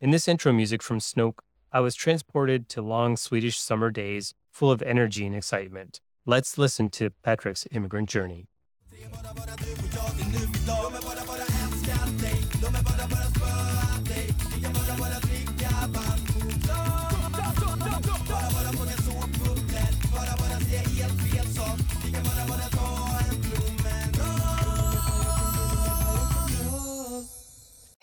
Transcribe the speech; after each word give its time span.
In 0.00 0.10
this 0.10 0.28
intro 0.28 0.52
music 0.52 0.82
from 0.82 1.00
Snook, 1.00 1.42
I 1.72 1.80
was 1.80 1.94
transported 1.94 2.68
to 2.70 2.82
long 2.82 3.16
Swedish 3.16 3.58
summer 3.58 3.90
days 3.90 4.34
full 4.50 4.70
of 4.70 4.82
energy 4.82 5.26
and 5.26 5.36
excitement. 5.36 6.00
Let's 6.24 6.58
listen 6.58 6.88
to 6.90 7.10
Patric's 7.22 7.66
immigrant 7.70 8.08
journey. 8.08 8.48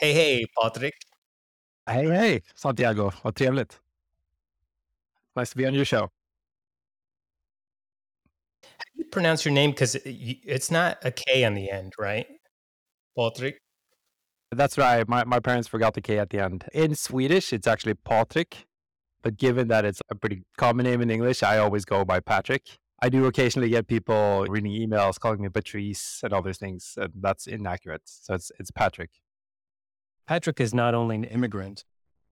Hej, 0.03 0.13
hej 0.13 0.45
Patrik! 0.55 0.95
Hej, 1.85 2.07
hej 2.07 2.41
Santiago! 2.55 3.11
Vad 3.23 3.35
trevligt. 3.35 3.81
Nice 5.35 5.53
to 5.53 5.57
be 5.57 5.67
on 5.67 5.73
your 5.73 5.85
show. 5.85 6.09
You 9.03 9.09
pronounce 9.09 9.43
your 9.43 9.53
name? 9.53 9.71
Because 9.71 9.97
it's 10.05 10.71
not 10.71 10.97
a 11.03 11.11
K 11.11 11.43
on 11.43 11.55
the 11.55 11.69
end, 11.69 11.91
right? 11.99 12.25
Patric. 13.17 13.57
That's 14.51 14.77
right. 14.77 15.05
My, 15.09 15.25
my 15.25 15.41
parents 15.41 15.67
forgot 15.67 15.93
the 15.93 15.99
K 15.99 16.19
at 16.19 16.29
the 16.29 16.39
end. 16.39 16.63
In 16.73 16.95
Swedish, 16.95 17.51
it's 17.51 17.67
actually 17.67 17.95
Patric. 17.95 18.65
But 19.21 19.35
given 19.35 19.67
that 19.67 19.83
it's 19.83 20.01
a 20.09 20.15
pretty 20.15 20.43
common 20.57 20.85
name 20.85 21.01
in 21.01 21.09
English, 21.09 21.43
I 21.43 21.57
always 21.57 21.83
go 21.83 22.05
by 22.05 22.21
Patric. 22.21 22.77
I 23.01 23.09
do 23.09 23.25
occasionally 23.25 23.69
get 23.69 23.87
people 23.87 24.45
reading 24.47 24.71
emails 24.71 25.19
calling 25.19 25.41
me 25.41 25.49
Patrice 25.49 26.21
and 26.23 26.31
all 26.31 26.41
those 26.41 26.57
things. 26.57 26.93
And 26.95 27.11
that's 27.19 27.45
inaccurate. 27.45 28.03
So 28.05 28.35
it's, 28.35 28.53
it's 28.57 28.71
Patric. 28.71 29.09
Patric 30.27 30.61
is 30.61 30.73
not 30.73 30.95
only 30.95 31.17
an 31.17 31.25
immigrant, 31.25 31.83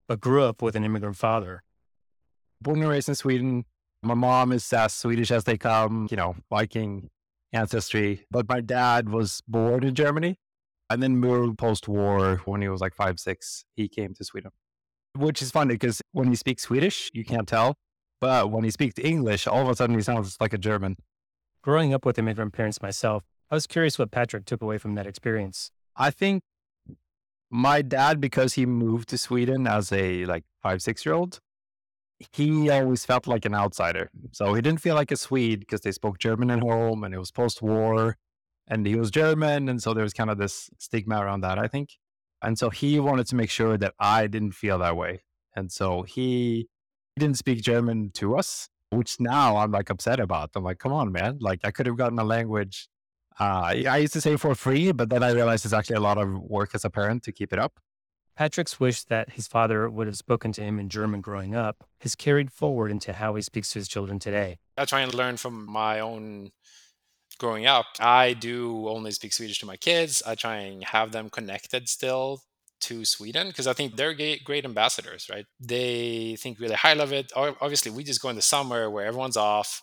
but 0.08 0.22
grew 0.22 0.44
up 0.44 0.62
with 0.62 0.74
an 0.74 0.84
immigrant 0.84 1.16
father. 1.16 1.64
Born 2.62 2.80
and 2.80 2.88
raised 2.88 3.10
in 3.10 3.14
Sweden, 3.14 3.66
my 4.02 4.14
mom 4.14 4.52
is 4.52 4.72
as 4.72 4.92
Swedish 4.92 5.30
as 5.30 5.44
they 5.44 5.56
come, 5.56 6.08
you 6.10 6.16
know, 6.16 6.34
Viking 6.50 7.08
ancestry. 7.52 8.26
But 8.30 8.48
my 8.48 8.60
dad 8.60 9.08
was 9.08 9.42
born 9.46 9.84
in 9.84 9.94
Germany 9.94 10.36
and 10.90 11.02
then 11.02 11.16
moved 11.16 11.58
post 11.58 11.88
war 11.88 12.42
when 12.44 12.62
he 12.62 12.68
was 12.68 12.80
like 12.80 12.94
five, 12.94 13.20
six. 13.20 13.64
He 13.76 13.88
came 13.88 14.14
to 14.14 14.24
Sweden, 14.24 14.50
which 15.16 15.40
is 15.40 15.50
funny 15.50 15.74
because 15.74 16.02
when 16.12 16.28
he 16.28 16.34
speaks 16.34 16.64
Swedish, 16.64 17.10
you 17.14 17.24
can't 17.24 17.46
tell. 17.46 17.76
But 18.20 18.50
when 18.50 18.64
he 18.64 18.70
speaks 18.70 18.98
English, 18.98 19.46
all 19.46 19.62
of 19.62 19.68
a 19.68 19.76
sudden 19.76 19.96
he 19.96 20.02
sounds 20.02 20.36
like 20.40 20.52
a 20.52 20.58
German. 20.58 20.96
Growing 21.62 21.94
up 21.94 22.04
with 22.04 22.18
immigrant 22.18 22.52
parents 22.52 22.82
myself, 22.82 23.24
I 23.50 23.54
was 23.54 23.66
curious 23.66 23.98
what 23.98 24.10
Patric 24.10 24.44
took 24.46 24.62
away 24.62 24.78
from 24.78 24.94
that 24.96 25.06
experience. 25.06 25.70
I 25.96 26.10
think 26.10 26.42
my 27.50 27.82
dad, 27.82 28.20
because 28.20 28.54
he 28.54 28.64
moved 28.64 29.08
to 29.10 29.18
Sweden 29.18 29.66
as 29.66 29.92
a 29.92 30.24
like 30.24 30.44
five, 30.62 30.82
six 30.82 31.04
year 31.04 31.14
old, 31.14 31.38
he 32.32 32.70
always 32.70 33.04
felt 33.04 33.26
like 33.26 33.44
an 33.44 33.54
outsider. 33.54 34.10
So 34.32 34.54
he 34.54 34.62
didn't 34.62 34.80
feel 34.80 34.94
like 34.94 35.10
a 35.10 35.16
Swede 35.16 35.60
because 35.60 35.80
they 35.80 35.92
spoke 35.92 36.18
German 36.18 36.50
at 36.50 36.60
home 36.60 37.04
and 37.04 37.14
it 37.14 37.18
was 37.18 37.30
post 37.30 37.62
war 37.62 38.16
and 38.68 38.86
he 38.86 38.94
was 38.94 39.10
German. 39.10 39.68
And 39.68 39.82
so 39.82 39.94
there 39.94 40.04
was 40.04 40.12
kind 40.12 40.30
of 40.30 40.38
this 40.38 40.70
stigma 40.78 41.24
around 41.24 41.40
that, 41.42 41.58
I 41.58 41.68
think. 41.68 41.98
And 42.42 42.58
so 42.58 42.70
he 42.70 42.98
wanted 42.98 43.26
to 43.28 43.36
make 43.36 43.50
sure 43.50 43.76
that 43.78 43.94
I 43.98 44.26
didn't 44.26 44.52
feel 44.52 44.78
that 44.78 44.96
way. 44.96 45.22
And 45.54 45.70
so 45.70 46.02
he 46.02 46.68
he 47.14 47.20
didn't 47.20 47.36
speak 47.36 47.60
German 47.62 48.10
to 48.14 48.36
us, 48.36 48.68
which 48.90 49.20
now 49.20 49.56
I'm 49.56 49.70
like 49.70 49.90
upset 49.90 50.18
about. 50.18 50.50
I'm 50.54 50.64
like, 50.64 50.78
come 50.78 50.92
on, 50.92 51.12
man. 51.12 51.38
Like 51.40 51.60
I 51.64 51.70
could 51.70 51.86
have 51.86 51.96
gotten 51.96 52.18
a 52.18 52.24
language. 52.24 52.88
Uh, 53.38 53.72
I 53.88 53.98
used 53.98 54.12
to 54.14 54.20
say 54.20 54.36
for 54.36 54.54
free, 54.54 54.92
but 54.92 55.10
then 55.10 55.22
I 55.22 55.32
realized 55.32 55.64
it's 55.64 55.74
actually 55.74 55.96
a 55.96 56.00
lot 56.00 56.18
of 56.18 56.28
work 56.40 56.74
as 56.74 56.84
a 56.84 56.90
parent 56.90 57.22
to 57.24 57.32
keep 57.32 57.52
it 57.52 57.58
up. 57.58 57.78
Patric's 58.36 58.80
wish 58.80 59.02
that 59.04 59.32
his 59.32 59.46
father 59.46 59.88
would 59.90 60.06
have 60.06 60.16
spoken 60.16 60.52
to 60.52 60.62
him 60.62 60.78
in 60.78 60.88
German 60.88 61.20
growing 61.20 61.54
up 61.54 61.84
has 62.00 62.14
carried 62.14 62.50
forward 62.50 62.90
into 62.90 63.12
how 63.12 63.34
he 63.34 63.42
speaks 63.42 63.72
to 63.72 63.78
his 63.78 63.88
children 63.88 64.18
today. 64.18 64.58
I 64.76 64.84
try 64.84 65.00
and 65.02 65.12
learn 65.12 65.36
from 65.36 65.70
my 65.70 66.00
own 66.00 66.50
growing 67.38 67.66
up. 67.66 67.86
I 68.00 68.32
do 68.32 68.88
only 68.88 69.10
speak 69.10 69.32
Swedish 69.32 69.58
to 69.60 69.66
my 69.66 69.76
kids. 69.76 70.22
I 70.26 70.34
try 70.34 70.56
and 70.56 70.84
have 70.84 71.12
them 71.12 71.28
connected 71.28 71.88
still 71.88 72.42
to 72.82 73.04
Sweden 73.04 73.48
because 73.48 73.66
I 73.66 73.74
think 73.74 73.96
they're 73.96 74.14
great 74.14 74.64
ambassadors, 74.64 75.28
right? 75.30 75.46
They 75.60 76.36
think 76.40 76.58
really 76.58 76.74
highly 76.74 77.02
of 77.02 77.12
it. 77.12 77.32
Obviously, 77.36 77.92
we 77.92 78.02
just 78.02 78.22
go 78.22 78.28
in 78.28 78.36
the 78.36 78.42
summer 78.42 78.90
where 78.90 79.06
everyone's 79.06 79.36
off. 79.36 79.82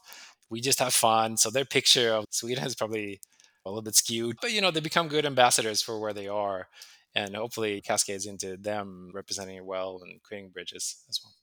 We 0.49 0.59
just 0.59 0.79
have 0.79 0.93
fun. 0.93 1.37
So 1.37 1.49
their 1.49 1.65
picture 1.65 2.13
of 2.13 2.25
Sweden 2.29 2.65
is 2.65 2.75
probably 2.75 3.21
a 3.65 3.69
little 3.69 3.83
bit 3.83 3.95
skewed, 3.95 4.37
but 4.41 4.51
you 4.51 4.61
know, 4.61 4.71
they 4.71 4.79
become 4.79 5.07
good 5.07 5.25
ambassadors 5.25 5.81
for 5.81 5.99
where 5.99 6.13
they 6.13 6.27
are 6.27 6.67
and 7.15 7.35
hopefully 7.35 7.81
cascades 7.81 8.25
into 8.25 8.57
them 8.57 9.11
representing 9.13 9.57
it 9.57 9.65
well 9.65 10.01
and 10.03 10.21
creating 10.21 10.51
bridges 10.51 11.03
as 11.09 11.19
well. 11.23 11.33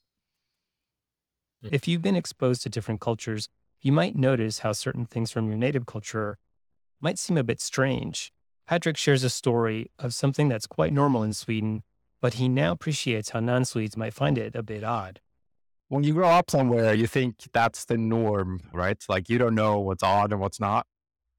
Hmm. 1.62 1.75
If 1.75 1.88
you've 1.88 2.03
been 2.03 2.16
exposed 2.16 2.62
to 2.62 2.69
different 2.69 3.00
cultures, 3.00 3.49
you 3.81 3.93
might 3.93 4.16
notice 4.16 4.60
how 4.60 4.72
certain 4.72 5.06
things 5.06 5.31
from 5.31 5.49
your 5.49 5.56
native 5.56 5.87
culture 5.87 6.38
might 7.00 7.19
seem 7.19 7.37
a 7.37 7.44
bit 7.44 7.60
strange. 7.60 8.32
Patric 8.66 8.97
shares 8.97 9.22
a 9.22 9.31
story 9.31 9.91
of 9.99 10.15
something 10.15 10.49
that's 10.49 10.66
quite 10.66 10.93
normal 10.93 11.22
in 11.22 11.32
Sweden, 11.32 11.83
but 12.21 12.34
he 12.34 12.48
now 12.48 12.72
appreciates 12.72 13.31
how 13.31 13.41
non 13.41 13.65
Swedes 13.65 13.97
might 13.97 14.15
find 14.15 14.38
it 14.38 14.56
a 14.56 14.62
bit 14.62 14.83
odd. 14.83 15.21
When 15.88 16.03
you 16.03 16.15
grow 16.15 16.28
up 16.28 16.50
somewhere, 16.50 16.94
you 16.94 17.06
think 17.06 17.37
that's 17.53 17.84
the 17.84 17.97
norm, 17.97 18.60
right? 18.72 19.00
Like 19.09 19.28
you 19.28 19.38
don't 19.38 19.54
know 19.54 19.78
what's 19.78 20.03
odd 20.03 20.33
and 20.33 20.41
what's 20.41 20.59
not. 20.59 20.87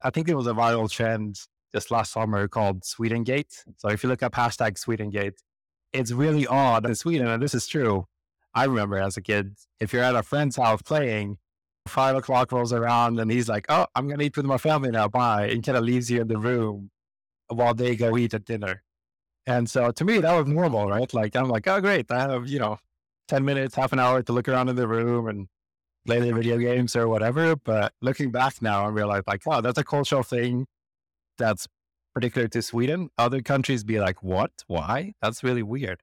I 0.00 0.10
think 0.10 0.28
it 0.28 0.36
was 0.36 0.46
a 0.46 0.54
viral 0.54 0.90
trend 0.90 1.38
just 1.72 1.90
last 1.90 2.12
summer 2.12 2.48
called 2.48 2.82
Swedengate. 2.82 3.64
So 3.76 3.88
if 3.88 4.02
you 4.02 4.08
look 4.08 4.22
up 4.22 4.32
hashtag 4.32 4.82
Swedengate, 4.82 5.38
it's 5.92 6.12
really 6.12 6.46
odd 6.46 6.86
in 6.86 6.94
Sweden, 6.94 7.28
and 7.28 7.42
this 7.42 7.54
is 7.54 7.66
true. 7.66 8.06
I 8.54 8.64
remember 8.64 8.98
as 8.98 9.16
a 9.16 9.22
kid, 9.22 9.56
if 9.80 9.92
you're 9.92 10.02
at 10.02 10.14
a 10.14 10.22
friend's 10.22 10.56
house 10.56 10.82
playing, 10.82 11.38
five 11.88 12.16
o'clock 12.16 12.52
rolls 12.52 12.72
around 12.72 13.18
and 13.18 13.30
he's 13.30 13.48
like, 13.48 13.66
Oh, 13.68 13.86
I'm 13.94 14.06
going 14.06 14.18
to 14.18 14.24
eat 14.24 14.36
with 14.36 14.46
my 14.46 14.58
family 14.58 14.90
now. 14.90 15.08
Bye. 15.08 15.48
And 15.48 15.64
kind 15.64 15.76
of 15.76 15.84
leaves 15.84 16.10
you 16.10 16.20
in 16.20 16.28
the 16.28 16.38
room 16.38 16.90
while 17.48 17.74
they 17.74 17.96
go 17.96 18.16
eat 18.16 18.34
at 18.34 18.44
dinner. 18.44 18.82
And 19.46 19.68
so 19.68 19.90
to 19.90 20.04
me, 20.04 20.18
that 20.18 20.36
was 20.36 20.46
normal, 20.46 20.88
right? 20.88 21.12
Like, 21.12 21.34
I'm 21.34 21.48
like, 21.48 21.66
Oh, 21.66 21.80
great. 21.80 22.10
I 22.10 22.20
have, 22.20 22.48
you 22.48 22.58
know, 22.58 22.78
10 23.28 23.44
minutes, 23.44 23.74
half 23.74 23.92
an 23.92 23.98
hour 23.98 24.22
to 24.22 24.32
look 24.32 24.48
around 24.48 24.68
in 24.68 24.76
the 24.76 24.88
room 24.88 25.28
and 25.28 25.48
play 26.06 26.20
the 26.20 26.32
video 26.32 26.58
games 26.58 26.94
or 26.94 27.08
whatever. 27.08 27.56
But 27.56 27.92
looking 28.00 28.30
back 28.30 28.60
now, 28.62 28.84
I 28.84 28.88
realize 28.88 29.22
like, 29.26 29.44
wow, 29.46 29.60
that's 29.60 29.78
a 29.78 29.84
cultural 29.84 30.22
thing 30.22 30.66
that's 31.38 31.66
particular 32.14 32.48
to 32.48 32.62
Sweden. 32.62 33.10
Other 33.16 33.40
countries 33.42 33.84
be 33.84 34.00
like, 34.00 34.22
what? 34.22 34.50
Why? 34.66 35.14
That's 35.22 35.42
really 35.44 35.62
weird. 35.62 36.00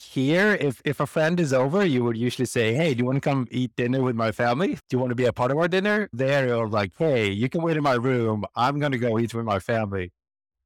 Here, 0.00 0.56
if, 0.60 0.82
if 0.84 1.00
a 1.00 1.06
friend 1.06 1.38
is 1.38 1.52
over, 1.52 1.84
you 1.84 2.04
would 2.04 2.16
usually 2.16 2.46
say, 2.46 2.74
Hey, 2.74 2.94
do 2.94 2.98
you 2.98 3.04
want 3.04 3.16
to 3.16 3.20
come 3.20 3.46
eat 3.50 3.74
dinner 3.76 4.02
with 4.02 4.16
my 4.16 4.32
family? 4.32 4.74
Do 4.74 4.80
you 4.92 4.98
want 4.98 5.10
to 5.10 5.14
be 5.14 5.24
a 5.24 5.32
part 5.32 5.50
of 5.50 5.58
our 5.58 5.68
dinner? 5.68 6.08
There, 6.12 6.46
you're 6.46 6.68
like, 6.68 6.92
Hey, 6.98 7.30
you 7.30 7.48
can 7.48 7.62
wait 7.62 7.76
in 7.76 7.82
my 7.82 7.94
room. 7.94 8.44
I'm 8.56 8.80
going 8.80 8.92
to 8.92 8.98
go 8.98 9.18
eat 9.18 9.32
with 9.34 9.44
my 9.44 9.60
family. 9.60 10.12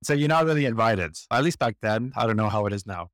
So 0.02 0.14
you're 0.14 0.28
not 0.28 0.46
really 0.46 0.64
invited. 0.64 1.16
At 1.30 1.44
least 1.44 1.58
back 1.58 1.76
then. 1.82 2.12
I 2.16 2.26
don't 2.26 2.36
know 2.36 2.48
how 2.48 2.66
it 2.66 2.72
is 2.72 2.86
now. 2.86 3.10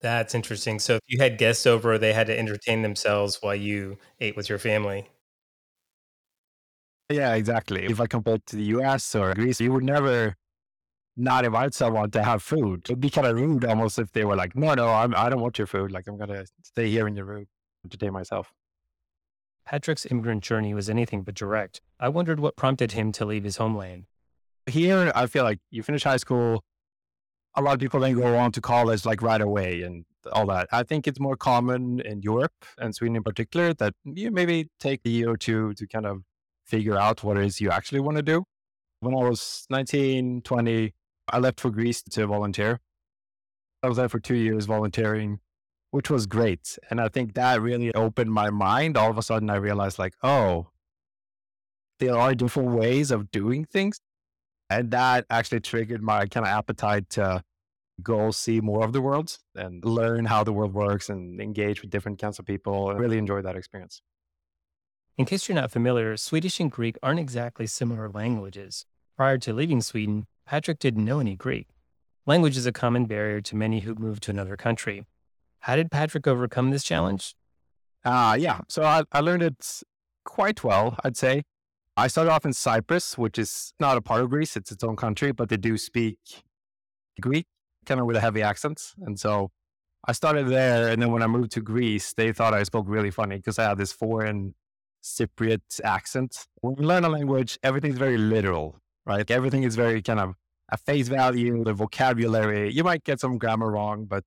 That's 0.00 0.34
interesting. 0.34 0.78
So 0.78 0.96
if 0.96 1.02
you 1.06 1.18
had 1.18 1.38
guests 1.38 1.66
over, 1.66 1.98
they 1.98 2.12
had 2.12 2.26
to 2.28 2.38
entertain 2.38 2.82
themselves 2.82 3.38
while 3.40 3.54
you 3.54 3.98
ate 4.20 4.36
with 4.36 4.48
your 4.48 4.58
family. 4.58 5.08
Yeah, 7.10 7.34
exactly. 7.34 7.86
If 7.86 8.00
I 8.00 8.06
compare 8.06 8.38
to 8.46 8.56
the 8.56 8.62
US 8.76 9.14
or 9.14 9.34
Greece, 9.34 9.60
you 9.60 9.72
would 9.72 9.84
never 9.84 10.36
not 11.16 11.44
invite 11.44 11.74
someone 11.74 12.10
to 12.12 12.22
have 12.22 12.42
food. 12.42 12.82
It'd 12.84 13.00
be 13.00 13.10
kind 13.10 13.26
of 13.26 13.36
rude 13.36 13.64
almost 13.64 13.98
if 13.98 14.12
they 14.12 14.24
were 14.24 14.36
like, 14.36 14.54
no, 14.54 14.74
no, 14.74 14.88
I'm, 14.88 15.14
I 15.16 15.28
don't 15.28 15.40
want 15.40 15.58
your 15.58 15.66
food. 15.66 15.90
Like, 15.90 16.06
I'm 16.06 16.16
going 16.16 16.30
to 16.30 16.46
stay 16.62 16.88
here 16.88 17.08
in 17.08 17.16
your 17.16 17.24
room, 17.24 17.46
entertain 17.84 18.12
myself. 18.12 18.52
Patric's 19.66 20.06
immigrant 20.06 20.42
journey 20.42 20.72
was 20.72 20.88
anything 20.88 21.22
but 21.22 21.34
direct. 21.34 21.80
I 21.98 22.08
wondered 22.08 22.40
what 22.40 22.56
prompted 22.56 22.92
him 22.92 23.12
to 23.12 23.24
leave 23.24 23.44
his 23.44 23.56
homeland. 23.56 24.04
Here, 24.66 25.10
I 25.14 25.26
feel 25.26 25.42
like 25.42 25.58
you 25.70 25.82
finish 25.82 26.04
high 26.04 26.16
school, 26.16 26.62
a 27.56 27.62
lot 27.62 27.74
of 27.74 27.80
people 27.80 28.00
then 28.00 28.14
go 28.14 28.36
on 28.36 28.52
to 28.52 28.60
college 28.60 29.04
like 29.04 29.20
right 29.20 29.40
away 29.40 29.82
and 29.82 30.04
all 30.32 30.46
that. 30.46 30.68
I 30.70 30.84
think 30.84 31.08
it's 31.08 31.18
more 31.18 31.36
common 31.36 32.00
in 32.00 32.22
Europe 32.22 32.52
and 32.78 32.94
Sweden 32.94 33.16
in 33.16 33.22
particular 33.24 33.74
that 33.74 33.94
you 34.04 34.30
maybe 34.30 34.68
take 34.78 35.00
a 35.04 35.08
year 35.10 35.30
or 35.30 35.36
two 35.36 35.74
to 35.74 35.86
kind 35.86 36.06
of 36.06 36.22
figure 36.70 36.96
out 36.96 37.22
what 37.24 37.36
it 37.36 37.44
is 37.44 37.60
you 37.60 37.70
actually 37.70 38.00
want 38.00 38.16
to 38.16 38.22
do. 38.22 38.44
When 39.00 39.14
I 39.14 39.28
was 39.28 39.66
19, 39.70 40.42
20, 40.42 40.94
I 41.28 41.38
left 41.38 41.60
for 41.60 41.70
Greece 41.70 42.02
to 42.02 42.26
volunteer. 42.26 42.80
I 43.82 43.88
was 43.88 43.96
there 43.96 44.08
for 44.08 44.20
two 44.20 44.36
years 44.36 44.66
volunteering, 44.66 45.40
which 45.90 46.10
was 46.10 46.26
great. 46.26 46.78
And 46.90 47.00
I 47.00 47.08
think 47.08 47.34
that 47.34 47.60
really 47.60 47.92
opened 47.94 48.32
my 48.32 48.50
mind. 48.50 48.96
All 48.96 49.10
of 49.10 49.18
a 49.18 49.22
sudden, 49.22 49.50
I 49.50 49.56
realized, 49.56 49.98
like, 49.98 50.14
oh, 50.22 50.68
there 51.98 52.16
are 52.16 52.34
different 52.34 52.70
ways 52.70 53.10
of 53.10 53.30
doing 53.30 53.64
things. 53.64 54.00
And 54.68 54.90
that 54.90 55.26
actually 55.30 55.60
triggered 55.60 56.02
my 56.02 56.26
kind 56.26 56.46
of 56.46 56.52
appetite 56.52 57.10
to 57.10 57.42
go 58.02 58.30
see 58.30 58.60
more 58.60 58.84
of 58.84 58.92
the 58.92 59.00
world 59.00 59.38
and 59.54 59.84
learn 59.84 60.24
how 60.26 60.44
the 60.44 60.52
world 60.52 60.74
works 60.74 61.08
and 61.08 61.40
engage 61.40 61.82
with 61.82 61.90
different 61.90 62.18
kinds 62.18 62.38
of 62.38 62.44
people. 62.46 62.94
Really 62.94 63.18
enjoyed 63.18 63.44
that 63.44 63.56
experience. 63.56 64.00
In 65.20 65.26
case 65.26 65.50
you're 65.50 65.54
not 65.54 65.70
familiar, 65.70 66.16
Swedish 66.16 66.60
and 66.60 66.72
Greek 66.72 66.96
aren't 67.02 67.20
exactly 67.20 67.66
similar 67.66 68.08
languages. 68.08 68.86
Prior 69.18 69.36
to 69.36 69.52
leaving 69.52 69.82
Sweden, 69.82 70.26
Patric 70.46 70.78
didn't 70.78 71.04
know 71.04 71.20
any 71.20 71.36
Greek. 71.36 71.68
Language 72.24 72.56
is 72.56 72.64
a 72.64 72.72
common 72.72 73.04
barrier 73.04 73.42
to 73.42 73.54
many 73.54 73.80
who 73.80 73.94
move 73.94 74.20
to 74.20 74.30
another 74.30 74.56
country. 74.56 75.04
How 75.58 75.76
did 75.76 75.90
Patric 75.90 76.26
overcome 76.26 76.70
this 76.70 76.82
challenge? 76.82 77.34
Uh, 78.02 78.34
yeah, 78.40 78.60
so 78.66 78.82
I, 78.82 79.02
I 79.12 79.20
learned 79.20 79.42
it 79.42 79.82
quite 80.24 80.64
well, 80.64 80.96
I'd 81.04 81.18
say. 81.18 81.42
I 81.98 82.06
started 82.06 82.30
off 82.30 82.46
in 82.46 82.54
Cyprus, 82.54 83.18
which 83.18 83.38
is 83.38 83.74
not 83.78 83.98
a 83.98 84.00
part 84.00 84.22
of 84.22 84.30
Greece, 84.30 84.56
it's 84.56 84.72
its 84.72 84.82
own 84.82 84.96
country, 84.96 85.32
but 85.32 85.50
they 85.50 85.58
do 85.58 85.76
speak 85.76 86.16
Greek, 87.20 87.46
kind 87.84 88.00
of 88.00 88.06
with 88.06 88.16
a 88.16 88.22
heavy 88.22 88.40
accent. 88.40 88.94
And 89.02 89.20
so 89.20 89.50
I 90.02 90.12
started 90.12 90.48
there. 90.48 90.88
And 90.88 91.02
then 91.02 91.12
when 91.12 91.22
I 91.22 91.26
moved 91.26 91.52
to 91.52 91.60
Greece, 91.60 92.14
they 92.14 92.32
thought 92.32 92.54
I 92.54 92.62
spoke 92.62 92.86
really 92.88 93.10
funny 93.10 93.36
because 93.36 93.58
I 93.58 93.64
had 93.64 93.76
this 93.76 93.92
foreign 93.92 94.54
Cypriot 95.02 95.80
accent. 95.84 96.46
When 96.60 96.76
you 96.78 96.86
learn 96.86 97.04
a 97.04 97.08
language, 97.08 97.58
everything's 97.62 97.98
very 97.98 98.18
literal, 98.18 98.76
right? 99.06 99.28
Everything 99.30 99.62
is 99.62 99.76
very 99.76 100.02
kind 100.02 100.20
of 100.20 100.34
a 100.70 100.76
face 100.76 101.08
value, 101.08 101.64
the 101.64 101.72
vocabulary. 101.72 102.72
You 102.72 102.84
might 102.84 103.04
get 103.04 103.20
some 103.20 103.38
grammar 103.38 103.70
wrong, 103.70 104.04
but 104.04 104.24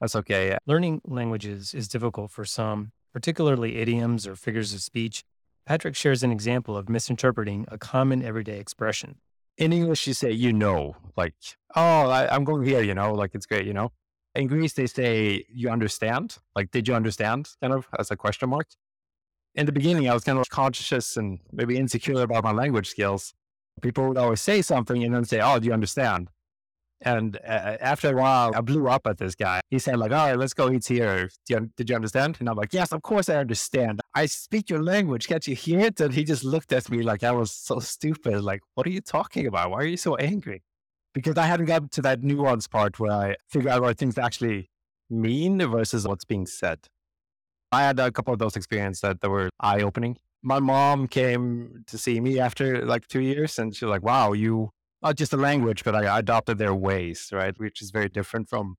that's 0.00 0.16
okay. 0.16 0.56
Learning 0.66 1.00
languages 1.04 1.74
is 1.74 1.88
difficult 1.88 2.30
for 2.30 2.44
some, 2.44 2.92
particularly 3.12 3.76
idioms 3.76 4.26
or 4.26 4.36
figures 4.36 4.72
of 4.72 4.80
speech. 4.80 5.24
Patric 5.66 5.94
shares 5.94 6.22
an 6.22 6.32
example 6.32 6.76
of 6.76 6.88
misinterpreting 6.88 7.66
a 7.68 7.78
common 7.78 8.22
everyday 8.22 8.58
expression. 8.58 9.16
In 9.58 9.72
English, 9.72 10.06
you 10.06 10.14
say, 10.14 10.30
you 10.30 10.52
know, 10.52 10.96
like, 11.16 11.34
oh, 11.76 12.08
I, 12.08 12.34
am 12.34 12.44
going 12.44 12.64
here, 12.64 12.82
you 12.82 12.94
know, 12.94 13.12
like 13.12 13.34
it's 13.34 13.46
great, 13.46 13.66
you 13.66 13.74
know. 13.74 13.92
In 14.34 14.46
Greece, 14.46 14.72
they 14.72 14.86
say, 14.86 15.44
you 15.52 15.68
understand, 15.68 16.38
like, 16.54 16.70
did 16.70 16.86
you 16.86 16.94
understand, 16.94 17.50
kind 17.60 17.74
of, 17.74 17.88
as 17.98 18.10
a 18.10 18.16
question 18.16 18.48
mark. 18.48 18.68
In 19.54 19.66
the 19.66 19.72
beginning, 19.72 20.08
I 20.08 20.14
was 20.14 20.24
kind 20.24 20.38
of 20.38 20.48
conscious 20.48 21.16
and 21.16 21.40
maybe 21.52 21.76
insecure 21.76 22.22
about 22.22 22.44
my 22.44 22.52
language 22.52 22.88
skills 22.88 23.34
people 23.80 24.08
would 24.08 24.18
always 24.18 24.40
say 24.40 24.62
something 24.62 25.02
and 25.02 25.14
then 25.14 25.24
say, 25.24 25.40
"Oh, 25.40 25.58
do 25.58 25.66
you 25.66 25.72
understand?" 25.72 26.28
And 27.02 27.36
uh, 27.36 27.78
after 27.80 28.10
a 28.10 28.16
while, 28.16 28.52
I 28.54 28.60
blew 28.60 28.86
up 28.86 29.06
at 29.06 29.16
this 29.16 29.34
guy. 29.34 29.60
He 29.70 29.78
said, 29.78 29.98
"Like, 29.98 30.12
all 30.12 30.28
right, 30.28 30.38
let's 30.38 30.54
go 30.54 30.70
eat 30.70 30.86
here. 30.86 31.30
You, 31.48 31.70
did 31.76 31.88
you 31.88 31.96
understand?" 31.96 32.36
And 32.40 32.48
I'm 32.48 32.56
like, 32.56 32.72
"Yes, 32.72 32.92
of 32.92 33.02
course 33.02 33.28
I 33.28 33.36
understand. 33.36 34.00
I 34.14 34.26
speak 34.26 34.70
your 34.70 34.82
language. 34.82 35.26
Can't 35.26 35.46
you 35.46 35.54
hear 35.54 35.80
it?" 35.80 36.00
And 36.00 36.14
he 36.14 36.24
just 36.24 36.44
looked 36.44 36.72
at 36.72 36.90
me 36.90 37.02
like 37.02 37.24
I 37.24 37.32
was 37.32 37.52
so 37.52 37.78
stupid. 37.80 38.42
Like, 38.42 38.60
what 38.74 38.86
are 38.86 38.90
you 38.90 39.00
talking 39.00 39.46
about? 39.46 39.70
Why 39.70 39.78
are 39.78 39.86
you 39.86 39.96
so 39.96 40.16
angry? 40.16 40.62
Because 41.12 41.36
I 41.36 41.46
hadn't 41.46 41.66
gotten 41.66 41.88
to 41.90 42.02
that 42.02 42.22
nuance 42.22 42.68
part 42.68 43.00
where 43.00 43.12
I 43.12 43.36
figure 43.48 43.70
out 43.70 43.82
what 43.82 43.98
things 43.98 44.16
actually 44.16 44.70
mean 45.08 45.58
versus 45.58 46.06
what's 46.06 46.24
being 46.24 46.46
said. 46.46 46.86
I 47.72 47.82
had 47.82 47.98
a 48.00 48.10
couple 48.10 48.32
of 48.32 48.38
those 48.38 48.56
experiences 48.56 49.00
that, 49.02 49.20
that 49.20 49.30
were 49.30 49.50
eye 49.60 49.82
opening 49.82 50.16
my 50.42 50.58
mom 50.58 51.06
came 51.06 51.84
to 51.86 51.98
see 51.98 52.20
me 52.20 52.40
after 52.40 52.84
like 52.84 53.06
two 53.08 53.20
years 53.20 53.58
and 53.58 53.74
she's 53.74 53.88
like, 53.88 54.02
wow, 54.02 54.32
you, 54.32 54.70
not 55.02 55.16
just 55.16 55.30
the 55.30 55.36
language, 55.36 55.84
but 55.84 55.94
I 55.94 56.18
adopted 56.18 56.58
their 56.58 56.74
ways, 56.74 57.28
right? 57.32 57.58
Which 57.58 57.82
is 57.82 57.90
very 57.90 58.08
different 58.08 58.48
from 58.48 58.76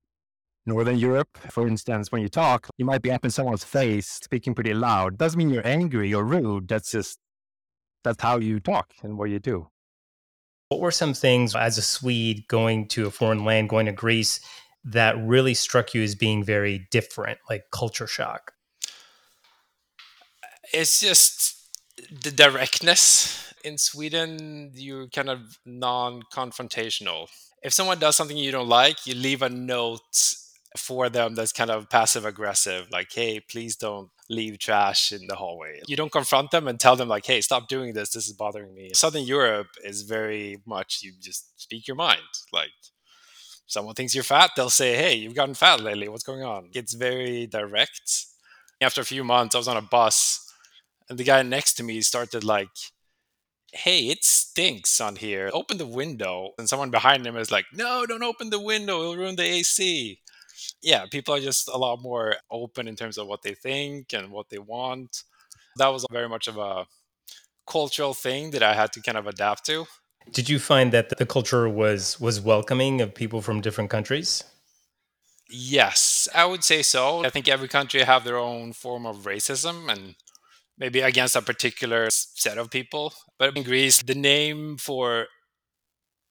Northern 0.65 0.97
Europe. 0.97 1.37
For 1.49 1.67
instance, 1.67 2.11
when 2.11 2.21
you 2.21 2.29
talk, 2.29 2.67
you 2.77 2.85
might 2.85 3.01
be 3.01 3.11
up 3.11 3.25
in 3.25 3.31
someone's 3.31 3.63
face, 3.63 4.07
speaking 4.07 4.53
pretty 4.53 4.73
loud. 4.73 5.17
Doesn't 5.17 5.37
mean 5.37 5.49
you're 5.49 5.67
angry 5.67 6.13
or 6.13 6.23
rude. 6.23 6.67
That's 6.67 6.91
just, 6.91 7.19
that's 8.03 8.21
how 8.21 8.37
you 8.37 8.59
talk 8.59 8.93
and 9.03 9.17
what 9.17 9.29
you 9.29 9.39
do. 9.39 9.67
What 10.69 10.79
were 10.79 10.91
some 10.91 11.13
things 11.13 11.55
as 11.55 11.77
a 11.77 11.81
Swede 11.81 12.47
going 12.47 12.87
to 12.89 13.05
a 13.05 13.11
foreign 13.11 13.43
land, 13.43 13.69
going 13.69 13.87
to 13.87 13.91
Greece, 13.91 14.39
that 14.83 15.15
really 15.17 15.53
struck 15.53 15.93
you 15.93 16.01
as 16.01 16.15
being 16.15 16.43
very 16.43 16.87
different, 16.91 17.39
like 17.49 17.65
culture 17.71 18.07
shock? 18.07 18.53
It's 20.73 20.99
just 20.99 21.55
the 22.23 22.31
directness 22.31 23.53
in 23.63 23.77
Sweden. 23.77 24.71
You're 24.75 25.07
kind 25.07 25.29
of 25.29 25.59
non-confrontational. 25.65 27.27
If 27.63 27.73
someone 27.73 27.99
does 27.99 28.15
something 28.15 28.37
you 28.37 28.51
don't 28.51 28.67
like, 28.67 29.05
you 29.05 29.13
leave 29.13 29.41
a 29.41 29.49
note 29.49 30.35
for 30.77 31.09
them 31.09 31.35
that's 31.35 31.51
kind 31.51 31.69
of 31.69 31.89
passive 31.89 32.25
aggressive, 32.25 32.87
like, 32.91 33.11
"Hey, 33.13 33.41
please 33.41 33.75
don't 33.75 34.09
leave 34.29 34.57
trash 34.57 35.11
in 35.11 35.27
the 35.27 35.35
hallway." 35.35 35.81
You 35.87 35.97
don't 35.97 36.11
confront 36.11 36.51
them 36.51 36.67
and 36.67 36.79
tell 36.79 36.95
them 36.95 37.09
like, 37.09 37.25
"Hey, 37.25 37.41
stop 37.41 37.67
doing 37.67 37.93
this. 37.93 38.11
This 38.11 38.27
is 38.27 38.33
bothering 38.33 38.73
me." 38.73 38.91
Southern 38.93 39.25
Europe 39.25 39.67
is 39.83 40.03
very 40.03 40.57
much 40.65 41.01
you 41.03 41.13
just 41.19 41.59
speak 41.61 41.87
your 41.87 41.97
mind. 41.97 42.21
Like 42.53 42.71
someone 43.67 43.95
thinks 43.95 44.15
you're 44.15 44.23
fat, 44.23 44.51
they'll 44.55 44.69
say, 44.69 44.95
"Hey, 44.95 45.15
you've 45.15 45.35
gotten 45.35 45.55
fat 45.55 45.81
lately. 45.81 46.07
What's 46.07 46.23
going 46.23 46.43
on?" 46.43 46.71
It's 46.73 46.93
very 46.93 47.47
direct. 47.47 48.25
After 48.79 49.01
a 49.01 49.05
few 49.05 49.23
months, 49.23 49.55
I 49.55 49.59
was 49.59 49.67
on 49.67 49.77
a 49.77 49.81
bus 49.81 50.50
and 51.11 51.19
the 51.19 51.25
guy 51.25 51.41
next 51.43 51.73
to 51.73 51.83
me 51.83 51.99
started 51.99 52.41
like 52.41 52.69
hey 53.73 54.07
it 54.07 54.23
stinks 54.23 54.99
on 54.99 55.15
here. 55.17 55.49
Open 55.53 55.77
the 55.77 55.85
window. 55.85 56.51
And 56.57 56.67
someone 56.67 56.89
behind 56.89 57.25
him 57.27 57.35
is 57.35 57.51
like 57.51 57.65
no 57.73 58.05
don't 58.05 58.23
open 58.23 58.49
the 58.49 58.59
window. 58.59 59.01
It'll 59.01 59.17
ruin 59.17 59.35
the 59.35 59.43
ac 59.43 60.19
yeah 60.81 61.05
people 61.11 61.33
are 61.35 61.39
just 61.39 61.67
a 61.67 61.77
lot 61.77 62.01
more 62.01 62.35
open 62.49 62.87
in 62.87 62.95
terms 62.95 63.17
of 63.17 63.27
what 63.27 63.41
they 63.41 63.53
think 63.53 64.13
and 64.13 64.31
what 64.31 64.49
they 64.49 64.57
want. 64.57 65.23
That 65.75 65.89
was 65.89 66.05
very 66.11 66.29
much 66.29 66.47
of 66.47 66.57
a 66.57 66.85
cultural 67.69 68.13
thing 68.13 68.51
that 68.51 68.63
i 68.63 68.73
had 68.73 68.91
to 68.93 69.01
kind 69.01 69.17
of 69.17 69.27
adapt 69.27 69.65
to. 69.65 69.85
Did 70.31 70.49
you 70.49 70.59
find 70.59 70.91
that 70.93 71.17
the 71.17 71.25
culture 71.25 71.67
was 71.67 72.19
was 72.21 72.39
welcoming 72.39 73.01
of 73.01 73.13
people 73.13 73.41
from 73.41 73.59
different 73.59 73.89
countries? 73.89 74.45
Yes 75.49 76.29
i 76.33 76.45
would 76.45 76.63
say 76.63 76.81
so. 76.81 77.25
I 77.25 77.29
think 77.29 77.47
every 77.49 77.67
country 77.67 78.01
have 78.01 78.23
their 78.23 78.37
own 78.37 78.71
form 78.71 79.05
of 79.05 79.25
racism 79.33 79.91
and 79.93 80.15
maybe 80.81 80.99
against 81.01 81.35
a 81.35 81.41
particular 81.43 82.07
set 82.09 82.57
of 82.57 82.71
people. 82.71 83.13
But 83.37 83.55
in 83.55 83.63
Greece, 83.63 84.01
the 84.01 84.15
name 84.15 84.77
for 84.77 85.27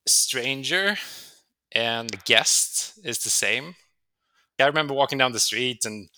stranger 0.09 0.97
and 1.71 2.23
guest 2.25 2.99
is 3.05 3.21
the 3.21 3.31
same. 3.31 3.77
I 4.59 4.67
remember 4.67 4.93
walking 4.93 5.19
down 5.19 5.33
the 5.33 5.39
street 5.39 5.85
and 5.85 6.09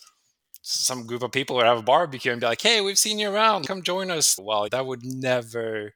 some 0.63 1.07
group 1.07 1.23
of 1.23 1.31
people 1.31 1.57
would 1.57 1.67
have 1.67 1.79
a 1.79 1.83
barbecue 1.83 2.33
and 2.33 2.41
be 2.41 2.47
like, 2.47 2.63
hey, 2.63 2.81
we've 2.81 2.99
seen 2.99 3.19
you 3.19 3.31
around. 3.31 3.67
Come 3.67 3.83
join 3.83 4.11
us. 4.11 4.39
Well, 4.41 4.67
that 4.71 4.87
would 4.87 5.05
never, 5.05 5.93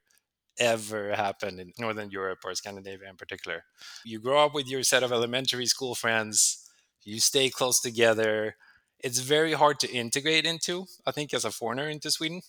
ever 0.59 1.15
happen 1.15 1.59
in 1.59 1.73
Northern 1.79 2.11
Europe 2.11 2.39
or 2.45 2.53
Scandinavia 2.53 3.09
in 3.09 3.17
particular. 3.17 3.63
You 4.05 4.19
grow 4.19 4.45
up 4.45 4.53
with 4.53 4.67
your 4.67 4.83
set 4.83 5.01
of 5.01 5.11
elementary 5.11 5.65
school 5.65 5.95
friends, 5.95 6.69
you 7.03 7.19
stay 7.19 7.49
close 7.49 7.81
together 7.81 8.55
it's 8.99 9.19
very 9.19 9.53
hard 9.53 9.79
to 9.81 9.91
integrate 9.91 10.45
into, 10.45 10.85
I 11.05 11.11
think, 11.11 11.33
as 11.33 11.45
a 11.45 11.51
foreigner 11.51 11.89
into 11.89 12.11
Sweden. 12.11 12.41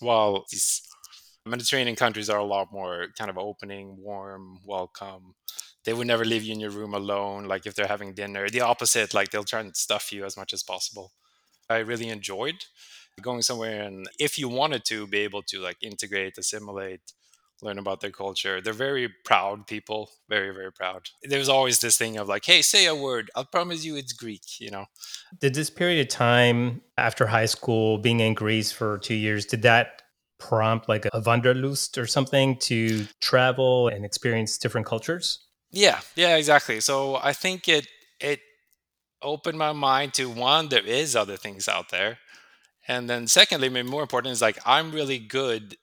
While 0.00 0.44
these 0.50 0.82
Mediterranean 1.46 1.96
countries 1.96 2.30
are 2.30 2.38
a 2.38 2.44
lot 2.44 2.72
more 2.72 3.08
kind 3.18 3.30
of 3.30 3.38
opening, 3.38 3.96
warm, 3.98 4.60
welcome. 4.64 5.34
They 5.84 5.92
would 5.92 6.06
never 6.06 6.24
leave 6.24 6.42
you 6.42 6.54
in 6.54 6.60
your 6.60 6.70
room 6.70 6.94
alone, 6.94 7.44
like 7.44 7.66
if 7.66 7.74
they're 7.74 7.86
having 7.86 8.14
dinner. 8.14 8.48
The 8.48 8.62
opposite, 8.62 9.12
like 9.12 9.30
they'll 9.30 9.44
try 9.44 9.60
and 9.60 9.76
stuff 9.76 10.12
you 10.12 10.24
as 10.24 10.36
much 10.36 10.52
as 10.52 10.62
possible. 10.62 11.12
I 11.68 11.78
really 11.78 12.08
enjoyed 12.08 12.56
going 13.20 13.42
somewhere 13.42 13.82
and 13.82 14.08
if 14.18 14.38
you 14.38 14.48
wanted 14.48 14.84
to 14.84 15.06
be 15.06 15.18
able 15.18 15.42
to 15.42 15.60
like 15.60 15.76
integrate, 15.80 16.36
assimilate, 16.36 17.12
learn 17.62 17.78
about 17.78 18.00
their 18.00 18.10
culture. 18.10 18.60
They're 18.60 18.72
very 18.72 19.08
proud 19.24 19.66
people, 19.66 20.10
very, 20.28 20.52
very 20.52 20.72
proud. 20.72 21.08
There's 21.22 21.48
always 21.48 21.80
this 21.80 21.96
thing 21.96 22.16
of 22.16 22.28
like, 22.28 22.44
hey, 22.44 22.62
say 22.62 22.86
a 22.86 22.94
word. 22.94 23.30
I'll 23.34 23.44
promise 23.44 23.84
you 23.84 23.96
it's 23.96 24.12
Greek, 24.12 24.60
you 24.60 24.70
know? 24.70 24.86
Did 25.40 25.54
this 25.54 25.70
period 25.70 26.00
of 26.00 26.08
time 26.08 26.82
after 26.98 27.26
high 27.26 27.46
school, 27.46 27.98
being 27.98 28.20
in 28.20 28.34
Greece 28.34 28.72
for 28.72 28.98
two 28.98 29.14
years, 29.14 29.46
did 29.46 29.62
that 29.62 30.02
prompt 30.38 30.88
like 30.88 31.06
a 31.06 31.20
wanderlust 31.20 31.96
or 31.96 32.06
something 32.06 32.56
to 32.58 33.06
travel 33.20 33.88
and 33.88 34.04
experience 34.04 34.58
different 34.58 34.86
cultures? 34.86 35.46
Yeah, 35.70 36.00
yeah, 36.16 36.36
exactly. 36.36 36.80
So 36.80 37.16
I 37.16 37.32
think 37.32 37.68
it 37.68 37.88
it 38.20 38.40
opened 39.22 39.58
my 39.58 39.72
mind 39.72 40.14
to 40.14 40.28
one, 40.28 40.68
there 40.68 40.86
is 40.86 41.16
other 41.16 41.36
things 41.36 41.66
out 41.66 41.90
there. 41.90 42.18
And 42.86 43.08
then 43.08 43.26
secondly, 43.26 43.68
maybe 43.68 43.88
more 43.88 44.02
important 44.02 44.32
is 44.32 44.42
like 44.42 44.58
I'm 44.66 44.92
really 44.92 45.18
good 45.18 45.76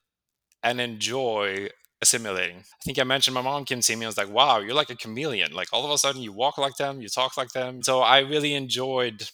and 0.63 0.79
enjoy 0.81 1.69
assimilating. 2.01 2.57
I 2.57 2.83
think 2.83 2.99
I 2.99 3.03
mentioned 3.03 3.35
my 3.35 3.41
mom 3.41 3.65
came 3.65 3.81
see 3.81 3.95
me. 3.95 4.05
I 4.05 4.09
was 4.09 4.17
like, 4.17 4.29
wow, 4.29 4.59
you're 4.59 4.73
like 4.73 4.89
a 4.89 4.95
chameleon. 4.95 5.53
Like 5.53 5.69
all 5.71 5.85
of 5.85 5.91
a 5.91 5.97
sudden 5.97 6.21
you 6.21 6.33
walk 6.33 6.57
like 6.57 6.77
them, 6.77 7.01
you 7.01 7.09
talk 7.09 7.37
like 7.37 7.51
them. 7.51 7.83
So 7.83 8.01
I 8.01 8.19
really 8.19 8.53
enjoyed 8.53 9.29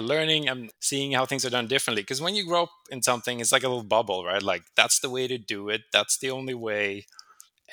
learning 0.00 0.48
and 0.48 0.70
seeing 0.80 1.12
how 1.12 1.26
things 1.26 1.44
are 1.44 1.50
done 1.50 1.66
differently. 1.66 2.02
Because 2.02 2.22
when 2.22 2.34
you 2.34 2.46
grow 2.46 2.64
up 2.64 2.70
in 2.90 3.02
something, 3.02 3.40
it's 3.40 3.52
like 3.52 3.62
a 3.62 3.68
little 3.68 3.84
bubble, 3.84 4.24
right? 4.24 4.42
Like 4.42 4.62
that's 4.76 5.00
the 5.00 5.10
way 5.10 5.28
to 5.28 5.38
do 5.38 5.68
it. 5.68 5.82
That's 5.92 6.18
the 6.18 6.30
only 6.30 6.54
way. 6.54 7.06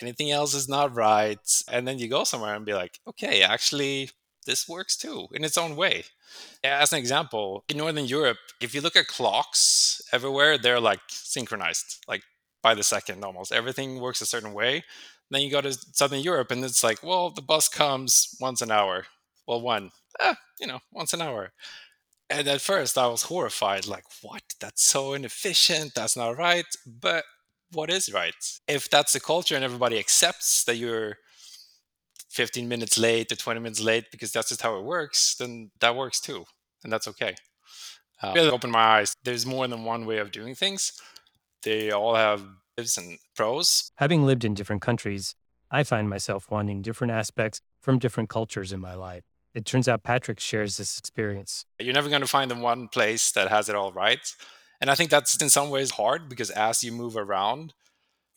Anything 0.02 0.30
else 0.32 0.54
is 0.54 0.70
not 0.70 0.96
right. 0.96 1.64
And 1.72 1.88
then 1.88 1.98
you 1.98 2.08
go 2.08 2.24
somewhere 2.24 2.54
and 2.54 2.66
be 2.66 2.74
like, 2.74 3.00
okay, 3.08 3.42
actually, 3.42 4.12
this 4.46 4.68
works 4.68 4.96
too 4.96 5.28
in 5.32 5.44
its 5.44 5.58
own 5.58 5.76
way. 5.76 6.04
As 6.64 6.92
an 6.92 7.00
example, 7.00 7.64
in 7.70 7.78
Northern 7.78 8.06
Europe, 8.06 8.38
if 8.62 8.76
you 8.76 8.82
look 8.82 8.96
at 8.96 9.08
clocks 9.08 10.02
everywhere, 10.12 10.58
they're 10.58 10.80
like 10.80 11.00
synchronized, 11.08 12.04
like 12.08 12.24
by 12.68 12.76
the 12.76 12.84
second 12.84 13.24
almost. 13.24 13.54
Everything 13.54 14.02
works 14.02 14.22
a 14.22 14.26
certain 14.26 14.54
way. 14.54 14.84
Then 15.32 15.42
you 15.42 15.50
go 15.50 15.62
to 15.62 15.72
Southern 16.00 16.20
Europe 16.20 16.52
and 16.52 16.62
it's 16.66 16.84
like, 16.84 17.02
well, 17.02 17.30
the 17.30 17.48
bus 17.52 17.70
comes 17.70 18.36
once 18.42 18.62
an 18.62 18.72
hour. 18.72 19.06
Well, 19.48 19.62
one, 19.62 19.92
eh, 20.20 20.36
you 20.60 20.68
know, 20.68 20.80
once 20.92 21.14
an 21.14 21.22
hour. 21.22 21.44
And 22.30 22.46
at 22.50 22.60
first 22.60 22.98
I 22.98 23.08
was 23.08 23.24
horrified, 23.24 23.88
like, 23.88 24.04
what? 24.22 24.44
That's 24.60 24.84
so 24.84 25.14
inefficient. 25.14 25.94
That's 25.96 26.18
not 26.18 26.38
right. 26.38 26.66
But 26.86 27.24
what 27.72 27.90
is 27.90 28.12
right? 28.12 28.42
If 28.68 28.90
that's 28.90 29.14
the 29.14 29.22
culture 29.22 29.56
and 29.56 29.64
everybody 29.64 29.98
accepts 29.98 30.66
that 30.66 30.76
you're 30.76 31.16
15 32.30 32.68
minutes 32.68 32.98
late 32.98 33.32
or 33.32 33.38
20 33.38 33.62
minutes 33.62 33.80
late 33.82 34.06
because 34.12 34.34
that's 34.34 34.50
just 34.50 34.62
how 34.62 34.78
it 34.78 34.84
works, 34.84 35.36
then 35.36 35.72
that 35.80 35.96
works 35.96 36.20
too. 36.20 36.44
And 36.84 36.92
that's 36.92 37.08
okay. 37.08 37.34
Uh, 38.22 38.34
really 38.36 38.50
opened 38.50 38.74
my 38.74 38.88
eyes. 38.98 39.16
There's 39.24 39.46
more 39.46 39.68
than 39.68 39.86
one 39.86 40.06
way 40.06 40.18
of 40.18 40.32
doing 40.32 40.56
things. 40.56 40.92
They 41.64 41.92
all 41.92 42.16
have 42.16 42.44
pros 42.76 42.98
and 42.98 43.18
pros. 43.36 43.92
Having 43.96 44.26
lived 44.26 44.46
in 44.46 44.54
different 44.54 44.82
countries, 44.82 45.36
I 45.72 45.84
find 45.84 46.10
myself 46.10 46.50
wanting 46.50 46.82
different 46.82 47.12
aspects 47.12 47.62
from 47.80 48.00
different 48.00 48.30
cultures 48.30 48.72
in 48.72 48.80
my 48.80 48.94
life. 48.94 49.24
It 49.54 49.66
turns 49.66 49.88
out 49.88 50.04
Patric 50.04 50.40
shares 50.40 50.78
this 50.78 51.00
experience. 51.00 51.66
You're 51.80 51.94
never 51.94 52.10
going 52.10 52.22
to 52.22 52.28
find 52.28 52.52
the 52.52 52.56
one 52.56 52.88
place 52.88 53.32
that 53.32 53.48
has 53.50 53.70
it 53.70 53.76
all 53.76 53.92
right. 53.92 54.20
And 54.80 54.90
I 54.90 54.96
think 54.96 55.10
that's 55.10 55.42
in 55.42 55.50
some 55.50 55.70
ways 55.70 55.92
hard 55.92 56.30
because 56.30 56.52
as 56.52 56.84
you 56.84 56.92
move 56.92 57.18
around, 57.18 57.74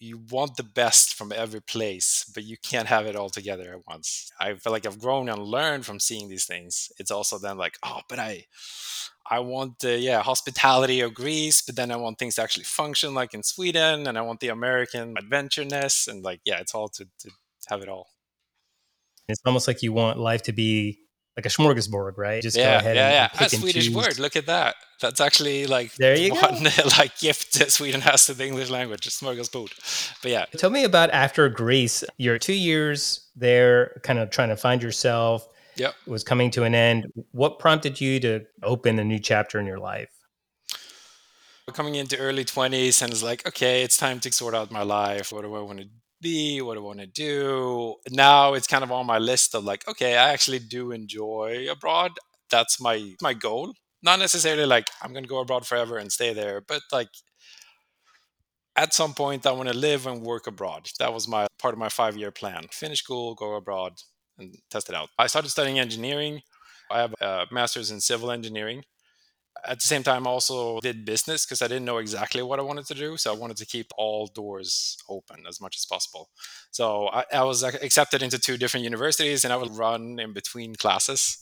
you 0.00 0.18
want 0.30 0.56
the 0.56 0.62
best 0.62 1.14
from 1.14 1.30
every 1.30 1.60
place, 1.60 2.24
but 2.34 2.42
you 2.42 2.56
can't 2.56 2.88
have 2.88 3.06
it 3.06 3.14
all 3.14 3.28
together 3.28 3.72
at 3.74 3.86
once. 3.86 4.30
I 4.40 4.54
feel 4.54 4.72
like 4.72 4.86
I've 4.86 4.98
grown 4.98 5.28
and 5.28 5.42
learned 5.42 5.84
from 5.84 6.00
seeing 6.00 6.30
these 6.30 6.46
things. 6.46 6.90
It's 6.98 7.10
also 7.10 7.38
then 7.38 7.58
like, 7.58 7.76
oh, 7.84 8.00
but 8.08 8.18
I, 8.18 8.46
I 9.30 9.40
want 9.40 9.80
the 9.80 9.98
yeah 9.98 10.22
hospitality 10.22 11.00
of 11.02 11.12
Greece, 11.12 11.60
but 11.60 11.76
then 11.76 11.92
I 11.92 11.96
want 11.96 12.18
things 12.18 12.36
to 12.36 12.42
actually 12.42 12.64
function 12.64 13.14
like 13.14 13.34
in 13.34 13.42
Sweden, 13.42 14.08
and 14.08 14.16
I 14.16 14.22
want 14.22 14.40
the 14.40 14.48
American 14.48 15.14
adventureness, 15.16 16.08
and 16.08 16.24
like 16.24 16.40
yeah, 16.46 16.60
it's 16.60 16.74
all 16.74 16.88
to, 16.88 17.04
to 17.20 17.30
have 17.68 17.82
it 17.82 17.88
all. 17.88 18.08
It's 19.28 19.42
almost 19.44 19.68
like 19.68 19.82
you 19.82 19.92
want 19.92 20.18
life 20.18 20.42
to 20.44 20.52
be 20.52 20.98
like 21.40 21.46
a 21.46 21.56
smorgasbord, 21.56 22.18
right? 22.18 22.42
Just 22.42 22.56
yeah, 22.56 22.72
go 22.72 22.78
ahead 22.78 22.96
yeah, 22.96 23.28
and, 23.32 23.40
yeah. 23.40 23.46
a 23.46 23.48
Swedish 23.48 23.86
choose. 23.86 23.94
word. 23.94 24.18
Look 24.18 24.36
at 24.36 24.46
that. 24.46 24.76
That's 25.00 25.20
actually 25.20 25.66
like 25.66 25.94
there 25.94 26.16
you 26.16 26.34
one 26.34 26.62
go. 26.62 26.70
like 26.98 27.18
gift 27.18 27.58
that 27.58 27.72
Sweden 27.72 28.02
has 28.02 28.26
to 28.26 28.34
the 28.34 28.46
English 28.46 28.68
language, 28.68 29.08
smorgasbord. 29.08 30.18
But 30.22 30.30
yeah, 30.30 30.44
tell 30.56 30.70
me 30.70 30.84
about 30.84 31.10
after 31.10 31.48
Greece. 31.48 32.04
You're 32.18 32.38
two 32.38 32.54
years 32.54 33.28
there, 33.34 34.00
kind 34.02 34.18
of 34.18 34.30
trying 34.30 34.50
to 34.50 34.56
find 34.56 34.82
yourself. 34.82 35.48
Yep, 35.76 35.94
was 36.06 36.24
coming 36.24 36.50
to 36.52 36.64
an 36.64 36.74
end. 36.74 37.10
What 37.32 37.58
prompted 37.58 38.00
you 38.00 38.20
to 38.20 38.44
open 38.62 38.98
a 38.98 39.04
new 39.04 39.18
chapter 39.18 39.58
in 39.58 39.66
your 39.66 39.78
life? 39.78 40.10
Coming 41.72 41.94
into 41.94 42.18
early 42.18 42.44
20s, 42.44 43.00
and 43.00 43.12
it's 43.12 43.22
like, 43.22 43.46
okay, 43.46 43.84
it's 43.84 43.96
time 43.96 44.18
to 44.20 44.32
sort 44.32 44.56
out 44.56 44.72
my 44.72 44.82
life. 44.82 45.30
What 45.30 45.42
do 45.42 45.54
I 45.54 45.60
want 45.60 45.78
to 45.78 45.86
be? 46.20 46.60
What 46.60 46.74
do 46.74 46.80
I 46.80 46.84
want 46.84 47.00
to 47.00 47.06
do? 47.06 47.96
Now 48.10 48.54
it's 48.54 48.66
kind 48.66 48.84
of 48.84 48.92
on 48.92 49.06
my 49.06 49.18
list 49.18 49.54
of 49.54 49.64
like, 49.64 49.86
okay, 49.88 50.16
I 50.16 50.32
actually 50.32 50.58
do 50.58 50.92
enjoy 50.92 51.66
abroad. 51.70 52.12
That's 52.50 52.80
my 52.80 53.14
my 53.20 53.34
goal. 53.34 53.74
Not 54.02 54.18
necessarily 54.18 54.66
like 54.66 54.88
I'm 55.02 55.14
to 55.14 55.22
go 55.22 55.40
abroad 55.40 55.66
forever 55.66 55.98
and 55.98 56.10
stay 56.10 56.32
there, 56.32 56.62
but 56.66 56.82
like 56.92 57.10
at 58.76 58.94
some 58.94 59.14
point 59.14 59.46
I 59.46 59.52
want 59.52 59.68
to 59.68 59.76
live 59.76 60.06
and 60.06 60.22
work 60.22 60.46
abroad. 60.46 60.90
That 60.98 61.12
was 61.12 61.28
my 61.28 61.46
part 61.58 61.74
of 61.74 61.78
my 61.78 61.88
5-year 61.88 62.30
plan. 62.30 62.66
Finish 62.70 63.02
school, 63.02 63.34
go 63.34 63.54
abroad 63.54 63.94
and 64.38 64.56
test 64.70 64.88
it 64.88 64.94
out. 64.94 65.10
I 65.18 65.26
started 65.26 65.50
studying 65.50 65.78
engineering. 65.78 66.42
I 66.90 67.00
have 67.00 67.14
a 67.20 67.46
master's 67.50 67.90
in 67.90 68.00
civil 68.00 68.30
engineering 68.30 68.84
at 69.66 69.80
the 69.80 69.86
same 69.86 70.02
time 70.02 70.26
also 70.26 70.80
did 70.80 71.04
business 71.04 71.44
because 71.44 71.62
i 71.62 71.66
didn't 71.66 71.84
know 71.84 71.98
exactly 71.98 72.42
what 72.42 72.58
i 72.58 72.62
wanted 72.62 72.86
to 72.86 72.94
do 72.94 73.16
so 73.16 73.32
i 73.32 73.36
wanted 73.36 73.56
to 73.56 73.66
keep 73.66 73.86
all 73.96 74.26
doors 74.26 74.96
open 75.08 75.44
as 75.48 75.60
much 75.60 75.76
as 75.76 75.84
possible. 75.84 76.28
So 76.70 77.08
i, 77.08 77.24
I 77.32 77.44
was 77.44 77.62
accepted 77.62 78.22
into 78.22 78.38
two 78.38 78.56
different 78.56 78.84
universities 78.84 79.44
and 79.44 79.52
i 79.52 79.56
would 79.56 79.76
run 79.76 80.18
in 80.18 80.32
between 80.32 80.74
classes 80.74 81.38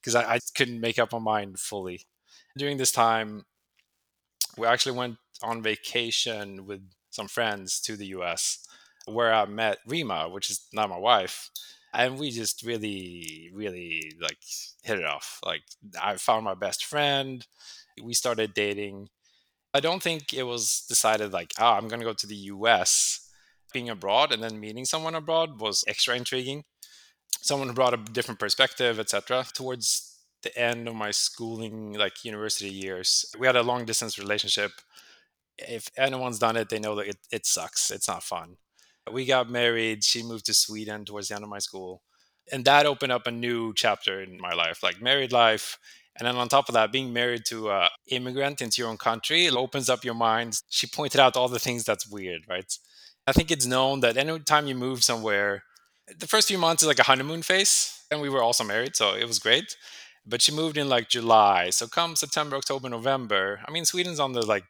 because 0.00 0.14
I, 0.14 0.34
I 0.34 0.38
couldn't 0.54 0.80
make 0.80 0.98
up 0.98 1.12
my 1.12 1.18
mind 1.18 1.58
fully. 1.58 2.02
During 2.56 2.76
this 2.76 2.92
time 2.92 3.44
we 4.56 4.66
actually 4.66 4.96
went 4.96 5.16
on 5.42 5.62
vacation 5.62 6.66
with 6.66 6.82
some 7.10 7.28
friends 7.28 7.80
to 7.80 7.96
the 7.96 8.06
us 8.06 8.66
where 9.06 9.32
i 9.32 9.44
met 9.44 9.78
rima 9.86 10.28
which 10.28 10.50
is 10.50 10.66
not 10.72 10.90
my 10.90 10.98
wife 10.98 11.50
and 11.96 12.18
we 12.18 12.30
just 12.30 12.62
really 12.62 13.50
really 13.54 14.12
like 14.20 14.38
hit 14.82 14.98
it 14.98 15.04
off 15.04 15.40
like 15.44 15.62
i 16.02 16.14
found 16.16 16.44
my 16.44 16.54
best 16.54 16.84
friend 16.84 17.46
we 18.02 18.14
started 18.14 18.54
dating. 18.54 19.08
I 19.72 19.80
don't 19.80 20.02
think 20.02 20.32
it 20.32 20.44
was 20.44 20.84
decided 20.88 21.32
like 21.32 21.52
oh 21.58 21.72
i'm 21.72 21.88
going 21.88 22.00
to 22.00 22.06
go 22.06 22.12
to 22.12 22.26
the 22.26 22.36
us 22.36 23.28
being 23.72 23.88
abroad 23.88 24.32
and 24.32 24.42
then 24.42 24.60
meeting 24.60 24.84
someone 24.84 25.14
abroad 25.14 25.60
was 25.60 25.84
extra 25.88 26.16
intriguing. 26.16 26.64
Someone 27.42 27.74
brought 27.74 27.94
a 27.94 28.12
different 28.12 28.40
perspective 28.40 28.98
etc 28.98 29.44
towards 29.52 30.18
the 30.42 30.56
end 30.58 30.88
of 30.88 30.94
my 30.94 31.10
schooling 31.10 31.94
like 31.94 32.24
university 32.24 32.70
years 32.70 33.34
we 33.38 33.46
had 33.46 33.56
a 33.56 33.62
long 33.62 33.84
distance 33.84 34.18
relationship. 34.18 34.72
If 35.58 35.90
anyone's 35.96 36.38
done 36.38 36.56
it 36.56 36.68
they 36.68 36.78
know 36.78 36.94
that 36.96 37.08
it, 37.08 37.18
it 37.30 37.46
sucks. 37.46 37.90
It's 37.90 38.08
not 38.08 38.22
fun 38.22 38.56
we 39.12 39.24
got 39.24 39.50
married. 39.50 40.04
She 40.04 40.22
moved 40.22 40.46
to 40.46 40.54
Sweden 40.54 41.04
towards 41.04 41.28
the 41.28 41.34
end 41.34 41.44
of 41.44 41.50
my 41.50 41.58
school. 41.58 42.02
And 42.52 42.64
that 42.64 42.86
opened 42.86 43.12
up 43.12 43.26
a 43.26 43.30
new 43.30 43.74
chapter 43.74 44.20
in 44.22 44.38
my 44.40 44.52
life, 44.52 44.82
like 44.82 45.02
married 45.02 45.32
life. 45.32 45.78
And 46.18 46.26
then 46.26 46.36
on 46.36 46.48
top 46.48 46.68
of 46.68 46.74
that, 46.74 46.92
being 46.92 47.12
married 47.12 47.44
to 47.46 47.70
an 47.70 47.88
immigrant 48.08 48.62
into 48.62 48.80
your 48.80 48.90
own 48.90 48.96
country, 48.96 49.46
it 49.46 49.54
opens 49.54 49.90
up 49.90 50.04
your 50.04 50.14
mind. 50.14 50.60
She 50.70 50.86
pointed 50.86 51.20
out 51.20 51.36
all 51.36 51.48
the 51.48 51.58
things 51.58 51.84
that's 51.84 52.08
weird, 52.08 52.42
right? 52.48 52.72
I 53.26 53.32
think 53.32 53.50
it's 53.50 53.66
known 53.66 54.00
that 54.00 54.16
anytime 54.16 54.66
you 54.66 54.74
move 54.74 55.02
somewhere, 55.02 55.64
the 56.18 56.28
first 56.28 56.48
few 56.48 56.58
months 56.58 56.82
is 56.82 56.88
like 56.88 57.00
a 57.00 57.04
honeymoon 57.04 57.42
phase. 57.42 57.92
And 58.10 58.20
we 58.20 58.28
were 58.28 58.42
also 58.42 58.62
married, 58.62 58.94
so 58.94 59.14
it 59.14 59.26
was 59.26 59.40
great 59.40 59.76
but 60.26 60.42
she 60.42 60.52
moved 60.52 60.76
in 60.76 60.88
like 60.88 61.08
July. 61.08 61.70
So 61.70 61.86
come 61.86 62.16
September, 62.16 62.56
October, 62.56 62.88
November, 62.88 63.60
I 63.66 63.70
mean, 63.70 63.84
Sweden's 63.84 64.20
on 64.20 64.32
the 64.32 64.44
like 64.44 64.64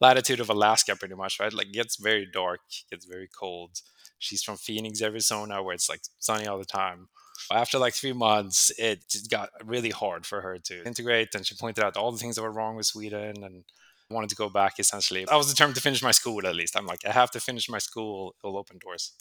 latitude 0.00 0.40
of 0.40 0.48
Alaska 0.48 0.94
pretty 0.96 1.14
much, 1.14 1.40
right? 1.40 1.52
Like 1.52 1.72
gets 1.72 1.96
very 1.96 2.26
dark, 2.32 2.60
gets 2.90 3.04
very 3.04 3.28
cold. 3.28 3.80
She's 4.18 4.42
from 4.42 4.56
Phoenix, 4.56 5.02
Arizona, 5.02 5.62
where 5.62 5.74
it's 5.74 5.88
like 5.88 6.00
sunny 6.18 6.46
all 6.46 6.58
the 6.58 6.64
time. 6.64 7.08
After 7.50 7.78
like 7.78 7.94
three 7.94 8.12
months, 8.12 8.70
it 8.78 9.02
got 9.30 9.48
really 9.64 9.90
hard 9.90 10.26
for 10.26 10.42
her 10.42 10.58
to 10.58 10.84
integrate. 10.84 11.34
And 11.34 11.46
she 11.46 11.54
pointed 11.54 11.82
out 11.82 11.96
all 11.96 12.12
the 12.12 12.18
things 12.18 12.36
that 12.36 12.42
were 12.42 12.52
wrong 12.52 12.76
with 12.76 12.86
Sweden 12.86 13.42
and 13.42 13.64
wanted 14.10 14.30
to 14.30 14.36
go 14.36 14.48
back 14.48 14.78
essentially. 14.78 15.26
I 15.28 15.36
was 15.36 15.48
determined 15.48 15.76
to 15.76 15.82
finish 15.82 16.02
my 16.02 16.10
school 16.10 16.46
at 16.46 16.54
least. 16.54 16.76
I'm 16.76 16.86
like, 16.86 17.04
I 17.06 17.12
have 17.12 17.30
to 17.32 17.40
finish 17.40 17.68
my 17.68 17.78
school, 17.78 18.34
it'll 18.44 18.58
open 18.58 18.78
doors. 18.78 19.12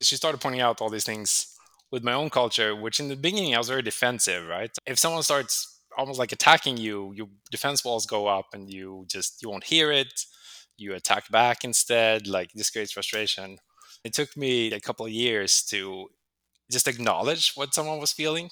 She 0.00 0.16
started 0.16 0.40
pointing 0.40 0.60
out 0.60 0.80
all 0.80 0.90
these 0.90 1.04
things 1.04 1.55
with 1.90 2.02
my 2.02 2.12
own 2.12 2.30
culture, 2.30 2.74
which 2.74 3.00
in 3.00 3.08
the 3.08 3.16
beginning 3.16 3.54
I 3.54 3.58
was 3.58 3.68
very 3.68 3.82
defensive, 3.82 4.46
right? 4.48 4.70
If 4.86 4.98
someone 4.98 5.22
starts 5.22 5.80
almost 5.96 6.18
like 6.18 6.32
attacking 6.32 6.76
you, 6.76 7.12
your 7.14 7.28
defense 7.50 7.84
walls 7.84 8.06
go 8.06 8.26
up 8.26 8.46
and 8.52 8.72
you 8.72 9.06
just 9.08 9.42
you 9.42 9.50
won't 9.50 9.64
hear 9.64 9.90
it. 9.90 10.24
You 10.76 10.94
attack 10.94 11.30
back 11.30 11.64
instead, 11.64 12.26
like 12.26 12.52
this 12.52 12.70
creates 12.70 12.92
frustration. 12.92 13.58
It 14.04 14.12
took 14.12 14.36
me 14.36 14.72
a 14.72 14.80
couple 14.80 15.08
years 15.08 15.62
to 15.64 16.08
just 16.70 16.86
acknowledge 16.88 17.52
what 17.54 17.74
someone 17.74 17.98
was 17.98 18.12
feeling 18.12 18.50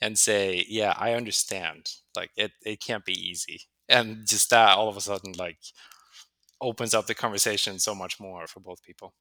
and 0.00 0.18
say, 0.18 0.64
Yeah, 0.68 0.94
I 0.98 1.12
understand. 1.14 1.90
Like 2.16 2.30
it 2.36 2.52
it 2.64 2.80
can't 2.80 3.04
be 3.04 3.12
easy. 3.12 3.62
And 3.88 4.26
just 4.26 4.50
that 4.50 4.76
all 4.76 4.88
of 4.88 4.96
a 4.96 5.00
sudden 5.00 5.32
like 5.36 5.58
opens 6.60 6.94
up 6.94 7.06
the 7.06 7.14
conversation 7.14 7.78
so 7.78 7.94
much 7.94 8.20
more 8.20 8.46
for 8.46 8.60
both 8.60 8.82
people. 8.82 9.14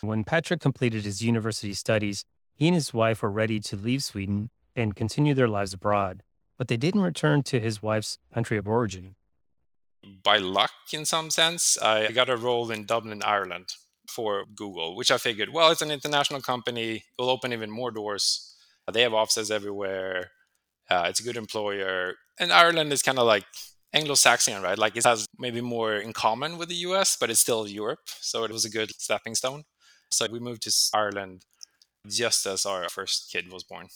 When 0.00 0.24
Patric 0.24 0.60
completed 0.60 1.04
his 1.04 1.20
university 1.20 1.74
studies, 1.74 2.24
he 2.54 2.68
and 2.68 2.74
his 2.74 2.94
wife 2.94 3.22
were 3.22 3.30
ready 3.30 3.60
to 3.60 3.76
leave 3.76 4.02
Sweden 4.02 4.50
and 4.76 4.96
continue 4.96 5.34
their 5.34 5.48
lives 5.48 5.72
abroad, 5.72 6.22
but 6.56 6.68
they 6.68 6.76
didn't 6.76 7.02
return 7.02 7.42
to 7.44 7.60
his 7.60 7.82
wife's 7.82 8.18
country 8.32 8.56
of 8.56 8.68
origin. 8.68 9.16
By 10.22 10.38
luck, 10.38 10.72
in 10.92 11.04
some 11.04 11.30
sense, 11.30 11.78
I 11.80 12.12
got 12.12 12.28
a 12.28 12.36
role 12.36 12.70
in 12.70 12.84
Dublin, 12.84 13.22
Ireland 13.24 13.68
for 14.08 14.44
Google, 14.54 14.96
which 14.96 15.10
I 15.10 15.18
figured, 15.18 15.48
well, 15.52 15.70
it's 15.70 15.82
an 15.82 15.90
international 15.90 16.40
company, 16.40 16.96
it 16.96 17.02
will 17.18 17.30
open 17.30 17.52
even 17.52 17.70
more 17.70 17.90
doors. 17.90 18.54
They 18.92 19.02
have 19.02 19.14
offices 19.14 19.50
everywhere. 19.50 20.30
Uh, 20.90 21.06
it's 21.08 21.20
a 21.20 21.22
good 21.22 21.38
employer. 21.38 22.14
And 22.38 22.52
Ireland 22.52 22.92
is 22.92 23.02
kind 23.02 23.18
of 23.18 23.26
like 23.26 23.46
Anglo-Saxon, 23.94 24.62
right? 24.62 24.76
Like 24.76 24.96
it 24.96 25.04
has 25.04 25.26
maybe 25.38 25.62
more 25.62 25.94
in 25.94 26.12
common 26.12 26.58
with 26.58 26.68
the 26.68 26.74
US, 26.88 27.16
but 27.18 27.30
it's 27.30 27.40
still 27.40 27.66
Europe. 27.66 28.00
So 28.20 28.44
it 28.44 28.50
was 28.50 28.64
a 28.66 28.70
good 28.70 28.90
stepping 28.98 29.34
stone. 29.34 29.64
So 30.10 30.26
we 30.30 30.38
moved 30.38 30.62
to 30.62 30.72
Ireland 30.92 31.44
just 32.08 32.46
as 32.46 32.66
our 32.66 32.88
first 32.88 33.30
kid 33.32 33.52
was 33.52 33.62
born. 33.62 33.88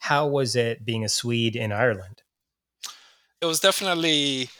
How 0.00 0.26
was 0.26 0.56
it 0.56 0.84
being 0.84 1.04
a 1.04 1.08
Swede 1.08 1.56
in 1.56 1.72
Ireland? 1.72 2.22
It 3.40 3.46
was 3.46 3.60
definitely 3.60 4.50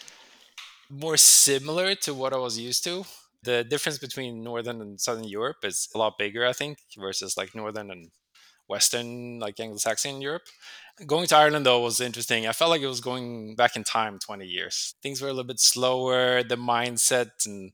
more 0.89 1.17
similar 1.17 1.95
to 1.95 2.15
what 2.15 2.33
I 2.33 2.39
was 2.39 2.59
used 2.59 2.85
to. 2.85 3.05
The 3.43 3.65
difference 3.65 3.99
between 3.99 4.43
Northern 4.43 4.81
and 4.81 5.01
Southern 5.01 5.25
Europe 5.25 5.65
is 5.65 5.89
a 5.95 5.99
lot 5.99 6.19
bigger, 6.19 6.47
I 6.47 6.53
think, 6.53 6.79
versus 6.99 7.37
like 7.37 7.55
Northern 7.55 7.91
and 7.91 8.11
Western, 8.69 9.39
like 9.39 9.59
Anglo-Saxon 9.59 10.21
Europe. 10.21 10.43
Going 11.07 11.27
to 11.29 11.37
Ireland 11.37 11.65
though 11.67 11.81
was 11.81 12.01
interesting. 12.01 12.47
I 12.47 12.53
felt 12.53 12.71
like 12.71 12.83
it 12.83 12.87
was 12.87 13.01
going 13.01 13.57
back 13.57 13.77
in 13.77 13.85
time 13.85 14.19
20 14.19 14.47
years. 14.47 14.95
Things 15.03 15.21
were 15.21 15.29
a 15.29 15.33
little 15.33 15.45
bit 15.45 15.61
slower. 15.61 16.43
The 16.43 16.57
mindset 16.57 17.47
and 17.47 17.73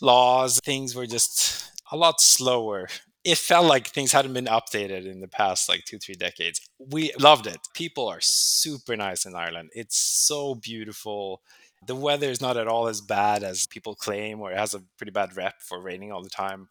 laws, 0.00 0.60
things 0.64 0.94
were 0.94 1.06
just 1.06 1.70
a 1.92 1.96
lot 1.96 2.20
slower. 2.20 2.88
It 3.24 3.38
felt 3.38 3.66
like 3.66 3.88
things 3.88 4.12
hadn't 4.12 4.34
been 4.34 4.44
updated 4.46 5.06
in 5.10 5.20
the 5.20 5.28
past 5.28 5.68
like 5.68 5.84
two, 5.84 5.98
three 5.98 6.14
decades. 6.14 6.60
We 6.78 7.12
loved 7.18 7.46
it. 7.46 7.58
People 7.74 8.06
are 8.06 8.20
super 8.20 8.96
nice 8.96 9.24
in 9.24 9.34
Ireland. 9.34 9.70
It's 9.72 9.96
so 9.96 10.54
beautiful. 10.54 11.40
The 11.86 11.94
weather 11.94 12.28
is 12.28 12.40
not 12.40 12.56
at 12.56 12.68
all 12.68 12.86
as 12.86 13.00
bad 13.00 13.42
as 13.42 13.66
people 13.66 13.94
claim, 13.94 14.40
or 14.40 14.52
it 14.52 14.58
has 14.58 14.74
a 14.74 14.82
pretty 14.98 15.12
bad 15.12 15.36
rep 15.36 15.54
for 15.60 15.80
raining 15.80 16.12
all 16.12 16.22
the 16.22 16.30
time. 16.30 16.68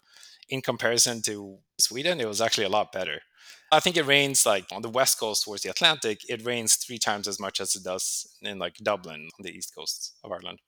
In 0.48 0.60
comparison 0.60 1.22
to 1.22 1.58
Sweden, 1.78 2.20
it 2.20 2.28
was 2.28 2.40
actually 2.40 2.64
a 2.64 2.68
lot 2.70 2.92
better. 2.92 3.20
I 3.72 3.80
think 3.80 3.96
it 3.96 4.06
rains 4.06 4.46
like 4.46 4.66
on 4.72 4.82
the 4.82 4.88
west 4.88 5.18
coast 5.18 5.44
towards 5.44 5.62
the 5.62 5.70
Atlantic, 5.70 6.20
it 6.28 6.44
rains 6.44 6.76
three 6.76 6.98
times 6.98 7.26
as 7.26 7.40
much 7.40 7.60
as 7.60 7.74
it 7.74 7.82
does 7.82 8.36
in 8.42 8.58
like 8.58 8.76
Dublin 8.76 9.28
on 9.38 9.42
the 9.42 9.50
east 9.50 9.74
coast 9.74 10.14
of 10.22 10.30
Ireland. 10.30 10.60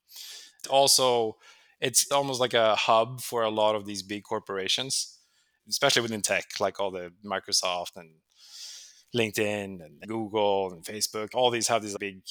Also, 0.69 1.37
it's 1.81 2.11
almost 2.11 2.41
like 2.41 2.55
a 2.55 2.75
hub 2.75 3.21
for 3.21 3.43
a 3.43 3.51
lot 3.51 3.77
of 3.77 3.87
these 3.87 4.03
big 4.03 4.23
corporations, 4.25 5.16
especially 5.69 6.03
within 6.03 6.23
tech, 6.23 6.61
like 6.61 6.81
all 6.81 6.91
the 6.91 7.13
Microsoft 7.25 7.97
and 7.97 8.11
LinkedIn 9.15 9.85
and 9.85 10.01
Google 10.07 10.73
and 10.73 10.85
Facebook. 10.85 11.35
All 11.35 11.51
these 11.51 11.69
have 11.69 11.83
these 11.83 11.97
big 11.99 12.23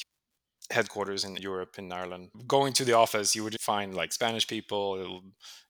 headquarters 0.71 1.23
in 1.23 1.35
Europe, 1.37 1.75
in 1.77 1.91
Ireland. 1.91 2.29
Going 2.47 2.73
to 2.73 2.85
the 2.85 2.93
office, 2.93 3.35
you 3.35 3.43
would 3.43 3.59
find 3.61 3.95
like 3.95 4.13
Spanish 4.13 4.47
people, 4.47 5.21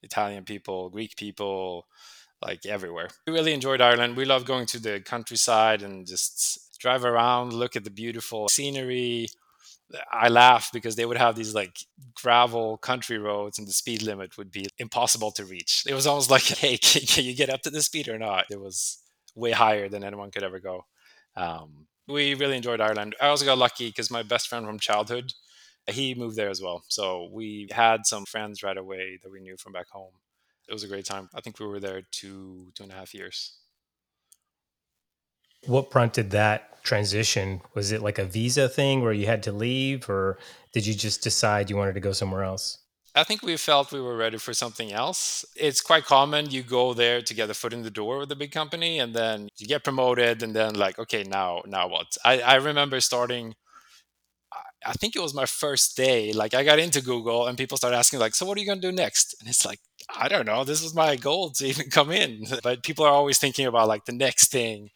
Italian 0.04 0.44
people, 0.46 0.90
Greek 0.90 1.16
people, 1.18 1.88
like 2.42 2.66
everywhere. 2.66 3.10
We 3.28 3.34
really 3.34 3.54
enjoyed 3.54 3.82
Ireland. 3.82 4.16
We 4.16 4.26
love 4.26 4.46
going 4.46 4.66
to 4.68 4.80
the 4.80 5.00
countryside 5.00 5.82
and 5.82 6.08
just 6.08 6.78
drive 6.80 7.06
around, 7.06 7.54
look 7.54 7.76
at 7.76 7.84
the 7.84 7.90
beautiful 7.90 8.48
scenery, 8.50 9.28
I 10.12 10.30
laugh 10.30 10.72
because 10.74 10.96
they 10.96 11.06
would 11.06 11.18
have 11.18 11.36
these 11.36 11.54
like 11.54 11.78
gravel 12.16 12.78
country 12.78 13.18
roads 13.18 13.60
and 13.60 13.68
the 13.68 13.74
speed 13.74 14.02
limit 14.02 14.38
would 14.38 14.52
be 14.52 14.66
impossible 14.80 15.32
to 15.34 15.46
reach. 15.46 15.84
It 15.88 15.94
was 15.94 16.08
almost 16.08 16.32
like, 16.36 16.44
hey, 16.44 16.78
can, 16.78 17.04
can 17.04 17.24
you 17.24 17.36
get 17.36 17.50
up 17.50 17.62
to 17.64 17.70
the 17.70 17.82
speed 17.82 18.08
or 18.08 18.18
not? 18.18 18.46
It 18.50 18.60
was 18.60 19.00
way 19.36 19.52
higher 19.52 19.90
than 19.90 20.04
anyone 20.04 20.32
could 20.32 20.44
ever 20.44 20.60
go. 20.60 20.86
Um, 21.36 21.88
we 22.08 22.34
really 22.36 22.58
enjoyed 22.58 22.82
Ireland. 22.82 23.16
I 23.22 23.28
also 23.28 23.46
got 23.46 23.58
lucky 23.58 23.88
because 23.90 24.12
my 24.12 24.24
best 24.24 24.48
friend 24.48 24.66
from 24.66 24.80
childhood, 24.80 25.34
he 25.88 26.16
moved 26.16 26.36
there 26.36 26.50
as 26.50 26.62
well. 26.62 26.84
So 26.88 27.30
we 27.32 27.68
had 27.72 28.06
some 28.06 28.26
friends 28.26 28.64
right 28.64 28.78
away 28.78 29.20
that 29.22 29.32
we 29.32 29.42
knew 29.42 29.58
from 29.58 29.74
back 29.74 29.90
home. 29.90 30.14
It 30.68 30.74
was 30.74 30.84
a 30.84 30.88
great 30.88 31.06
time. 31.06 31.30
I 31.36 31.42
think 31.42 31.60
we 31.60 31.68
were 31.68 31.80
there 31.80 32.02
two, 32.12 32.72
two 32.76 32.84
and 32.84 32.92
a 32.92 32.96
half 32.96 33.14
years. 33.14 33.58
What 35.68 35.90
prompted 35.90 36.32
that 36.32 36.75
transition? 36.86 37.62
Was 37.74 37.92
it 37.92 38.02
like 38.02 38.20
a 38.20 38.26
visa 38.26 38.70
thing 38.70 39.02
where 39.02 39.14
you 39.14 39.26
had 39.26 39.44
to 39.44 39.52
leave, 39.52 40.10
or 40.10 40.38
did 40.72 40.86
you 40.86 40.94
just 40.94 41.22
decide 41.22 41.70
you 41.70 41.78
wanted 41.78 41.96
to 41.96 42.00
go 42.00 42.14
somewhere 42.14 42.44
else? 42.44 42.80
I 43.18 43.24
think 43.24 43.42
we 43.42 43.56
felt 43.56 43.94
we 43.94 44.02
were 44.02 44.18
ready 44.18 44.38
for 44.38 44.54
something 44.54 44.92
else. 44.92 45.46
It's 45.56 45.80
quite 45.80 46.06
common 46.06 46.52
you 46.52 46.64
go 46.64 46.94
there 46.94 47.22
to 47.22 47.34
get 47.34 47.50
a 47.50 47.54
foot 47.54 47.72
in 47.72 47.82
the 47.82 47.90
door 47.90 48.20
with 48.20 48.32
a 48.32 48.36
big 48.36 48.52
company 48.52 49.00
and 49.00 49.16
then 49.16 49.48
you 49.58 49.68
get 49.68 49.86
promoted 49.86 50.44
and 50.44 50.54
then 50.54 50.76
like, 50.76 51.00
okay, 51.00 51.24
now 51.24 51.62
now 51.66 51.88
what? 51.88 52.18
I, 52.26 52.42
I 52.42 52.56
remember 52.56 53.00
starting 53.00 53.56
I 54.86 54.94
think 54.94 55.16
it 55.16 55.22
was 55.22 55.34
my 55.34 55.46
first 55.46 55.98
day. 55.98 56.32
Like 56.32 56.54
I 56.54 56.64
got 56.64 56.78
into 56.78 57.02
Google 57.02 57.48
and 57.48 57.58
people 57.58 57.78
started 57.78 57.98
asking 57.98 58.20
like, 58.20 58.36
so 58.36 58.46
what 58.46 58.58
are 58.58 58.62
you 58.62 58.68
gonna 58.68 58.82
do 58.82 58.92
next? 58.92 59.36
And 59.40 59.50
it's 59.50 59.66
like, 59.66 59.80
I 60.16 60.28
don't 60.28 60.46
know. 60.46 60.64
This 60.64 60.84
was 60.84 60.94
my 60.94 61.16
goal 61.16 61.50
to 61.52 61.66
even 61.66 61.90
come 61.90 62.12
in. 62.12 62.46
But 62.64 62.84
people 62.84 63.06
are 63.06 63.12
always 63.12 63.40
thinking 63.40 63.66
about 63.66 63.88
like 63.88 64.06
the 64.06 64.12
next 64.12 64.52
thing 64.52 64.90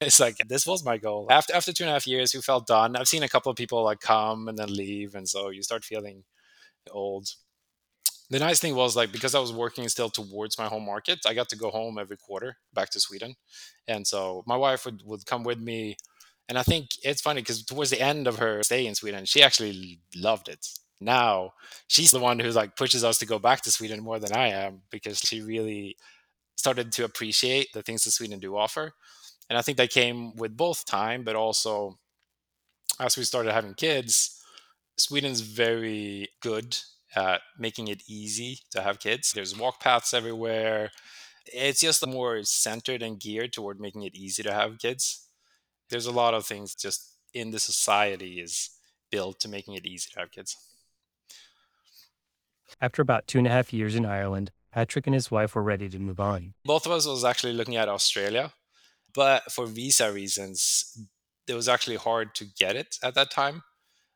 it's 0.00 0.20
like 0.20 0.36
this 0.48 0.66
was 0.66 0.84
my 0.84 0.98
goal. 0.98 1.26
After 1.30 1.54
after 1.54 1.72
two 1.72 1.84
and 1.84 1.90
a 1.90 1.94
half 1.94 2.06
years, 2.06 2.34
you 2.34 2.40
felt 2.42 2.66
done. 2.66 2.96
I've 2.96 3.08
seen 3.08 3.22
a 3.22 3.28
couple 3.28 3.50
of 3.50 3.56
people 3.56 3.82
like 3.84 4.00
come 4.00 4.48
and 4.48 4.58
then 4.58 4.72
leave, 4.72 5.14
and 5.14 5.28
so 5.28 5.50
you 5.50 5.62
start 5.62 5.84
feeling 5.84 6.24
old. 6.90 7.28
The 8.30 8.38
nice 8.38 8.58
thing 8.58 8.74
was 8.74 8.96
like 8.96 9.12
because 9.12 9.34
I 9.34 9.38
was 9.40 9.52
working 9.52 9.88
still 9.88 10.08
towards 10.10 10.58
my 10.58 10.66
home 10.66 10.86
market, 10.86 11.20
I 11.26 11.34
got 11.34 11.48
to 11.50 11.56
go 11.56 11.70
home 11.70 11.98
every 11.98 12.16
quarter 12.16 12.56
back 12.72 12.90
to 12.90 13.00
Sweden, 13.00 13.34
and 13.86 14.06
so 14.06 14.42
my 14.46 14.56
wife 14.56 14.84
would 14.86 15.02
would 15.04 15.26
come 15.26 15.44
with 15.44 15.60
me. 15.60 15.96
And 16.48 16.58
I 16.58 16.62
think 16.62 16.90
it's 17.02 17.22
funny 17.22 17.40
because 17.42 17.64
towards 17.64 17.90
the 17.90 18.00
end 18.00 18.26
of 18.26 18.38
her 18.38 18.62
stay 18.62 18.86
in 18.86 18.94
Sweden, 18.94 19.24
she 19.24 19.42
actually 19.42 20.00
loved 20.16 20.48
it. 20.48 20.66
Now 21.00 21.52
she's 21.86 22.10
the 22.10 22.20
one 22.20 22.38
who 22.38 22.50
like 22.50 22.76
pushes 22.76 23.04
us 23.04 23.18
to 23.18 23.26
go 23.26 23.38
back 23.38 23.62
to 23.62 23.70
Sweden 23.72 24.02
more 24.02 24.18
than 24.18 24.32
I 24.32 24.48
am 24.48 24.82
because 24.90 25.18
she 25.20 25.40
really 25.42 25.96
started 26.56 26.92
to 26.92 27.04
appreciate 27.04 27.68
the 27.74 27.82
things 27.82 28.04
that 28.04 28.12
Sweden 28.12 28.40
do 28.40 28.56
offer 28.56 28.92
and 29.48 29.58
I 29.58 29.62
think 29.62 29.78
that 29.78 29.90
came 29.90 30.34
with 30.36 30.56
both 30.56 30.84
time, 30.84 31.22
but 31.24 31.36
also 31.36 31.98
as 33.00 33.16
we 33.16 33.24
started 33.24 33.52
having 33.52 33.74
kids, 33.74 34.42
Sweden's 34.96 35.40
very 35.40 36.28
good 36.40 36.76
at 37.16 37.40
making 37.58 37.88
it 37.88 38.02
easy 38.08 38.58
to 38.70 38.80
have 38.80 39.00
kids. 39.00 39.32
There's 39.32 39.56
walk 39.56 39.80
paths 39.80 40.14
everywhere. 40.14 40.90
It's 41.46 41.80
just 41.80 42.06
more 42.06 42.42
centered 42.44 43.02
and 43.02 43.20
geared 43.20 43.52
toward 43.52 43.80
making 43.80 44.02
it 44.02 44.14
easy 44.14 44.42
to 44.42 44.52
have 44.52 44.78
kids. 44.78 45.28
There's 45.90 46.06
a 46.06 46.12
lot 46.12 46.34
of 46.34 46.46
things 46.46 46.74
just 46.74 47.12
in 47.34 47.50
the 47.50 47.58
society 47.58 48.40
is 48.40 48.70
built 49.10 49.40
to 49.40 49.48
making 49.48 49.74
it 49.74 49.84
easy 49.84 50.10
to 50.14 50.20
have 50.20 50.30
kids. 50.30 50.56
After 52.80 53.02
about 53.02 53.26
two 53.26 53.38
and 53.38 53.46
a 53.46 53.50
half 53.50 53.72
years 53.72 53.94
in 53.94 54.06
Ireland, 54.06 54.50
Patric 54.72 55.06
and 55.06 55.14
his 55.14 55.30
wife 55.30 55.54
were 55.54 55.62
ready 55.62 55.88
to 55.88 55.98
move 55.98 56.18
on. 56.18 56.54
Both 56.64 56.86
of 56.86 56.92
us 56.92 57.06
was 57.06 57.24
actually 57.24 57.52
looking 57.52 57.76
at 57.76 57.88
Australia 57.88 58.52
but 59.14 59.50
for 59.52 59.66
visa 59.66 60.12
reasons, 60.12 60.98
it 61.46 61.54
was 61.54 61.68
actually 61.68 61.96
hard 61.96 62.34
to 62.36 62.44
get 62.58 62.76
it 62.76 62.98
at 63.02 63.14
that 63.14 63.30
time. 63.30 63.62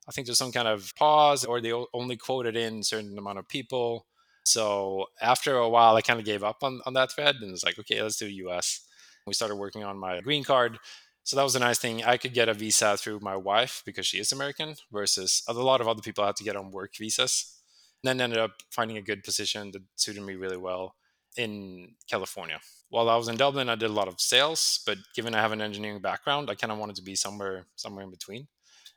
I 0.08 0.12
think 0.12 0.26
there's 0.26 0.38
some 0.38 0.52
kind 0.52 0.68
of 0.68 0.92
pause, 0.96 1.44
or 1.44 1.60
they 1.60 1.72
only 1.92 2.16
quoted 2.16 2.56
in 2.56 2.82
certain 2.82 3.16
amount 3.18 3.38
of 3.38 3.48
people. 3.48 4.06
So 4.44 5.06
after 5.20 5.56
a 5.56 5.68
while, 5.68 5.96
I 5.96 6.00
kind 6.02 6.18
of 6.18 6.24
gave 6.24 6.42
up 6.42 6.62
on, 6.62 6.80
on 6.86 6.94
that 6.94 7.12
thread 7.12 7.36
and 7.36 7.50
was 7.50 7.64
like, 7.64 7.78
okay, 7.78 8.02
let's 8.02 8.16
do 8.16 8.26
US. 8.26 8.86
We 9.26 9.34
started 9.34 9.56
working 9.56 9.84
on 9.84 9.98
my 9.98 10.20
green 10.20 10.44
card. 10.44 10.78
So 11.24 11.36
that 11.36 11.42
was 11.42 11.54
a 11.54 11.60
nice 11.60 11.78
thing. 11.78 12.02
I 12.02 12.16
could 12.16 12.32
get 12.32 12.48
a 12.48 12.54
visa 12.54 12.96
through 12.96 13.20
my 13.20 13.36
wife 13.36 13.82
because 13.84 14.06
she 14.06 14.18
is 14.18 14.32
American, 14.32 14.76
versus 14.90 15.42
a 15.46 15.52
lot 15.52 15.82
of 15.82 15.88
other 15.88 16.00
people 16.00 16.24
had 16.24 16.36
to 16.36 16.44
get 16.44 16.56
on 16.56 16.70
work 16.70 16.96
visas. 16.96 17.54
And 18.02 18.08
then 18.08 18.22
ended 18.22 18.38
up 18.38 18.62
finding 18.70 18.96
a 18.96 19.02
good 19.02 19.22
position 19.22 19.72
that 19.72 19.82
suited 19.96 20.22
me 20.22 20.36
really 20.36 20.56
well 20.56 20.94
in 21.36 21.94
California 22.10 22.58
while 22.90 23.08
I 23.08 23.16
was 23.16 23.28
in 23.28 23.36
Dublin, 23.36 23.68
I 23.68 23.74
did 23.74 23.90
a 23.90 23.92
lot 23.92 24.08
of 24.08 24.20
sales, 24.20 24.80
but 24.86 24.98
given 25.14 25.34
I 25.34 25.40
have 25.40 25.52
an 25.52 25.60
engineering 25.60 26.00
background, 26.00 26.48
I 26.50 26.54
kind 26.54 26.72
of 26.72 26.78
wanted 26.78 26.96
to 26.96 27.02
be 27.02 27.14
somewhere 27.14 27.66
somewhere 27.76 28.04
in 28.04 28.10
between. 28.10 28.48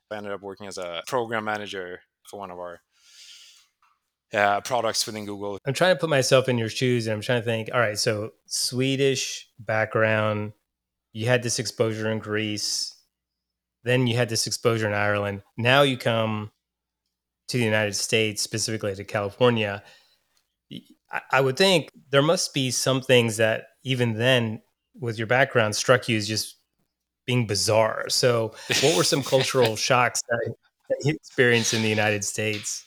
I 0.10 0.18
ended 0.18 0.32
up 0.34 0.42
working 0.42 0.68
as 0.68 0.78
a 0.78 1.04
program 1.08 1.46
manager 1.46 2.02
for 2.30 2.38
one 2.40 2.52
of 2.52 2.60
our 2.60 2.82
uh, 4.34 4.62
products 4.62 5.06
within 5.06 5.26
Google. 5.26 5.58
I'm 5.66 5.74
trying 5.74 5.96
to 5.96 6.00
put 6.00 6.10
myself 6.10 6.50
in 6.50 6.58
your 6.58 6.70
shoes, 6.70 7.08
and 7.08 7.14
I'm 7.14 7.22
trying 7.22 7.42
to 7.42 7.46
think. 7.46 7.70
All 7.74 7.80
right, 7.80 7.98
so 7.98 8.32
Swedish 8.46 9.48
background, 9.60 10.54
you 11.14 11.28
had 11.28 11.44
this 11.44 11.60
exposure 11.60 12.12
in 12.12 12.20
Greece, 12.20 12.94
then 13.84 14.08
you 14.08 14.16
had 14.16 14.30
this 14.30 14.48
exposure 14.48 14.88
in 14.88 14.94
Ireland. 14.94 15.44
Now 15.58 15.82
you 15.82 15.98
come 15.98 16.52
to 17.50 17.58
the 17.58 17.64
United 17.64 17.96
States, 17.96 18.42
specifically 18.42 18.96
to 18.96 19.04
California. 19.04 19.84
I 21.32 21.42
would 21.42 21.58
think 21.58 21.90
there 22.10 22.22
must 22.22 22.54
be 22.54 22.72
some 22.72 23.02
things 23.02 23.38
that 23.38 23.66
even 23.84 24.14
then, 24.14 24.62
with 25.00 25.18
your 25.18 25.28
background, 25.28 25.76
struck 25.76 26.08
you 26.08 26.18
as 26.18 26.28
just 26.28 26.58
being 27.26 27.48
bizarre. 27.48 28.10
So, 28.10 28.54
what 28.82 28.96
were 28.96 29.04
some 29.04 29.24
cultural 29.36 29.76
shocks 29.76 30.22
that 30.30 30.54
you 31.04 31.14
experienced 31.14 31.74
in 31.74 31.82
the 31.82 31.90
United 31.90 32.24
States? 32.24 32.86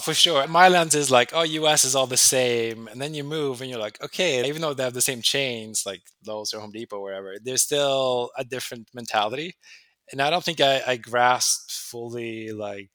For 0.00 0.14
sure. 0.14 0.46
My 0.46 0.68
lens 0.68 0.94
is 0.94 1.10
like, 1.10 1.30
oh, 1.34 1.42
US 1.42 1.84
is 1.84 1.94
all 1.94 2.06
the 2.06 2.16
same. 2.16 2.88
And 2.88 3.00
then 3.00 3.12
you 3.12 3.22
move 3.22 3.60
and 3.60 3.68
you're 3.68 3.78
like, 3.78 4.02
okay, 4.02 4.46
even 4.48 4.62
though 4.62 4.72
they 4.72 4.82
have 4.82 4.94
the 4.94 5.02
same 5.02 5.20
chains, 5.20 5.84
like 5.84 6.00
Lowe's 6.26 6.54
or 6.54 6.60
Home 6.60 6.70
Depot 6.72 6.96
or 6.96 7.02
wherever, 7.02 7.34
there's 7.42 7.62
still 7.62 8.30
a 8.38 8.44
different 8.44 8.88
mentality. 8.94 9.56
And 10.10 10.22
I 10.22 10.30
don't 10.30 10.42
think 10.42 10.60
I, 10.60 10.82
I 10.86 10.96
grasped 10.96 11.72
fully 11.72 12.50
like 12.50 12.90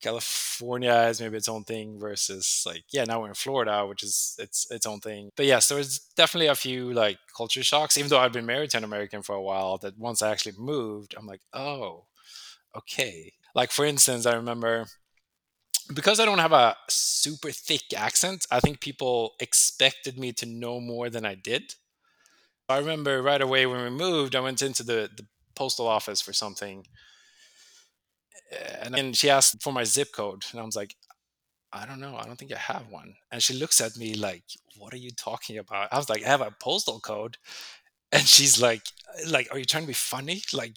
California 0.00 0.94
is 1.08 1.20
maybe 1.20 1.36
its 1.36 1.48
own 1.48 1.64
thing 1.64 1.98
versus 1.98 2.62
like 2.66 2.84
yeah 2.92 3.04
now 3.04 3.20
we're 3.20 3.28
in 3.28 3.34
Florida 3.34 3.86
which 3.86 4.02
is 4.02 4.36
its 4.38 4.70
its 4.70 4.86
own 4.86 5.00
thing. 5.00 5.30
But 5.36 5.46
yes 5.46 5.68
there 5.68 5.78
was 5.78 5.98
definitely 6.16 6.46
a 6.46 6.54
few 6.54 6.92
like 6.92 7.18
culture 7.36 7.62
shocks 7.62 7.96
even 7.96 8.08
though 8.08 8.18
I've 8.18 8.32
been 8.32 8.46
married 8.46 8.70
to 8.70 8.78
an 8.78 8.84
American 8.84 9.22
for 9.22 9.34
a 9.34 9.42
while 9.42 9.78
that 9.78 9.98
once 9.98 10.22
I 10.22 10.30
actually 10.30 10.54
moved 10.58 11.14
I'm 11.18 11.26
like 11.26 11.40
oh 11.52 12.04
okay. 12.76 13.32
Like 13.54 13.70
for 13.72 13.84
instance 13.84 14.26
I 14.26 14.34
remember 14.34 14.86
because 15.92 16.20
I 16.20 16.24
don't 16.24 16.38
have 16.38 16.52
a 16.52 16.76
super 16.88 17.50
thick 17.50 17.92
accent 17.96 18.46
I 18.50 18.60
think 18.60 18.80
people 18.80 19.34
expected 19.40 20.18
me 20.18 20.32
to 20.34 20.46
know 20.46 20.80
more 20.80 21.10
than 21.10 21.26
I 21.26 21.34
did. 21.34 21.74
I 22.68 22.78
remember 22.78 23.22
right 23.22 23.40
away 23.40 23.66
when 23.66 23.82
we 23.82 23.90
moved 23.90 24.36
I 24.36 24.40
went 24.40 24.62
into 24.62 24.84
the, 24.84 25.10
the 25.16 25.26
postal 25.56 25.88
office 25.88 26.20
for 26.20 26.32
something 26.32 26.86
Eh, 28.52 28.76
and 28.82 28.94
then 28.94 29.12
she 29.12 29.30
asked 29.30 29.62
for 29.62 29.72
my 29.72 29.84
zip 29.84 30.08
code 30.12 30.44
and 30.50 30.60
i 30.60 30.64
was 30.64 30.76
like 30.76 30.94
i 31.72 31.86
don't 31.86 32.00
know 32.00 32.16
i 32.16 32.24
don't 32.24 32.38
think 32.38 32.52
i 32.52 32.58
have 32.58 32.88
one. 32.90 33.14
And 33.32 33.42
she 33.42 33.54
looks 33.54 33.80
at 33.80 33.96
me 33.96 34.14
like 34.14 34.44
what 34.78 34.94
are 34.94 34.98
you 34.98 35.10
talking 35.10 35.58
about? 35.58 35.88
I 35.92 35.96
was 35.98 36.08
like 36.08 36.24
i 36.24 36.28
have 36.28 36.40
a 36.40 36.54
postal 36.60 37.00
code. 37.00 37.36
And 38.12 38.26
she's 38.26 38.60
like 38.62 38.82
like 39.30 39.48
are 39.52 39.58
you 39.58 39.64
trying 39.66 39.84
to 39.84 39.88
be 39.88 39.94
funny? 39.94 40.42
Like 40.54 40.74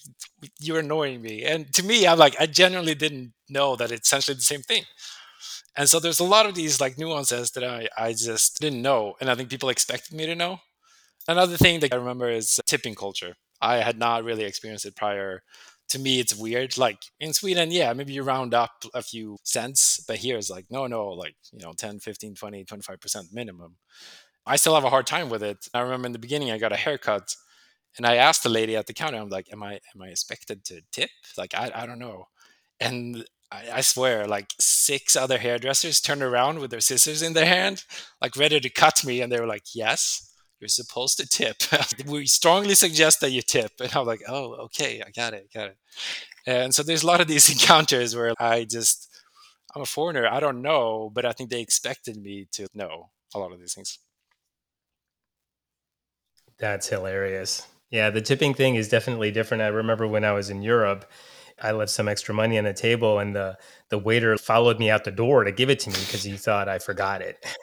you're 0.60 0.80
annoying 0.80 1.22
me. 1.22 1.44
And 1.46 1.72
to 1.74 1.84
me 1.84 2.08
i'm 2.08 2.18
like 2.20 2.36
i 2.40 2.46
genuinely 2.46 2.96
didn't 2.96 3.34
know 3.50 3.76
that 3.78 3.92
it's 3.92 4.08
essentially 4.08 4.36
the 4.36 4.42
same 4.44 4.62
thing. 4.64 4.84
And 5.76 5.90
so 5.90 6.00
there's 6.00 6.20
a 6.20 6.26
lot 6.26 6.46
of 6.46 6.56
these 6.56 6.82
like 6.82 6.98
nuances 6.98 7.52
that 7.52 7.64
i 7.64 7.88
i 7.98 8.14
just 8.14 8.60
didn't 8.60 8.82
know 8.82 9.16
and 9.20 9.30
i 9.30 9.36
think 9.36 9.50
people 9.50 9.70
expected 9.70 10.16
me 10.16 10.26
to 10.26 10.36
know. 10.36 10.60
Another 11.28 11.58
thing 11.58 11.80
that 11.82 11.94
i 11.94 11.98
remember 11.98 12.30
is 12.30 12.60
tipping 12.68 12.96
culture. 12.96 13.36
I 13.62 13.78
had 13.78 13.98
not 14.00 14.24
really 14.24 14.44
experienced 14.46 14.86
it 14.86 14.96
prior 14.96 15.44
to 15.92 16.00
me 16.00 16.22
it's 16.22 16.34
weird 16.34 16.78
like 16.78 17.04
in 17.20 17.34
sweden 17.34 17.70
yeah 17.70 17.92
maybe 17.92 18.14
you 18.14 18.24
round 18.24 18.54
up 18.54 18.72
a 18.94 19.02
few 19.02 19.38
cents 19.44 20.04
but 20.08 20.16
here 20.16 20.38
it's 20.38 20.50
like 20.50 20.66
no 20.70 20.88
no 20.88 21.10
like 21.10 21.36
you 21.52 21.60
know 21.60 21.74
10 21.74 22.00
15 22.00 22.34
20 22.36 22.64
25% 22.64 23.34
minimum. 23.34 23.76
I 24.46 24.56
still 24.56 24.74
have 24.74 24.86
a 24.86 24.90
hard 24.90 25.06
time 25.06 25.30
with 25.30 25.44
it. 25.44 25.68
I 25.74 25.82
remember 25.82 26.06
in 26.06 26.14
the 26.14 26.20
beginning 26.20 26.50
i 26.50 26.58
got 26.58 26.72
a 26.72 26.78
haircut 26.78 27.36
and 27.98 28.06
i 28.06 28.16
asked 28.16 28.44
the 28.44 28.50
lady 28.50 28.78
at 28.78 28.88
the 28.88 28.94
counter 28.94 29.18
i'm 29.18 29.30
like 29.30 29.52
am 29.52 29.64
i 29.64 29.74
am 29.74 30.02
i 30.02 30.08
expected 30.08 30.64
to 30.66 30.82
tip? 30.94 31.10
Like 31.38 31.54
i, 31.54 31.72
I 31.76 31.86
don't 31.86 32.00
know. 32.00 32.28
And 32.80 33.26
I, 33.52 33.64
I 33.76 33.82
swear 33.82 34.26
like 34.28 34.48
six 34.60 35.18
other 35.18 35.38
hairdressers 35.38 36.00
turned 36.00 36.24
around 36.24 36.60
with 36.60 36.72
their 36.72 36.80
scissors 36.80 37.22
in 37.22 37.34
their 37.34 37.46
hand 37.46 37.84
like 38.22 38.38
ready 38.38 38.62
to 38.62 38.70
cut 38.70 39.04
me 39.06 39.20
and 39.22 39.30
they 39.30 39.42
were 39.42 39.46
like 39.48 39.76
yes 39.76 40.31
you're 40.62 40.70
supposed 40.70 41.18
to 41.18 41.28
tip. 41.28 41.58
we 42.06 42.26
strongly 42.28 42.76
suggest 42.76 43.20
that 43.22 43.32
you 43.32 43.42
tip. 43.42 43.72
And 43.80 43.94
I'm 43.96 44.06
like, 44.06 44.22
oh, 44.28 44.54
okay, 44.66 45.02
I 45.06 45.10
got 45.10 45.34
it, 45.34 45.50
got 45.54 45.68
it. 45.68 45.78
And 46.46 46.74
so 46.74 46.84
there's 46.84 47.04
a 47.04 47.08
lot 47.08 47.22
of 47.22 47.28
these 47.28 47.50
encounters 47.52 48.16
where 48.16 48.34
I 48.40 48.66
just, 48.66 49.10
I'm 49.76 49.82
a 49.82 49.86
foreigner, 49.86 50.28
I 50.28 50.40
don't 50.40 50.62
know, 50.62 51.12
but 51.14 51.26
I 51.26 51.34
think 51.34 51.50
they 51.50 51.62
expected 51.62 52.18
me 52.18 52.48
to 52.54 52.68
know 52.74 53.10
a 53.34 53.40
lot 53.40 53.52
of 53.52 53.60
these 53.60 53.74
things. 53.74 54.00
That's 56.60 56.88
hilarious. 56.88 57.68
Yeah, 57.90 58.10
the 58.10 58.22
tipping 58.22 58.54
thing 58.54 58.76
is 58.76 58.88
definitely 58.88 59.32
different. 59.32 59.64
I 59.64 59.68
remember 59.68 60.08
when 60.08 60.24
I 60.24 60.32
was 60.32 60.50
in 60.50 60.62
Europe, 60.62 61.12
I 61.62 61.72
left 61.72 61.92
some 61.92 62.08
extra 62.08 62.34
money 62.34 62.58
on 62.58 62.64
the 62.64 62.74
table 62.74 63.20
and 63.20 63.36
the 63.36 63.58
the 63.90 64.00
waiter 64.00 64.38
followed 64.38 64.80
me 64.80 64.90
out 64.90 65.04
the 65.04 65.12
door 65.12 65.44
to 65.44 65.52
give 65.52 65.70
it 65.70 65.80
to 65.82 65.90
me 65.90 65.98
because 66.00 66.24
he 66.24 66.38
thought 66.38 66.70
I 66.70 66.80
forgot 66.80 67.22
it. 67.22 67.46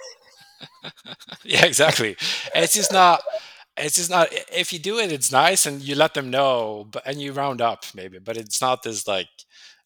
yeah, 1.44 1.64
exactly. 1.64 2.16
It's 2.54 2.74
just 2.74 2.92
not. 2.92 3.22
It's 3.76 3.96
just 3.96 4.10
not. 4.10 4.28
If 4.52 4.72
you 4.72 4.78
do 4.78 4.98
it, 4.98 5.12
it's 5.12 5.30
nice, 5.30 5.66
and 5.66 5.80
you 5.80 5.94
let 5.94 6.14
them 6.14 6.30
know, 6.30 6.86
but 6.90 7.02
and 7.06 7.20
you 7.20 7.32
round 7.32 7.60
up 7.60 7.84
maybe. 7.94 8.18
But 8.18 8.36
it's 8.36 8.60
not 8.60 8.82
this 8.82 9.06
like 9.06 9.28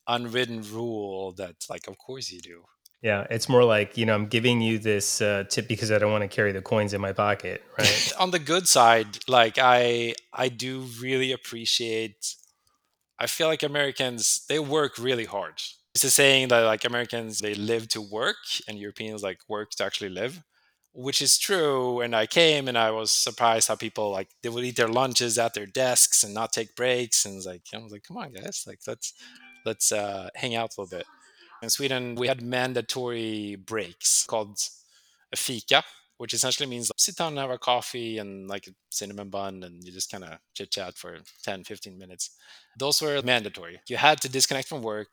unwritten 0.06 0.62
rule 0.72 1.32
that 1.32 1.56
like, 1.68 1.88
of 1.88 1.98
course 1.98 2.30
you 2.30 2.40
do. 2.40 2.62
Yeah, 3.02 3.26
it's 3.30 3.48
more 3.48 3.64
like 3.64 3.98
you 3.98 4.06
know 4.06 4.14
I'm 4.14 4.26
giving 4.26 4.60
you 4.60 4.78
this 4.78 5.20
uh, 5.20 5.44
tip 5.48 5.66
because 5.66 5.90
I 5.90 5.98
don't 5.98 6.12
want 6.12 6.22
to 6.22 6.28
carry 6.28 6.52
the 6.52 6.62
coins 6.62 6.94
in 6.94 7.00
my 7.00 7.12
pocket, 7.12 7.62
right? 7.76 8.12
On 8.18 8.30
the 8.30 8.38
good 8.38 8.68
side, 8.68 9.18
like 9.28 9.58
I 9.58 10.14
I 10.32 10.48
do 10.48 10.86
really 11.00 11.32
appreciate. 11.32 12.36
I 13.18 13.26
feel 13.26 13.48
like 13.48 13.62
Americans 13.62 14.44
they 14.48 14.60
work 14.60 14.98
really 14.98 15.24
hard. 15.24 15.54
It's 15.94 16.04
a 16.04 16.10
saying 16.10 16.48
that 16.48 16.60
like 16.60 16.84
Americans 16.84 17.40
they 17.40 17.54
live 17.54 17.88
to 17.88 18.00
work 18.00 18.36
and 18.68 18.78
Europeans 18.78 19.22
like 19.22 19.40
work 19.48 19.70
to 19.72 19.84
actually 19.84 20.10
live 20.10 20.42
which 20.92 21.22
is 21.22 21.38
true. 21.38 22.00
And 22.00 22.14
I 22.14 22.26
came 22.26 22.68
and 22.68 22.76
I 22.78 22.90
was 22.90 23.10
surprised 23.10 23.68
how 23.68 23.76
people 23.76 24.10
like 24.10 24.28
they 24.42 24.48
would 24.48 24.64
eat 24.64 24.76
their 24.76 24.88
lunches 24.88 25.38
at 25.38 25.54
their 25.54 25.66
desks 25.66 26.22
and 26.22 26.34
not 26.34 26.52
take 26.52 26.76
breaks. 26.76 27.24
And 27.24 27.44
like 27.44 27.62
I 27.74 27.78
was 27.78 27.92
like, 27.92 28.04
come 28.04 28.16
on, 28.16 28.32
guys, 28.32 28.64
like 28.66 28.80
let's 28.86 29.14
let's 29.64 29.92
uh, 29.92 30.28
hang 30.34 30.54
out 30.54 30.74
a 30.76 30.80
little 30.80 30.98
bit. 30.98 31.06
In 31.62 31.70
Sweden, 31.70 32.16
we 32.16 32.26
had 32.26 32.42
mandatory 32.42 33.56
breaks 33.56 34.26
called 34.26 34.58
a 35.32 35.36
fika, 35.36 35.84
which 36.18 36.34
essentially 36.34 36.68
means 36.68 36.90
like, 36.90 36.98
sit 36.98 37.16
down 37.16 37.28
and 37.28 37.38
have 37.38 37.50
a 37.50 37.58
coffee 37.58 38.18
and 38.18 38.48
like 38.48 38.66
a 38.66 38.72
cinnamon 38.90 39.28
bun 39.28 39.62
and 39.62 39.82
you 39.84 39.92
just 39.92 40.10
kind 40.10 40.24
of 40.24 40.38
chit 40.54 40.72
chat 40.72 40.98
for 40.98 41.18
10, 41.44 41.64
15 41.64 41.96
minutes. 41.96 42.30
Those 42.76 43.00
were 43.00 43.22
mandatory. 43.22 43.80
You 43.88 43.96
had 43.96 44.20
to 44.22 44.28
disconnect 44.28 44.68
from 44.68 44.82
work, 44.82 45.08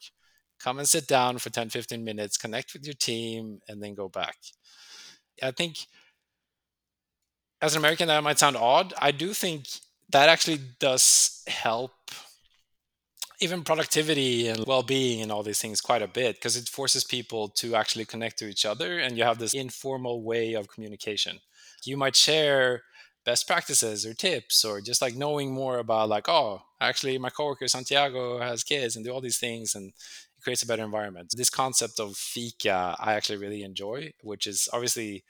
come 0.60 0.80
and 0.80 0.90
sit 0.90 1.08
down 1.08 1.38
for 1.38 1.52
10, 1.52 1.70
15 1.70 2.04
minutes, 2.04 2.38
connect 2.38 2.74
with 2.74 2.86
your 2.86 2.96
team, 2.96 3.60
and 3.68 3.82
then 3.82 3.94
go 3.94 4.10
back. 4.10 4.36
I 5.42 5.52
think 5.52 5.88
as 7.62 7.76
an 7.76 7.80
American, 7.80 8.08
that 8.08 8.24
might 8.24 8.40
sound 8.40 8.56
odd. 8.56 8.94
I 8.98 9.12
do 9.12 9.34
think 9.34 9.66
that 10.10 10.30
actually 10.30 10.60
does 10.80 11.44
help 11.48 11.92
even 13.42 13.64
productivity 13.64 14.48
and 14.48 14.66
well-being 14.66 15.22
and 15.22 15.32
all 15.32 15.44
these 15.44 15.62
things 15.62 15.82
quite 15.82 16.02
a 16.02 16.08
bit 16.08 16.36
because 16.36 16.58
it 16.58 16.68
forces 16.68 17.04
people 17.04 17.48
to 17.48 17.76
actually 17.76 18.06
connect 18.06 18.38
to 18.40 18.48
each 18.48 18.66
other 18.66 19.00
and 19.00 19.18
you 19.18 19.24
have 19.24 19.40
this 19.40 19.54
informal 19.54 20.22
way 20.24 20.54
of 20.54 20.68
communication 20.68 21.40
you 21.86 21.96
might 21.96 22.18
share 22.18 22.84
best 23.26 23.48
practices 23.48 24.06
or 24.06 24.14
tips 24.14 24.66
or 24.66 24.82
just 24.82 25.02
like 25.02 25.16
knowing 25.16 25.54
more 25.54 25.78
about 25.78 26.10
like 26.10 26.28
oh 26.28 26.62
actually 26.82 27.18
my 27.18 27.30
coworker 27.30 27.68
santiago 27.68 28.40
has 28.40 28.64
kids 28.64 28.96
and 28.98 29.06
do 29.06 29.12
all 29.12 29.22
these 29.22 29.40
things 29.40 29.74
and 29.74 29.94
it 30.40 30.44
creates 30.44 30.64
a 30.64 30.68
better 30.68 30.84
environment 30.84 31.34
this 31.38 31.50
concept 31.50 32.00
of 32.00 32.16
fika 32.16 32.96
i 33.00 33.14
actually 33.14 33.38
really 33.38 33.64
enjoy 33.64 34.12
which 34.22 34.48
is 34.48 34.70
obviously 34.74 35.24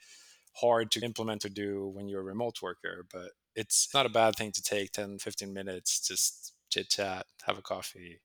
hard 0.54 0.90
to 0.92 1.00
implement 1.00 1.44
or 1.44 1.48
do 1.48 1.88
when 1.94 2.08
you're 2.08 2.20
a 2.20 2.24
remote 2.24 2.62
worker, 2.62 3.06
but 3.12 3.30
it's 3.54 3.88
not 3.94 4.06
a 4.06 4.10
bad 4.10 4.36
thing 4.36 4.52
to 4.52 4.62
take 4.62 4.92
10, 4.92 5.18
15 5.18 5.52
minutes, 5.52 6.06
just 6.06 6.54
chit 6.70 6.88
chat, 6.90 7.26
have 7.44 7.58
a 7.58 7.62
coffee, 7.62 8.20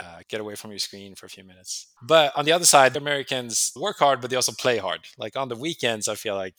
uh, 0.00 0.20
get 0.28 0.40
away 0.40 0.54
from 0.54 0.70
your 0.70 0.78
screen 0.78 1.14
for 1.14 1.26
a 1.26 1.30
few 1.30 1.44
minutes. 1.44 1.88
But 2.02 2.32
on 2.36 2.44
the 2.44 2.52
other 2.52 2.64
side, 2.64 2.96
Americans 2.96 3.72
work 3.76 3.98
hard, 3.98 4.20
but 4.20 4.30
they 4.30 4.36
also 4.36 4.52
play 4.52 4.78
hard. 4.78 5.00
Like 5.18 5.36
on 5.36 5.48
the 5.48 5.56
weekends, 5.56 6.08
I 6.08 6.14
feel 6.14 6.36
like 6.36 6.54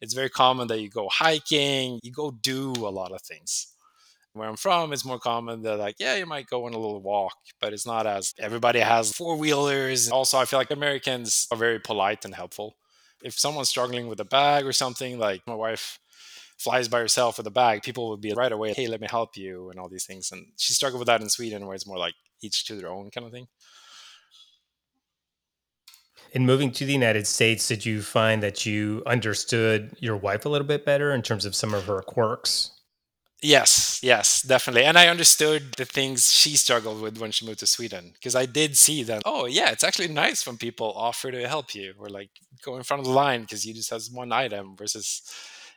it's 0.00 0.14
very 0.14 0.30
common 0.30 0.68
that 0.68 0.80
you 0.80 0.88
go 0.88 1.08
hiking, 1.10 2.00
you 2.02 2.12
go 2.12 2.30
do 2.30 2.72
a 2.72 2.90
lot 2.90 3.12
of 3.12 3.22
things. 3.22 3.74
Where 4.32 4.48
I'm 4.48 4.56
from, 4.56 4.92
it's 4.92 5.04
more 5.04 5.18
common 5.18 5.62
that 5.62 5.78
like, 5.78 5.96
yeah, 5.98 6.14
you 6.14 6.24
might 6.24 6.46
go 6.46 6.66
on 6.66 6.72
a 6.72 6.78
little 6.78 7.02
walk, 7.02 7.36
but 7.60 7.72
it's 7.72 7.86
not 7.86 8.06
as 8.06 8.32
everybody 8.38 8.78
has 8.78 9.12
four 9.12 9.36
wheelers. 9.36 10.08
Also, 10.08 10.38
I 10.38 10.44
feel 10.44 10.60
like 10.60 10.70
Americans 10.70 11.48
are 11.50 11.56
very 11.56 11.80
polite 11.80 12.24
and 12.24 12.34
helpful 12.34 12.76
if 13.22 13.38
someone's 13.38 13.68
struggling 13.68 14.06
with 14.06 14.20
a 14.20 14.24
bag 14.24 14.64
or 14.64 14.72
something, 14.72 15.18
like 15.18 15.46
my 15.46 15.54
wife 15.54 15.98
flies 16.58 16.88
by 16.88 17.00
herself 17.00 17.38
with 17.38 17.46
a 17.46 17.50
bag, 17.50 17.82
people 17.82 18.10
would 18.10 18.20
be 18.20 18.32
right 18.34 18.52
away, 18.52 18.72
hey, 18.72 18.86
let 18.86 19.00
me 19.00 19.06
help 19.10 19.36
you, 19.36 19.70
and 19.70 19.78
all 19.78 19.88
these 19.88 20.04
things. 20.04 20.30
And 20.32 20.46
she 20.56 20.72
struggled 20.72 21.00
with 21.00 21.06
that 21.06 21.20
in 21.20 21.28
Sweden, 21.28 21.66
where 21.66 21.74
it's 21.74 21.86
more 21.86 21.98
like 21.98 22.14
each 22.42 22.66
to 22.66 22.74
their 22.74 22.90
own 22.90 23.10
kind 23.10 23.26
of 23.26 23.32
thing. 23.32 23.48
In 26.32 26.46
moving 26.46 26.70
to 26.72 26.84
the 26.84 26.92
United 26.92 27.26
States, 27.26 27.66
did 27.66 27.84
you 27.84 28.02
find 28.02 28.42
that 28.42 28.64
you 28.64 29.02
understood 29.06 29.96
your 29.98 30.16
wife 30.16 30.44
a 30.44 30.48
little 30.48 30.66
bit 30.66 30.84
better 30.84 31.12
in 31.12 31.22
terms 31.22 31.44
of 31.44 31.56
some 31.56 31.74
of 31.74 31.86
her 31.86 32.02
quirks? 32.02 32.79
Yes, 33.42 34.00
yes, 34.02 34.42
definitely. 34.42 34.84
And 34.84 34.98
I 34.98 35.08
understood 35.08 35.72
the 35.78 35.86
things 35.86 36.30
she 36.30 36.56
struggled 36.56 37.00
with 37.00 37.16
when 37.18 37.30
she 37.30 37.46
moved 37.46 37.60
to 37.60 37.66
Sweden 37.66 38.10
because 38.12 38.34
I 38.34 38.44
did 38.44 38.76
see 38.76 39.02
that, 39.04 39.22
oh, 39.24 39.46
yeah, 39.46 39.70
it's 39.70 39.82
actually 39.82 40.08
nice 40.08 40.46
when 40.46 40.58
people 40.58 40.92
offer 40.94 41.30
to 41.30 41.48
help 41.48 41.74
you 41.74 41.94
or 41.98 42.10
like 42.10 42.30
go 42.62 42.76
in 42.76 42.82
front 42.82 43.00
of 43.00 43.06
the 43.06 43.12
line 43.12 43.40
because 43.42 43.64
you 43.64 43.72
just 43.72 43.90
have 43.90 44.02
one 44.12 44.30
item 44.30 44.76
versus 44.76 45.22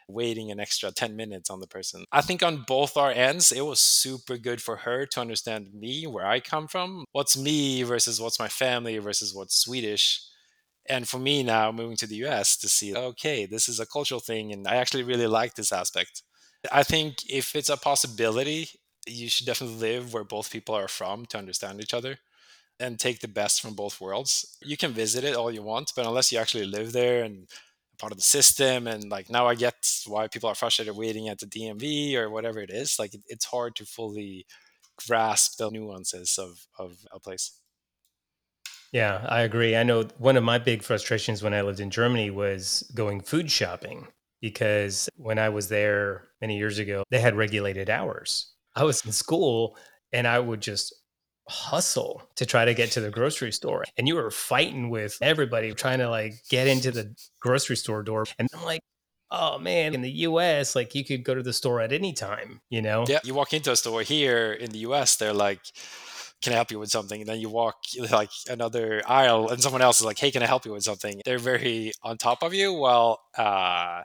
waiting 0.09 0.51
an 0.51 0.59
extra 0.59 0.91
10 0.91 1.15
minutes 1.15 1.49
on 1.49 1.61
the 1.61 1.67
person. 1.67 2.03
I 2.11 2.19
think 2.19 2.43
on 2.43 2.65
both 2.67 2.97
our 2.97 3.11
ends, 3.11 3.53
it 3.53 3.61
was 3.65 3.79
super 3.79 4.37
good 4.37 4.61
for 4.61 4.75
her 4.77 5.05
to 5.05 5.21
understand 5.21 5.69
me, 5.73 6.05
where 6.05 6.25
I 6.27 6.41
come 6.41 6.67
from, 6.67 7.05
what's 7.13 7.37
me 7.37 7.83
versus 7.83 8.19
what's 8.19 8.39
my 8.39 8.49
family 8.49 8.97
versus 8.97 9.33
what's 9.33 9.55
Swedish. 9.55 10.21
And 10.87 11.07
for 11.07 11.19
me 11.19 11.43
now, 11.43 11.71
moving 11.71 11.97
to 11.97 12.07
the 12.07 12.15
US 12.17 12.57
to 12.57 12.69
see, 12.69 12.95
okay, 12.95 13.45
this 13.45 13.69
is 13.69 13.79
a 13.79 13.85
cultural 13.85 14.19
thing. 14.19 14.51
And 14.51 14.67
I 14.67 14.75
actually 14.75 15.03
really 15.03 15.27
like 15.27 15.55
this 15.55 15.71
aspect 15.71 16.23
I 16.71 16.83
think 16.83 17.29
if 17.29 17.55
it's 17.55 17.69
a 17.69 17.77
possibility, 17.77 18.69
you 19.07 19.29
should 19.29 19.45
definitely 19.45 19.77
live 19.77 20.13
where 20.13 20.23
both 20.23 20.51
people 20.51 20.75
are 20.75 20.87
from 20.87 21.25
to 21.27 21.37
understand 21.37 21.81
each 21.81 21.93
other. 21.93 22.19
and 22.79 22.99
take 22.99 23.19
the 23.21 23.27
best 23.29 23.61
from 23.61 23.75
both 23.75 24.01
worlds. 24.01 24.57
You 24.61 24.77
can 24.77 24.93
visit 24.93 25.23
it 25.23 25.35
all 25.35 25.51
you 25.51 25.63
want, 25.63 25.93
but 25.95 26.05
unless 26.07 26.31
you 26.31 26.39
actually 26.39 26.65
live 26.67 26.93
there 26.93 27.23
and 27.23 27.49
part 27.99 28.11
of 28.13 28.17
the 28.17 28.23
system 28.23 28.87
and 28.87 29.09
like 29.11 29.29
now 29.29 29.47
I 29.47 29.55
get 29.55 29.75
why 30.07 30.27
people 30.29 30.49
are 30.49 30.55
frustrated 30.55 30.95
waiting 30.95 31.29
at 31.29 31.39
the 31.39 31.47
DMV 31.47 32.17
or 32.17 32.29
whatever 32.29 32.59
it 32.61 32.71
is, 32.71 32.99
like 32.99 33.13
it's 33.27 33.45
hard 33.45 33.75
to 33.77 33.85
fully 33.85 34.45
grasp 35.07 35.57
the 35.57 35.69
nuances 35.71 36.37
of 36.39 36.67
of 36.79 37.05
a 37.11 37.19
place. 37.19 37.61
Yeah, 38.91 39.25
I 39.27 39.41
agree. 39.41 39.75
I 39.75 39.83
know 39.83 40.03
one 40.17 40.37
of 40.37 40.43
my 40.43 40.57
big 40.59 40.83
frustrations 40.83 41.41
when 41.41 41.53
I 41.53 41.61
lived 41.61 41.79
in 41.79 41.89
Germany 41.89 42.29
was 42.29 42.89
going 42.93 43.21
food 43.21 43.49
shopping 43.51 44.07
because 44.43 45.09
when 45.15 45.39
I 45.39 45.47
was 45.47 45.69
there 45.69 46.25
many 46.41 46.57
years 46.57 46.77
ago, 46.77 47.05
they 47.09 47.21
had 47.21 47.33
regulated 47.33 47.89
hours. 47.89 48.51
I 48.75 48.83
was 48.83 49.05
in 49.05 49.13
school 49.13 49.77
and 50.11 50.27
I 50.27 50.37
would 50.37 50.59
just 50.61 50.93
hustle 51.47 52.21
to 52.35 52.45
try 52.45 52.65
to 52.65 52.73
get 52.73 52.91
to 52.91 52.99
the 52.99 53.09
grocery 53.09 53.53
store. 53.53 53.85
And 53.97 54.05
you 54.05 54.15
were 54.15 54.29
fighting 54.29 54.89
with 54.89 55.17
everybody 55.21 55.71
trying 55.71 55.99
to 55.99 56.09
like 56.09 56.33
get 56.49 56.67
into 56.67 56.91
the 56.91 57.15
grocery 57.39 57.77
store 57.77 58.03
door. 58.03 58.25
And 58.37 58.49
I'm 58.53 58.65
like, 58.65 58.81
oh 59.31 59.59
man, 59.59 59.93
in 59.93 60.01
the 60.01 60.11
US, 60.27 60.75
like 60.75 60.93
you 60.93 61.05
could 61.05 61.23
go 61.23 61.33
to 61.33 61.41
the 61.41 61.53
store 61.53 61.79
at 61.79 61.93
any 61.93 62.11
time, 62.11 62.59
you 62.69 62.81
know? 62.81 63.05
Yeah. 63.07 63.19
You 63.23 63.33
walk 63.33 63.53
into 63.53 63.71
a 63.71 63.77
store 63.77 64.01
here 64.01 64.51
in 64.51 64.71
the 64.71 64.79
US, 64.79 65.15
they're 65.15 65.31
like, 65.31 65.61
can 66.41 66.51
I 66.51 66.57
help 66.57 66.69
you 66.69 66.79
with 66.79 66.91
something? 66.91 67.21
And 67.21 67.29
then 67.29 67.39
you 67.39 67.47
walk 67.47 67.77
like 68.11 68.31
another 68.49 69.03
aisle 69.07 69.47
and 69.47 69.63
someone 69.63 69.81
else 69.81 70.01
is 70.01 70.05
like, 70.05 70.19
hey, 70.19 70.31
can 70.31 70.43
I 70.43 70.47
help 70.47 70.65
you 70.65 70.73
with 70.73 70.83
something? 70.83 71.21
They're 71.23 71.39
very 71.39 71.93
on 72.03 72.17
top 72.17 72.43
of 72.43 72.53
you. 72.53 72.73
Well, 72.73 73.21
uh, 73.37 74.01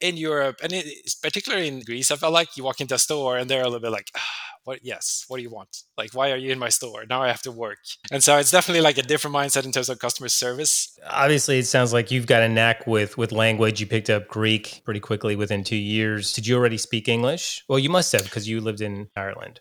in 0.00 0.16
Europe, 0.16 0.56
and 0.62 0.72
it, 0.72 0.86
particularly 1.22 1.68
in 1.68 1.80
Greece, 1.80 2.10
I 2.10 2.16
felt 2.16 2.32
like 2.32 2.56
you 2.56 2.64
walk 2.64 2.80
into 2.80 2.94
a 2.94 2.98
store 2.98 3.38
and 3.38 3.48
they're 3.48 3.62
a 3.62 3.64
little 3.64 3.80
bit 3.80 3.90
like, 3.90 4.10
ah, 4.16 4.20
"What? 4.64 4.80
Yes, 4.82 5.24
what 5.28 5.38
do 5.38 5.42
you 5.42 5.50
want? 5.50 5.84
Like, 5.96 6.12
why 6.12 6.30
are 6.32 6.36
you 6.36 6.52
in 6.52 6.58
my 6.58 6.68
store? 6.68 7.04
Now 7.08 7.22
I 7.22 7.28
have 7.28 7.42
to 7.42 7.52
work." 7.52 7.78
And 8.10 8.22
so 8.22 8.36
it's 8.36 8.50
definitely 8.50 8.82
like 8.82 8.98
a 8.98 9.02
different 9.02 9.34
mindset 9.34 9.64
in 9.64 9.72
terms 9.72 9.88
of 9.88 9.98
customer 9.98 10.28
service. 10.28 10.98
Obviously, 11.08 11.58
it 11.58 11.66
sounds 11.66 11.92
like 11.92 12.10
you've 12.10 12.26
got 12.26 12.42
a 12.42 12.48
knack 12.48 12.86
with 12.86 13.16
with 13.16 13.32
language. 13.32 13.80
You 13.80 13.86
picked 13.86 14.10
up 14.10 14.28
Greek 14.28 14.82
pretty 14.84 15.00
quickly 15.00 15.36
within 15.36 15.64
two 15.64 15.76
years. 15.76 16.32
Did 16.32 16.46
you 16.46 16.56
already 16.56 16.78
speak 16.78 17.08
English? 17.08 17.64
Well, 17.68 17.78
you 17.78 17.90
must 17.90 18.12
have 18.12 18.24
because 18.24 18.48
you 18.48 18.60
lived 18.60 18.80
in 18.80 19.08
Ireland. 19.16 19.60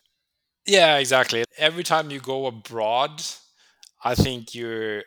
Yeah, 0.67 0.97
exactly. 0.97 1.43
Every 1.57 1.83
time 1.83 2.09
you 2.09 2.19
go 2.19 2.47
abroad, 2.47 3.21
I 4.03 4.15
think 4.15 4.55
you're 4.55 5.03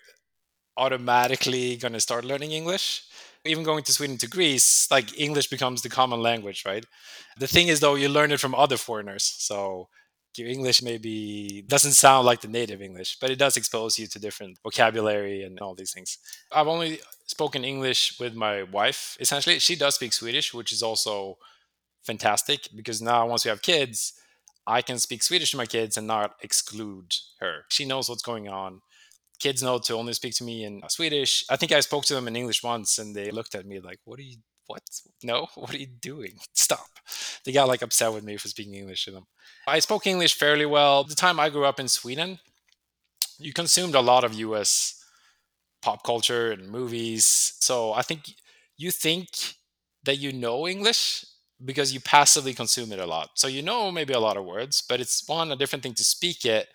automatically 0.76 1.76
going 1.76 1.92
to 1.92 2.00
start 2.00 2.24
learning 2.24 2.52
English 2.52 3.02
even 3.48 3.64
going 3.64 3.84
to 3.84 3.92
Sweden 3.92 4.18
to 4.18 4.28
Greece, 4.28 4.90
like 4.90 5.18
English 5.18 5.48
becomes 5.48 5.82
the 5.82 5.88
common 5.88 6.20
language, 6.20 6.64
right? 6.66 6.84
The 7.38 7.46
thing 7.46 7.68
is, 7.68 7.80
though, 7.80 7.94
you 7.94 8.08
learn 8.08 8.32
it 8.32 8.40
from 8.40 8.54
other 8.54 8.76
foreigners. 8.76 9.24
So 9.24 9.88
your 10.37 10.48
English 10.48 10.82
maybe 10.82 11.64
doesn't 11.66 11.92
sound 11.92 12.26
like 12.26 12.40
the 12.40 12.48
native 12.48 12.80
English, 12.80 13.18
but 13.20 13.30
it 13.30 13.38
does 13.38 13.56
expose 13.56 13.98
you 13.98 14.06
to 14.06 14.18
different 14.18 14.58
vocabulary 14.62 15.42
and 15.42 15.58
all 15.61 15.74
these 15.74 15.92
things. 15.92 16.18
I've 16.52 16.68
only 16.68 17.00
spoken 17.26 17.64
English 17.64 18.18
with 18.20 18.34
my 18.34 18.62
wife, 18.62 19.16
essentially. 19.20 19.58
She 19.58 19.76
does 19.76 19.96
speak 19.96 20.12
Swedish, 20.12 20.54
which 20.54 20.72
is 20.72 20.82
also 20.82 21.38
fantastic 22.02 22.68
because 22.74 23.02
now 23.02 23.26
once 23.26 23.44
we 23.44 23.48
have 23.48 23.62
kids, 23.62 24.14
I 24.66 24.82
can 24.82 24.98
speak 24.98 25.22
Swedish 25.22 25.50
to 25.52 25.56
my 25.56 25.66
kids 25.66 25.96
and 25.96 26.06
not 26.06 26.37
exclude 26.42 27.14
her. 27.40 27.64
She 27.68 27.84
knows 27.84 28.08
what's 28.08 28.22
going 28.22 28.48
on 28.48 28.82
kids 29.38 29.62
know 29.62 29.79
to 29.79 29.94
only 29.94 30.12
speak 30.12 30.35
to 30.35 30.44
me 30.44 30.64
in 30.64 30.83
uh, 30.83 30.88
Swedish. 30.88 31.44
I 31.48 31.57
think 31.57 31.72
I 31.72 31.81
spoke 31.81 32.05
to 32.07 32.14
them 32.14 32.29
in 32.29 32.37
English 32.37 32.62
once 32.62 32.98
and 32.98 33.14
they 33.14 33.31
looked 33.31 33.55
at 33.55 33.66
me 33.66 33.81
like, 33.81 34.01
what 34.05 34.18
are 34.18 34.22
you, 34.22 34.37
what? 34.66 34.83
No, 35.22 35.48
what 35.55 35.74
are 35.74 35.79
you 35.79 35.87
doing? 35.87 36.38
Stop. 36.55 36.88
They 37.44 37.53
got 37.53 37.68
like 37.68 37.83
upset 37.83 38.12
with 38.12 38.24
me 38.24 38.37
for 38.37 38.48
speaking 38.48 38.74
English 38.74 39.05
to 39.05 39.11
them. 39.11 39.27
I 39.66 39.79
spoke 39.79 40.07
English 40.07 40.35
fairly 40.35 40.66
well. 40.66 41.05
The 41.05 41.14
time 41.14 41.40
I 41.40 41.51
grew 41.51 41.64
up 41.64 41.81
in 41.81 41.88
Sweden, 41.88 42.38
you 43.38 43.53
consumed 43.53 43.94
a 43.94 44.01
lot 44.01 44.24
of 44.24 44.35
US 44.35 44.94
pop 45.83 46.03
culture 46.03 46.51
and 46.51 46.68
movies. 46.68 47.55
So 47.61 47.92
I 47.92 48.03
think 48.03 48.35
you 48.77 48.90
think 48.90 49.29
that 50.05 50.16
you 50.16 50.33
know 50.33 50.66
English 50.66 51.24
because 51.64 51.92
you 51.92 52.01
passively 52.01 52.55
consume 52.55 52.92
it 52.92 53.01
a 53.01 53.07
lot. 53.07 53.31
So 53.35 53.48
you 53.48 53.62
know 53.62 53.90
maybe 53.90 54.12
a 54.12 54.20
lot 54.20 54.37
of 54.37 54.44
words, 54.44 54.83
but 54.88 55.01
it's 55.01 55.27
one, 55.29 55.51
a 55.51 55.57
different 55.57 55.83
thing 55.83 55.94
to 55.94 56.05
speak 56.05 56.44
it 56.44 56.68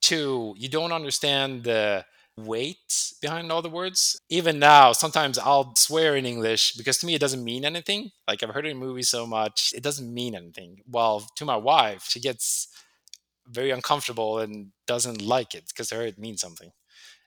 Two, 0.00 0.54
you 0.56 0.68
don't 0.68 0.92
understand 0.92 1.64
the 1.64 2.04
weight 2.36 3.12
behind 3.20 3.52
all 3.52 3.60
the 3.60 3.68
words. 3.68 4.18
Even 4.30 4.58
now, 4.58 4.92
sometimes 4.92 5.38
I'll 5.38 5.74
swear 5.76 6.16
in 6.16 6.24
English 6.24 6.72
because 6.74 6.98
to 6.98 7.06
me 7.06 7.14
it 7.14 7.20
doesn't 7.20 7.44
mean 7.44 7.64
anything. 7.64 8.10
Like 8.26 8.42
I've 8.42 8.50
heard 8.50 8.66
it 8.66 8.70
in 8.70 8.78
movies 8.78 9.08
so 9.10 9.26
much, 9.26 9.72
it 9.76 9.82
doesn't 9.82 10.12
mean 10.12 10.34
anything. 10.34 10.80
While 10.86 11.20
to 11.36 11.44
my 11.44 11.56
wife, 11.56 12.06
she 12.08 12.20
gets 12.20 12.68
very 13.48 13.70
uncomfortable 13.70 14.38
and 14.38 14.68
doesn't 14.86 15.22
like 15.22 15.54
it 15.54 15.66
because 15.68 15.88
to 15.88 15.96
her 15.96 16.02
it 16.06 16.18
means 16.18 16.40
something. 16.40 16.70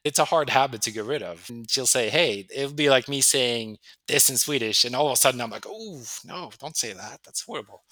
It's 0.04 0.20
a 0.20 0.26
hard 0.26 0.50
habit 0.50 0.82
to 0.84 0.92
get 0.92 1.06
rid 1.06 1.24
of. 1.24 1.50
And 1.50 1.70
she'll 1.70 1.86
say, 1.88 2.10
Hey, 2.10 2.48
it'll 2.54 2.74
be 2.74 2.90
like 2.90 3.08
me 3.10 3.22
saying 3.22 3.78
this 4.08 4.30
in 4.30 4.38
Swedish. 4.38 4.86
And 4.86 4.96
all 4.96 5.08
of 5.08 5.14
a 5.14 5.18
sudden 5.18 5.42
I'm 5.42 5.50
like, 5.52 5.66
Oh, 5.68 6.04
no, 6.26 6.52
don't 6.60 6.78
say 6.78 6.94
that. 6.94 7.20
That's 7.26 7.44
horrible. 7.44 7.84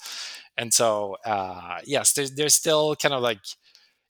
And 0.56 0.72
so, 0.74 1.16
uh, 1.24 1.80
yes, 1.84 2.12
there's, 2.12 2.32
there's 2.32 2.54
still 2.54 2.96
kind 2.96 3.14
of 3.14 3.22
like 3.22 3.40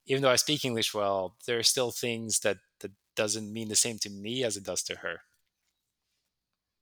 even 0.06 0.22
though 0.22 0.30
I 0.30 0.36
speak 0.36 0.64
English 0.64 0.94
well, 0.94 1.36
there 1.46 1.58
are 1.58 1.62
still 1.62 1.90
things 1.90 2.40
that 2.40 2.58
that 2.80 2.92
doesn't 3.14 3.52
mean 3.52 3.68
the 3.68 3.76
same 3.76 3.98
to 3.98 4.10
me 4.10 4.44
as 4.44 4.56
it 4.56 4.64
does 4.64 4.82
to 4.84 4.96
her. 4.96 5.20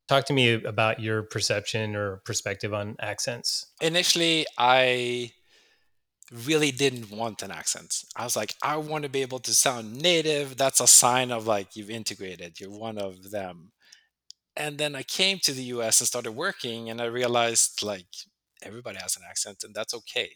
Talk 0.08 0.24
to 0.26 0.32
me 0.32 0.54
about 0.64 0.98
your 0.98 1.22
perception 1.22 1.94
or 1.94 2.16
perspective 2.24 2.74
on 2.74 2.96
accents. 2.98 3.66
Initially, 3.80 4.44
I 4.58 5.32
really 6.32 6.70
didn't 6.70 7.10
want 7.10 7.42
an 7.42 7.50
accent. 7.50 8.04
I 8.16 8.24
was 8.24 8.36
like, 8.36 8.54
I 8.62 8.76
want 8.76 9.04
to 9.04 9.10
be 9.10 9.22
able 9.22 9.40
to 9.40 9.54
sound 9.54 10.00
native. 10.00 10.56
That's 10.56 10.80
a 10.80 10.86
sign 10.86 11.30
of 11.30 11.46
like 11.46 11.76
you've 11.76 11.90
integrated, 11.90 12.58
you're 12.60 12.70
one 12.70 12.98
of 12.98 13.30
them. 13.30 13.72
And 14.56 14.78
then 14.78 14.94
I 14.96 15.02
came 15.02 15.38
to 15.44 15.52
the 15.52 15.62
US 15.74 16.00
and 16.00 16.08
started 16.08 16.32
working, 16.32 16.90
and 16.90 17.00
I 17.00 17.06
realized 17.06 17.82
like 17.82 18.08
everybody 18.62 18.98
has 19.00 19.16
an 19.16 19.22
accent, 19.28 19.62
and 19.64 19.74
that's 19.74 19.94
okay. 19.94 20.30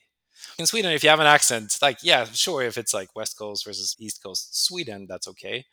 In 0.59 0.66
Sweden, 0.66 0.92
if 0.92 1.02
you 1.02 1.11
have 1.11 1.20
an 1.20 1.26
accent, 1.26 1.78
like, 1.83 1.98
yeah, 2.02 2.24
sure, 2.24 2.62
if 2.62 2.78
it's 2.78 2.94
like 2.94 3.14
West 3.16 3.38
Coast 3.38 3.64
versus 3.64 3.96
East 3.98 4.22
Coast 4.22 4.64
Sweden, 4.64 5.07
that's 5.09 5.28
okay. 5.28 5.64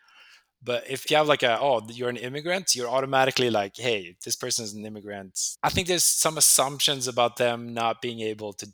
But 0.64 0.84
if 0.90 1.10
you 1.10 1.18
have 1.18 1.28
like 1.28 1.44
a, 1.44 1.60
oh, 1.60 1.82
you're 1.90 2.10
an 2.10 2.18
immigrant, 2.18 2.76
you're 2.76 2.90
automatically 2.90 3.50
like, 3.50 3.76
hey, 3.78 4.16
this 4.24 4.36
person 4.36 4.64
is 4.64 4.74
an 4.74 4.86
immigrant. 4.86 5.40
I 5.64 5.70
think 5.70 5.88
there's 5.88 6.04
some 6.04 6.38
assumptions 6.38 7.08
about 7.08 7.38
them 7.38 7.74
not 7.74 8.02
being 8.02 8.20
able 8.22 8.54
to 8.54 8.68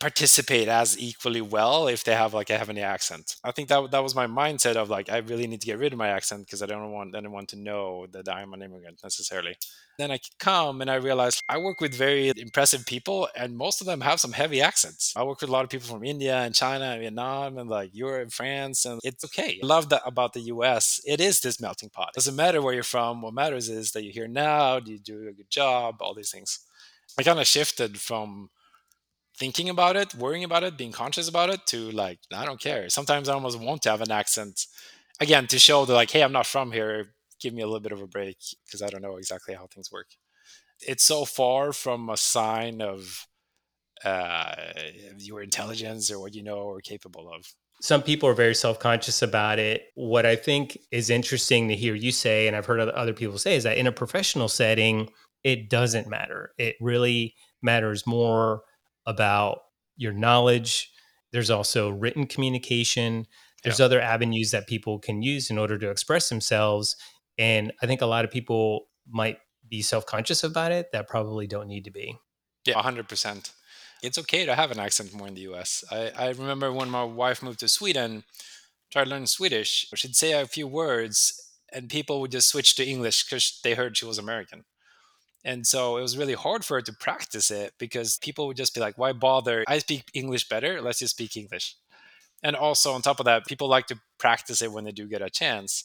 participate 0.00 0.66
as 0.66 0.98
equally 0.98 1.42
well 1.42 1.86
if 1.86 2.04
they 2.04 2.14
have 2.14 2.32
like 2.32 2.48
a 2.48 2.56
heavenly 2.56 2.80
accent. 2.82 3.36
I 3.44 3.52
think 3.52 3.68
that 3.68 3.90
that 3.90 4.02
was 4.02 4.14
my 4.14 4.26
mindset 4.26 4.76
of 4.76 4.88
like 4.88 5.10
I 5.10 5.18
really 5.18 5.46
need 5.46 5.60
to 5.60 5.66
get 5.66 5.78
rid 5.78 5.92
of 5.92 5.98
my 5.98 6.08
accent 6.08 6.46
because 6.46 6.62
I 6.62 6.66
don't 6.66 6.90
want 6.90 7.14
anyone 7.14 7.46
to 7.46 7.56
know 7.56 8.06
that 8.12 8.26
I'm 8.26 8.54
an 8.54 8.62
immigrant 8.62 9.00
necessarily. 9.04 9.56
Then 9.98 10.10
I 10.10 10.18
come 10.38 10.80
and 10.80 10.90
I 10.90 10.94
realized 10.94 11.42
I 11.50 11.58
work 11.58 11.82
with 11.82 11.94
very 11.94 12.32
impressive 12.34 12.86
people 12.86 13.28
and 13.36 13.54
most 13.54 13.82
of 13.82 13.86
them 13.86 14.00
have 14.00 14.20
some 14.20 14.32
heavy 14.32 14.62
accents. 14.62 15.12
I 15.14 15.22
work 15.22 15.42
with 15.42 15.50
a 15.50 15.52
lot 15.52 15.64
of 15.64 15.70
people 15.70 15.88
from 15.88 16.02
India 16.02 16.38
and 16.38 16.54
China 16.54 16.86
and 16.86 17.00
Vietnam 17.02 17.58
and 17.58 17.68
like 17.68 17.90
Europe, 17.92 18.22
and 18.22 18.32
France, 18.32 18.86
and 18.86 19.00
it's 19.04 19.24
okay. 19.26 19.60
I 19.62 19.66
love 19.66 19.90
that 19.90 20.02
about 20.06 20.32
the 20.32 20.40
US. 20.54 21.00
It 21.06 21.20
is 21.20 21.40
this 21.40 21.60
melting 21.60 21.90
pot. 21.90 22.10
It 22.14 22.14
doesn't 22.14 22.36
matter 22.36 22.62
where 22.62 22.72
you're 22.72 22.82
from. 22.82 23.20
What 23.20 23.34
matters 23.34 23.68
is 23.68 23.92
that 23.92 24.02
you're 24.02 24.14
here 24.14 24.28
now, 24.28 24.80
do 24.80 24.92
you 24.92 24.98
do 24.98 25.28
a 25.28 25.32
good 25.32 25.50
job, 25.50 25.96
all 26.00 26.14
these 26.14 26.30
things. 26.30 26.60
I 27.18 27.22
kind 27.22 27.38
of 27.38 27.46
shifted 27.46 28.00
from 28.00 28.48
thinking 29.40 29.70
about 29.70 29.96
it, 29.96 30.14
worrying 30.14 30.44
about 30.44 30.62
it, 30.62 30.76
being 30.76 30.92
conscious 30.92 31.28
about 31.28 31.48
it 31.48 31.66
to 31.66 31.90
like, 31.92 32.18
I 32.32 32.44
don't 32.44 32.60
care. 32.60 32.90
Sometimes 32.90 33.28
I 33.28 33.32
almost 33.32 33.58
want 33.58 33.80
to 33.82 33.90
have 33.90 34.02
an 34.02 34.12
accent 34.12 34.66
again 35.18 35.46
to 35.48 35.58
show 35.58 35.86
that 35.86 35.94
like, 35.94 36.10
hey, 36.10 36.22
I'm 36.22 36.30
not 36.30 36.46
from 36.46 36.70
here. 36.70 37.14
Give 37.40 37.54
me 37.54 37.62
a 37.62 37.66
little 37.66 37.80
bit 37.80 37.92
of 37.92 38.02
a 38.02 38.06
break 38.06 38.36
because 38.66 38.82
I 38.82 38.88
don't 38.88 39.00
know 39.00 39.16
exactly 39.16 39.54
how 39.54 39.66
things 39.66 39.90
work. 39.90 40.08
It's 40.86 41.02
so 41.02 41.24
far 41.24 41.72
from 41.72 42.10
a 42.10 42.18
sign 42.18 42.82
of 42.82 43.26
uh, 44.04 44.54
your 45.16 45.42
intelligence 45.42 46.10
or 46.10 46.20
what 46.20 46.34
you 46.34 46.42
know 46.42 46.58
or 46.58 46.80
capable 46.80 47.32
of. 47.32 47.46
Some 47.80 48.02
people 48.02 48.28
are 48.28 48.34
very 48.34 48.54
self 48.54 48.78
conscious 48.78 49.22
about 49.22 49.58
it. 49.58 49.84
What 49.94 50.26
I 50.26 50.36
think 50.36 50.76
is 50.90 51.08
interesting 51.08 51.68
to 51.68 51.74
hear 51.74 51.94
you 51.94 52.12
say, 52.12 52.46
and 52.46 52.54
I've 52.54 52.66
heard 52.66 52.80
other 52.80 53.14
people 53.14 53.38
say, 53.38 53.56
is 53.56 53.64
that 53.64 53.78
in 53.78 53.86
a 53.86 53.92
professional 53.92 54.48
setting, 54.48 55.08
it 55.44 55.70
doesn't 55.70 56.08
matter. 56.08 56.52
It 56.58 56.76
really 56.78 57.34
matters 57.62 58.06
more 58.06 58.62
about 59.10 59.62
your 59.96 60.12
knowledge. 60.12 60.90
There's 61.32 61.50
also 61.50 61.90
written 61.90 62.26
communication. 62.26 63.26
There's 63.62 63.80
yeah. 63.80 63.86
other 63.86 64.00
avenues 64.00 64.52
that 64.52 64.66
people 64.66 64.98
can 64.98 65.22
use 65.22 65.50
in 65.50 65.58
order 65.58 65.76
to 65.78 65.90
express 65.90 66.28
themselves. 66.28 66.96
And 67.38 67.72
I 67.82 67.86
think 67.86 68.00
a 68.00 68.06
lot 68.06 68.24
of 68.24 68.30
people 68.30 68.86
might 69.08 69.38
be 69.68 69.82
self 69.82 70.06
conscious 70.06 70.42
about 70.42 70.72
it 70.72 70.92
that 70.92 71.08
probably 71.08 71.46
don't 71.46 71.68
need 71.68 71.84
to 71.84 71.90
be. 71.90 72.16
Yeah, 72.64 72.82
100%. 72.82 73.52
It's 74.02 74.18
okay 74.18 74.46
to 74.46 74.54
have 74.54 74.70
an 74.70 74.78
accent 74.78 75.12
more 75.12 75.28
in 75.28 75.34
the 75.34 75.52
US. 75.52 75.84
I, 75.90 76.10
I 76.16 76.28
remember 76.30 76.72
when 76.72 76.88
my 76.88 77.04
wife 77.04 77.42
moved 77.42 77.60
to 77.60 77.68
Sweden, 77.68 78.24
tried 78.90 79.04
to 79.04 79.10
learn 79.10 79.26
Swedish, 79.26 79.86
she'd 79.94 80.16
say 80.16 80.32
a 80.32 80.46
few 80.46 80.66
words 80.66 81.50
and 81.72 81.88
people 81.88 82.20
would 82.20 82.32
just 82.32 82.48
switch 82.48 82.74
to 82.76 82.84
English 82.86 83.24
because 83.24 83.60
they 83.62 83.74
heard 83.74 83.96
she 83.96 84.04
was 84.04 84.18
American. 84.18 84.64
And 85.44 85.66
so 85.66 85.96
it 85.96 86.02
was 86.02 86.18
really 86.18 86.34
hard 86.34 86.64
for 86.64 86.74
her 86.74 86.82
to 86.82 86.92
practice 86.92 87.50
it 87.50 87.72
because 87.78 88.18
people 88.18 88.46
would 88.46 88.56
just 88.56 88.74
be 88.74 88.80
like, 88.80 88.98
why 88.98 89.12
bother? 89.12 89.64
I 89.66 89.78
speak 89.78 90.04
English 90.12 90.48
better. 90.48 90.82
Let's 90.82 90.98
just 90.98 91.14
speak 91.14 91.36
English. 91.36 91.76
And 92.42 92.56
also, 92.56 92.92
on 92.92 93.02
top 93.02 93.20
of 93.20 93.26
that, 93.26 93.46
people 93.46 93.68
like 93.68 93.86
to 93.88 94.00
practice 94.18 94.62
it 94.62 94.72
when 94.72 94.84
they 94.84 94.92
do 94.92 95.06
get 95.06 95.22
a 95.22 95.30
chance. 95.30 95.84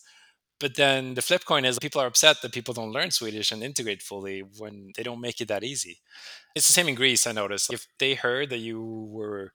But 0.60 0.76
then 0.76 1.15
the 1.15 1.22
flip 1.22 1.44
coin 1.44 1.65
is 1.65 1.80
people 1.80 2.02
are 2.02 2.08
upset 2.08 2.41
that 2.41 2.54
people 2.54 2.74
don't 2.74 2.94
learn 2.94 3.12
Swedish 3.12 3.52
and 3.52 3.62
integrate 3.62 4.02
fully 4.02 4.39
when 4.39 4.94
they 4.96 5.04
don't 5.04 5.20
make 5.20 5.41
it 5.41 5.50
that 5.50 5.65
easy. 5.65 6.00
It's 6.56 6.68
the 6.68 6.74
same 6.74 6.88
in 6.88 6.96
Greece, 6.96 7.28
I 7.28 7.34
noticed. 7.34 7.74
If 7.74 7.88
they 8.00 8.13
heard 8.13 8.50
that 8.52 8.60
you 8.60 8.82
were 9.12 9.52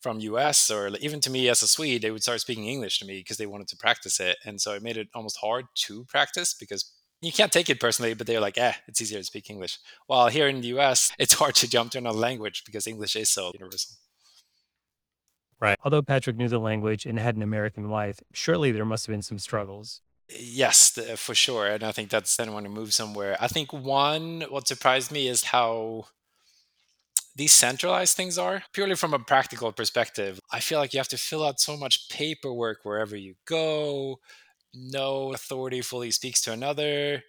from 0.00 0.20
US 0.20 0.70
or 0.70 0.88
even 1.00 1.20
to 1.20 1.30
me 1.30 1.48
as 1.48 1.62
a 1.62 1.66
Swede, 1.66 2.02
they 2.02 2.10
would 2.10 2.22
start 2.22 2.42
speaking 2.42 2.66
English 2.66 2.98
to 2.98 3.06
me 3.06 3.18
because 3.18 3.38
they 3.38 3.46
wanted 3.46 3.68
to 3.68 3.76
practice 3.78 4.20
it. 4.20 4.36
And 4.44 4.60
so 4.60 4.74
it 4.74 4.82
made 4.82 4.98
it 4.98 5.08
almost 5.14 5.38
hard 5.38 5.66
to 5.86 6.04
practice 6.04 6.52
because 6.52 6.92
you 7.20 7.32
can't 7.32 7.52
take 7.52 7.70
it 7.70 7.80
personally, 7.80 8.14
but 8.14 8.26
they're 8.26 8.40
like, 8.40 8.58
eh, 8.58 8.74
it's 8.86 9.00
easier 9.00 9.18
to 9.18 9.24
speak 9.24 9.50
English. 9.50 9.78
While 10.06 10.28
here 10.28 10.48
in 10.48 10.60
the 10.60 10.68
US, 10.78 11.12
it's 11.18 11.34
hard 11.34 11.54
to 11.56 11.68
jump 11.68 11.92
to 11.92 11.98
another 11.98 12.18
language 12.18 12.62
because 12.64 12.86
English 12.86 13.16
is 13.16 13.30
so 13.30 13.52
universal. 13.54 13.96
Right. 15.58 15.78
Although 15.84 16.02
Patric 16.02 16.36
knew 16.36 16.48
the 16.48 16.58
language 16.58 17.06
and 17.06 17.18
had 17.18 17.36
an 17.36 17.42
American 17.42 17.88
wife, 17.88 18.20
surely 18.32 18.72
there 18.72 18.84
must 18.84 19.06
have 19.06 19.12
been 19.14 19.22
some 19.22 19.38
struggles. 19.38 20.02
Yes, 20.28 20.98
for 21.16 21.34
sure. 21.34 21.66
And 21.66 21.82
I 21.82 21.92
think 21.92 22.10
that's 22.10 22.36
then 22.36 22.52
when 22.52 22.64
you 22.64 22.70
move 22.70 22.92
somewhere. 22.92 23.36
I 23.40 23.48
think 23.48 23.72
one, 23.72 24.42
what 24.50 24.68
surprised 24.68 25.10
me 25.10 25.28
is 25.28 25.44
how 25.44 26.06
decentralized 27.36 28.16
things 28.16 28.38
are 28.38 28.62
purely 28.72 28.96
from 28.96 29.14
a 29.14 29.18
practical 29.18 29.70
perspective. 29.70 30.40
I 30.50 30.60
feel 30.60 30.78
like 30.78 30.92
you 30.92 30.98
have 30.98 31.08
to 31.08 31.18
fill 31.18 31.44
out 31.44 31.60
so 31.60 31.76
much 31.76 32.08
paperwork 32.08 32.78
wherever 32.82 33.14
you 33.16 33.34
go. 33.46 34.18
No 34.76 35.32
authority 35.32 35.80
fully 35.82 36.10
speaks 36.10 36.40
to 36.42 36.52
another 36.52 37.22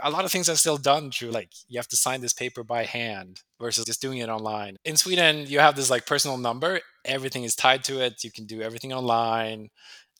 a 0.00 0.10
lot 0.10 0.24
of 0.24 0.32
things 0.32 0.48
are 0.48 0.56
still 0.56 0.76
done 0.76 1.10
through 1.10 1.30
like 1.30 1.50
you 1.68 1.78
have 1.78 1.88
to 1.88 1.96
sign 1.96 2.20
this 2.20 2.32
paper 2.32 2.64
by 2.64 2.84
hand 2.84 3.40
versus 3.60 3.84
just 3.84 4.00
doing 4.02 4.18
it 4.18 4.28
online. 4.28 4.76
In 4.84 4.96
Sweden, 4.96 5.46
you 5.46 5.60
have 5.60 5.76
this 5.76 5.90
like 5.90 6.06
personal 6.06 6.36
number, 6.36 6.80
everything 7.04 7.44
is 7.44 7.54
tied 7.54 7.84
to 7.84 8.00
it. 8.00 8.24
You 8.24 8.30
can 8.30 8.46
do 8.46 8.62
everything 8.62 8.92
online. 8.92 9.70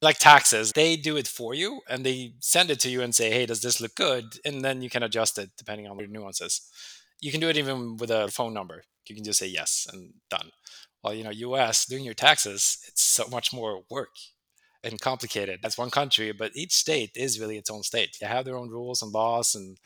Like 0.02 0.18
taxes, 0.18 0.72
they 0.74 0.96
do 0.96 1.16
it 1.16 1.26
for 1.26 1.54
you 1.54 1.80
and 1.88 2.04
they 2.04 2.34
send 2.40 2.70
it 2.70 2.80
to 2.80 2.90
you 2.90 3.00
and 3.00 3.14
say, 3.14 3.30
hey, 3.30 3.46
does 3.46 3.62
this 3.62 3.80
look 3.80 3.94
good? 3.94 4.24
And 4.44 4.62
then 4.62 4.82
you 4.82 4.90
can 4.90 5.02
adjust 5.02 5.38
it 5.38 5.50
depending 5.56 5.86
on 5.86 5.98
your 5.98 6.08
nuances. 6.08 6.68
You 7.20 7.30
can 7.30 7.40
do 7.40 7.48
it 7.48 7.56
even 7.56 7.96
with 7.96 8.10
a 8.10 8.28
phone 8.28 8.52
number. 8.52 8.82
You 9.08 9.14
can 9.14 9.24
just 9.24 9.38
say 9.38 9.46
yes 9.46 9.86
and 9.90 10.12
done. 10.28 10.50
Well, 11.02 11.14
you 11.14 11.24
know, 11.24 11.30
US, 11.30 11.86
doing 11.86 12.04
your 12.04 12.14
taxes, 12.14 12.78
it's 12.88 13.02
so 13.02 13.26
much 13.30 13.52
more 13.52 13.82
work 13.90 14.10
and 14.84 15.00
complicated. 15.00 15.60
That's 15.62 15.78
one 15.78 15.90
country, 15.90 16.32
but 16.32 16.52
each 16.54 16.72
state 16.72 17.12
is 17.16 17.40
really 17.40 17.56
its 17.56 17.70
own 17.70 17.82
state. 17.82 18.16
They 18.20 18.26
have 18.26 18.44
their 18.44 18.56
own 18.56 18.70
rules 18.70 19.02
and 19.02 19.12
laws 19.12 19.54
and 19.54 19.78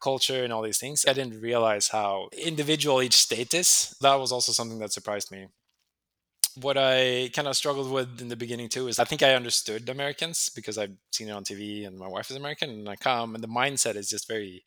culture 0.00 0.44
and 0.44 0.52
all 0.52 0.62
these 0.62 0.78
things. 0.78 1.04
I 1.06 1.12
didn't 1.12 1.40
realize 1.40 1.88
how 1.88 2.28
individual 2.32 3.02
each 3.02 3.16
state 3.16 3.54
is. 3.54 3.94
That 4.00 4.14
was 4.14 4.32
also 4.32 4.52
something 4.52 4.78
that 4.78 4.92
surprised 4.92 5.30
me. 5.30 5.48
What 6.60 6.76
I 6.76 7.30
kind 7.32 7.46
of 7.46 7.56
struggled 7.56 7.92
with 7.92 8.20
in 8.20 8.28
the 8.28 8.36
beginning 8.36 8.68
too 8.68 8.88
is 8.88 8.98
I 8.98 9.04
think 9.04 9.22
I 9.22 9.34
understood 9.34 9.88
Americans 9.88 10.50
because 10.54 10.78
I've 10.78 10.96
seen 11.12 11.28
it 11.28 11.32
on 11.32 11.44
TV 11.44 11.86
and 11.86 11.96
my 11.96 12.08
wife 12.08 12.30
is 12.30 12.36
American 12.36 12.70
and 12.70 12.88
I 12.88 12.96
come 12.96 13.34
and 13.34 13.44
the 13.44 13.48
mindset 13.48 13.94
is 13.94 14.08
just 14.08 14.26
very 14.26 14.64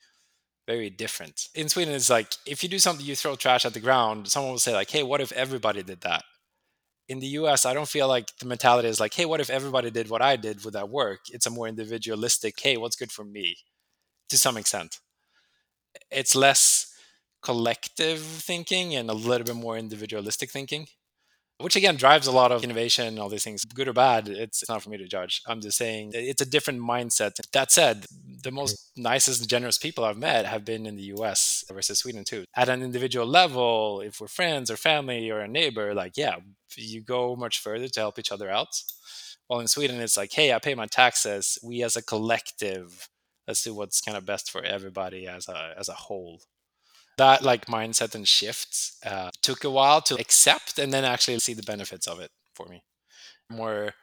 very 0.66 0.90
different. 0.90 1.50
In 1.56 1.70
Sweden, 1.70 1.94
it's 1.94 2.10
like 2.10 2.36
if 2.46 2.64
you 2.64 2.70
do 2.70 2.80
something, 2.80 3.06
you 3.06 3.16
throw 3.16 3.36
trash 3.36 3.66
at 3.66 3.74
the 3.74 3.80
ground, 3.80 4.28
someone 4.30 4.52
will 4.52 4.60
say, 4.60 4.74
like, 4.74 4.90
hey, 4.90 5.04
what 5.04 5.22
if 5.22 5.32
everybody 5.34 5.84
did 5.84 6.02
that? 6.02 6.24
In 7.08 7.20
the 7.20 7.28
US, 7.28 7.66
I 7.66 7.74
don't 7.74 7.89
feel 7.89 8.08
like 8.08 8.28
the 8.38 8.46
mentality 8.46 8.88
is 8.88 9.00
like, 9.00 9.13
hey, 9.13 9.26
what 9.26 9.42
if 9.42 9.50
everybody 9.50 9.92
did 9.92 10.10
what 10.10 10.22
I 10.22 10.36
did 10.36 10.63
with 10.63 10.74
that 10.74 10.89
work? 10.89 11.22
It's 11.30 11.46
a 11.46 11.50
more 11.50 11.68
individualistic, 11.68 12.60
hey, 12.60 12.78
what's 12.78 12.96
good 12.96 13.12
for 13.12 13.26
me 13.26 13.58
to 14.30 14.38
some 14.38 14.58
extent. 14.58 15.00
It's 16.10 16.36
less 16.36 16.94
collective 17.42 18.20
thinking 18.20 18.96
and 18.96 19.10
a 19.10 19.13
little 19.13 19.46
bit 19.46 19.56
more 19.56 19.78
individualistic 19.78 20.50
thinking 20.50 20.88
which 21.60 21.76
again 21.76 21.96
drives 21.96 22.28
a 22.28 22.32
lot 22.32 22.52
of 22.52 22.63
innovation 22.63 23.08
and 23.08 23.20
all 23.20 23.30
these 23.30 23.44
things. 23.44 23.63
Good 23.66 23.88
or 23.88 23.94
bad 23.94 24.28
it's 24.28 24.68
not 24.68 24.82
for 24.82 24.89
me 24.89 24.98
to 24.98 25.08
judge. 25.08 25.42
I'm 25.48 25.62
just 25.62 25.78
saying 25.78 26.12
it's 26.13 26.42
a 26.42 26.50
different 26.50 26.80
mindset. 26.82 27.39
That 27.52 27.72
said 27.72 28.06
the 28.44 28.52
most 28.52 28.92
nicest 28.98 29.39
and 29.42 29.50
generous 29.50 29.78
people 29.78 30.04
i've 30.04 30.18
met 30.18 30.46
have 30.46 30.66
been 30.66 30.86
in 30.86 30.98
the 30.98 31.04
us 31.04 31.63
versus 31.72 32.00
sweden 32.00 32.24
too. 32.24 32.46
At 32.56 32.70
an 32.70 32.82
individual 32.82 33.26
level 33.26 34.02
if 34.02 34.20
we're 34.20 34.28
friends 34.28 34.70
or 34.70 34.78
family 34.78 35.30
or 35.30 35.39
a 35.39 35.48
neighbor 35.48 35.94
like 35.94 36.13
yeah 36.18 36.38
you 36.76 37.02
go 37.02 37.36
much 37.36 37.60
further 37.60 37.88
to 37.88 38.00
help 38.00 38.20
each 38.20 38.32
other 38.32 38.50
out. 38.50 38.82
Well 39.50 39.60
in 39.60 39.68
sweden 39.68 40.02
it's 40.02 40.18
like 40.18 40.34
hey 40.34 40.54
i 40.54 40.60
pay 40.60 40.76
my 40.76 40.88
taxes. 40.88 41.58
We 41.63 41.84
as 41.84 41.96
a 41.96 42.04
collective 42.04 43.10
let's 43.48 43.63
do 43.63 43.74
what's 43.74 44.02
kind 44.02 44.18
of 44.18 44.26
best 44.26 44.50
for 44.52 44.63
everybody 44.63 45.28
as 45.28 45.48
a 45.48 45.74
as 45.78 45.89
a 45.89 45.94
whole 45.94 46.42
that 47.17 47.43
like 47.43 47.65
mindset 47.65 48.15
and 48.15 48.28
shifts 48.28 48.97
uh, 49.06 49.30
took 49.41 49.63
a 49.63 49.69
while 49.69 50.02
to 50.02 50.15
accept 50.15 50.80
and 50.80 50.91
then 50.91 51.06
actually 51.06 51.39
see 51.39 51.54
the 51.54 51.63
benefits 51.63 52.08
of 52.08 52.19
it 52.19 52.32
for 52.54 52.67
me. 52.67 52.84
More 53.49 53.93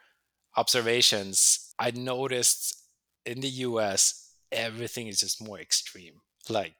observations. 0.55 1.73
I 1.79 1.91
noticed 1.91 2.77
in 3.25 3.41
the 3.41 3.49
us 3.49 4.33
everything 4.51 5.07
is 5.07 5.19
just 5.19 5.43
more 5.43 5.59
extreme 5.59 6.21
like 6.49 6.75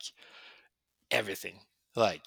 everything. 1.10 1.60
Like 1.96 2.24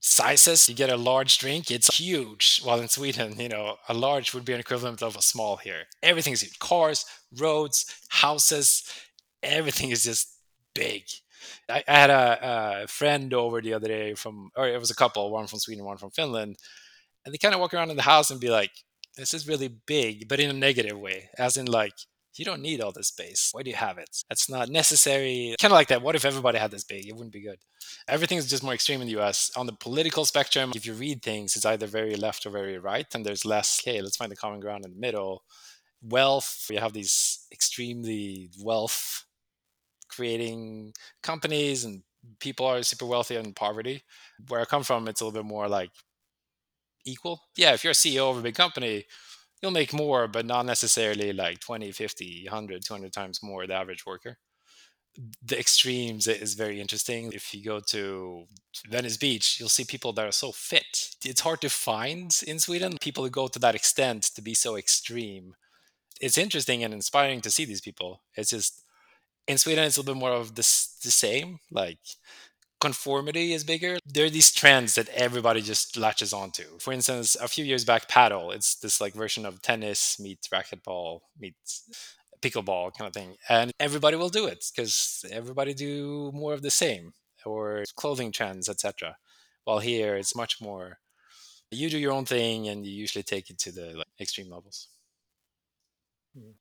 sizes 0.00 0.68
you 0.68 0.74
get 0.74 0.90
a 0.90 0.96
large 0.96 1.38
drink 1.38 1.70
it's 1.70 1.96
huge. 1.98 2.60
While 2.62 2.80
in 2.80 2.88
sweden 2.88 3.38
you 3.40 3.48
know 3.48 3.76
a 3.88 3.94
large 3.94 4.34
would 4.34 4.44
be 4.44 4.52
an 4.52 4.60
equivalent 4.60 5.02
of 5.02 5.16
a 5.16 5.22
small 5.22 5.56
here. 5.56 5.84
Everything's 6.02 6.42
huge. 6.42 6.58
Cars 6.58 7.04
roads 7.38 7.86
houses 8.08 8.84
everything 9.42 9.90
is 9.90 10.04
just 10.04 10.28
big 10.74 11.04
I, 11.68 11.82
I 11.86 11.92
had 11.92 12.10
a, 12.10 12.82
a, 12.82 12.86
friend 12.86 13.32
over 13.34 13.60
the 13.60 13.74
other 13.74 13.88
day 13.88 14.14
from, 14.14 14.50
or 14.56 14.68
it 14.68 14.78
was 14.80 14.90
a 14.90 14.96
couple, 14.96 15.30
one 15.30 15.46
from 15.46 15.58
Sweden, 15.58 15.84
one 15.84 15.96
from 15.96 16.10
Finland, 16.10 16.56
and 17.24 17.32
they 17.32 17.38
kind 17.38 17.54
of 17.54 17.60
walk 17.60 17.74
around 17.74 17.90
in 17.90 17.96
the 17.96 18.02
house 18.02 18.30
and 18.30 18.40
be 18.40 18.50
like, 18.50 18.70
"This 19.16 19.34
is 19.34 19.48
really 19.48 19.68
big," 19.68 20.28
but 20.28 20.40
in 20.40 20.50
a 20.50 20.54
negative 20.54 20.98
way, 20.98 21.30
as 21.38 21.56
in 21.56 21.66
like, 21.66 21.94
"You 22.34 22.44
don't 22.44 22.62
need 22.62 22.80
all 22.80 22.92
this 22.92 23.08
space. 23.08 23.50
Why 23.52 23.62
do 23.62 23.70
you 23.70 23.76
have 23.76 23.98
it? 23.98 24.24
That's 24.28 24.48
not 24.48 24.68
necessary." 24.68 25.54
Kind 25.60 25.72
of 25.72 25.76
like 25.76 25.88
that. 25.88 26.02
What 26.02 26.16
if 26.16 26.24
everybody 26.24 26.58
had 26.58 26.70
this 26.70 26.84
big? 26.84 27.06
It 27.06 27.14
wouldn't 27.14 27.32
be 27.32 27.42
good. 27.42 27.58
Everything 28.08 28.38
is 28.38 28.50
just 28.50 28.62
more 28.62 28.74
extreme 28.74 29.00
in 29.00 29.06
the 29.06 29.12
U.S. 29.14 29.50
On 29.56 29.66
the 29.66 29.72
political 29.72 30.24
spectrum, 30.24 30.72
if 30.74 30.86
you 30.86 30.94
read 30.94 31.22
things, 31.22 31.56
it's 31.56 31.66
either 31.66 31.86
very 31.86 32.16
left 32.16 32.46
or 32.46 32.50
very 32.50 32.78
right, 32.78 33.06
and 33.14 33.24
there's 33.24 33.44
less. 33.44 33.80
Okay, 33.82 34.00
let's 34.00 34.16
find 34.16 34.32
the 34.32 34.36
common 34.36 34.60
ground 34.60 34.84
in 34.84 34.92
the 34.92 35.00
middle. 35.00 35.44
Wealth, 36.02 36.66
you 36.68 36.80
have 36.80 36.92
these 36.92 37.46
extremely 37.52 38.50
wealth 38.60 39.24
creating 40.14 40.92
companies 41.22 41.84
and 41.84 42.02
people 42.38 42.66
are 42.66 42.82
super 42.82 43.06
wealthy 43.06 43.36
and 43.36 43.56
poverty. 43.56 44.02
Where 44.48 44.60
I 44.60 44.64
come 44.64 44.84
from, 44.84 45.08
it's 45.08 45.20
a 45.20 45.24
little 45.24 45.42
bit 45.42 45.48
more 45.48 45.68
like 45.68 45.90
equal. 47.04 47.42
Yeah, 47.56 47.72
if 47.72 47.84
you're 47.84 47.92
a 47.92 47.94
CEO 47.94 48.30
of 48.30 48.38
a 48.38 48.42
big 48.42 48.54
company, 48.54 49.06
you'll 49.60 49.72
make 49.72 49.92
more, 49.92 50.28
but 50.28 50.46
not 50.46 50.66
necessarily 50.66 51.32
like 51.32 51.60
20, 51.60 51.92
50, 51.92 52.44
100, 52.46 52.84
200 52.84 53.12
times 53.12 53.42
more 53.42 53.66
the 53.66 53.74
average 53.74 54.04
worker. 54.06 54.38
The 55.44 55.58
extremes 55.58 56.26
is 56.26 56.54
very 56.54 56.80
interesting. 56.80 57.32
If 57.32 57.52
you 57.52 57.62
go 57.62 57.80
to 57.88 58.46
Venice 58.88 59.18
Beach, 59.18 59.58
you'll 59.60 59.68
see 59.68 59.84
people 59.84 60.12
that 60.14 60.26
are 60.26 60.32
so 60.32 60.52
fit. 60.52 61.10
It's 61.24 61.42
hard 61.42 61.60
to 61.60 61.68
find 61.68 62.34
in 62.46 62.58
Sweden 62.58 62.96
people 62.98 63.24
who 63.24 63.30
go 63.30 63.46
to 63.48 63.58
that 63.58 63.74
extent 63.74 64.22
to 64.34 64.42
be 64.42 64.54
so 64.54 64.76
extreme. 64.76 65.54
It's 66.20 66.38
interesting 66.38 66.82
and 66.82 66.94
inspiring 66.94 67.42
to 67.42 67.50
see 67.50 67.66
these 67.66 67.82
people. 67.82 68.22
It's 68.36 68.50
just 68.50 68.84
in 69.46 69.58
Sweden, 69.58 69.84
it's 69.84 69.96
a 69.96 70.00
little 70.00 70.14
bit 70.14 70.20
more 70.20 70.32
of 70.32 70.54
this 70.54 70.98
the 71.02 71.10
same. 71.10 71.58
Like 71.70 71.98
conformity 72.80 73.52
is 73.52 73.64
bigger. 73.64 73.98
There 74.04 74.26
are 74.26 74.30
these 74.30 74.52
trends 74.52 74.94
that 74.96 75.08
everybody 75.10 75.62
just 75.62 75.96
latches 75.96 76.32
onto. 76.32 76.78
For 76.78 76.92
instance, 76.92 77.36
a 77.36 77.48
few 77.48 77.64
years 77.64 77.84
back, 77.84 78.08
padel. 78.08 78.54
It's 78.54 78.74
this 78.76 79.00
like 79.00 79.14
version 79.14 79.46
of 79.46 79.62
tennis 79.62 80.18
meets 80.18 80.48
racquetball 80.48 81.20
meets 81.38 81.88
pickleball 82.40 82.92
kind 82.96 83.06
of 83.08 83.14
thing, 83.14 83.36
and 83.48 83.70
everybody 83.78 84.16
will 84.16 84.28
do 84.28 84.46
it 84.46 84.64
because 84.74 85.24
everybody 85.30 85.74
do 85.74 86.30
more 86.34 86.54
of 86.54 86.62
the 86.62 86.70
same 86.70 87.12
or 87.44 87.84
clothing 87.96 88.32
trends, 88.32 88.68
etc. 88.68 89.16
While 89.64 89.78
here, 89.78 90.16
it's 90.16 90.34
much 90.34 90.60
more 90.60 90.98
you 91.70 91.88
do 91.88 91.98
your 91.98 92.12
own 92.12 92.24
thing 92.24 92.68
and 92.68 92.84
you 92.86 92.92
usually 92.92 93.22
take 93.22 93.50
it 93.50 93.58
to 93.58 93.72
the 93.72 93.94
like, 93.96 94.06
extreme 94.20 94.50
levels. 94.50 94.88
Hmm. 96.36 96.52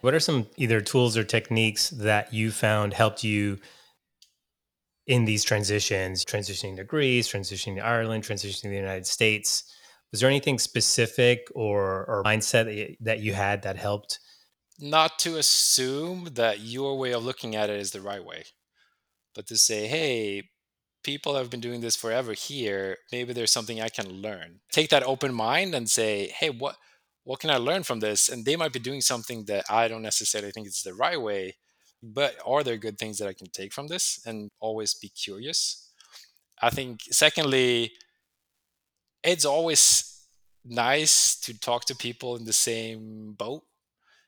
What 0.00 0.14
are 0.14 0.20
some 0.20 0.46
either 0.56 0.80
tools 0.80 1.16
or 1.16 1.24
techniques 1.24 1.90
that 1.90 2.32
you 2.32 2.50
found 2.50 2.92
helped 2.92 3.24
you 3.24 3.58
in 5.06 5.24
these 5.24 5.44
transitions, 5.44 6.24
transitioning 6.24 6.76
to 6.76 6.84
Greece, 6.84 7.32
transitioning 7.32 7.76
to 7.76 7.84
Ireland, 7.84 8.24
transitioning 8.24 8.62
to 8.62 8.68
the 8.68 8.76
United 8.76 9.06
States? 9.06 9.64
Was 10.12 10.20
there 10.20 10.30
anything 10.30 10.58
specific 10.58 11.48
or, 11.54 12.04
or 12.04 12.22
mindset 12.24 12.96
that 13.00 13.20
you 13.20 13.34
had 13.34 13.62
that 13.62 13.76
helped? 13.76 14.20
Not 14.78 15.18
to 15.20 15.36
assume 15.36 16.30
that 16.34 16.60
your 16.60 16.98
way 16.98 17.12
of 17.12 17.24
looking 17.24 17.56
at 17.56 17.70
it 17.70 17.80
is 17.80 17.92
the 17.92 18.00
right 18.00 18.24
way, 18.24 18.44
but 19.34 19.46
to 19.48 19.56
say, 19.56 19.86
hey, 19.86 20.50
people 21.02 21.36
have 21.36 21.50
been 21.50 21.60
doing 21.60 21.80
this 21.80 21.96
forever 21.96 22.32
here. 22.32 22.98
Maybe 23.10 23.32
there's 23.32 23.52
something 23.52 23.80
I 23.80 23.88
can 23.88 24.08
learn. 24.08 24.60
Take 24.70 24.90
that 24.90 25.04
open 25.04 25.32
mind 25.32 25.74
and 25.74 25.88
say, 25.88 26.28
hey, 26.28 26.50
what 26.50 26.76
what 27.26 27.40
can 27.40 27.50
I 27.50 27.56
learn 27.56 27.82
from 27.82 27.98
this? 27.98 28.28
And 28.28 28.44
they 28.44 28.54
might 28.54 28.72
be 28.72 28.78
doing 28.78 29.00
something 29.00 29.46
that 29.46 29.64
I 29.68 29.88
don't 29.88 30.00
necessarily 30.00 30.52
think 30.52 30.68
is 30.68 30.84
the 30.84 30.94
right 30.94 31.20
way, 31.20 31.56
but 32.00 32.36
are 32.46 32.62
there 32.62 32.76
good 32.76 32.98
things 32.98 33.18
that 33.18 33.26
I 33.26 33.32
can 33.32 33.48
take 33.48 33.72
from 33.72 33.88
this? 33.88 34.20
And 34.24 34.48
always 34.60 34.94
be 34.94 35.08
curious. 35.08 35.90
I 36.62 36.70
think, 36.70 37.00
secondly, 37.10 37.94
it's 39.24 39.44
always 39.44 40.28
nice 40.64 41.34
to 41.40 41.58
talk 41.58 41.84
to 41.86 41.96
people 41.96 42.36
in 42.36 42.44
the 42.44 42.52
same 42.52 43.32
boat 43.32 43.64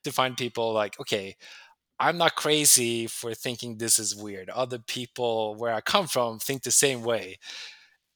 to 0.03 0.13
find 0.13 0.37
people 0.37 0.73
like 0.73 0.99
okay 1.01 1.37
i'm 1.99 2.17
not 2.17 2.37
crazy 2.37 3.09
for 3.09 3.35
thinking 3.35 3.77
this 3.77 3.99
is 3.99 4.15
weird 4.15 4.49
other 4.51 4.79
people 4.79 5.57
where 5.57 5.75
i 5.75 5.81
come 5.81 6.07
from 6.07 6.39
think 6.39 6.63
the 6.63 6.71
same 6.71 7.03
way 7.03 7.37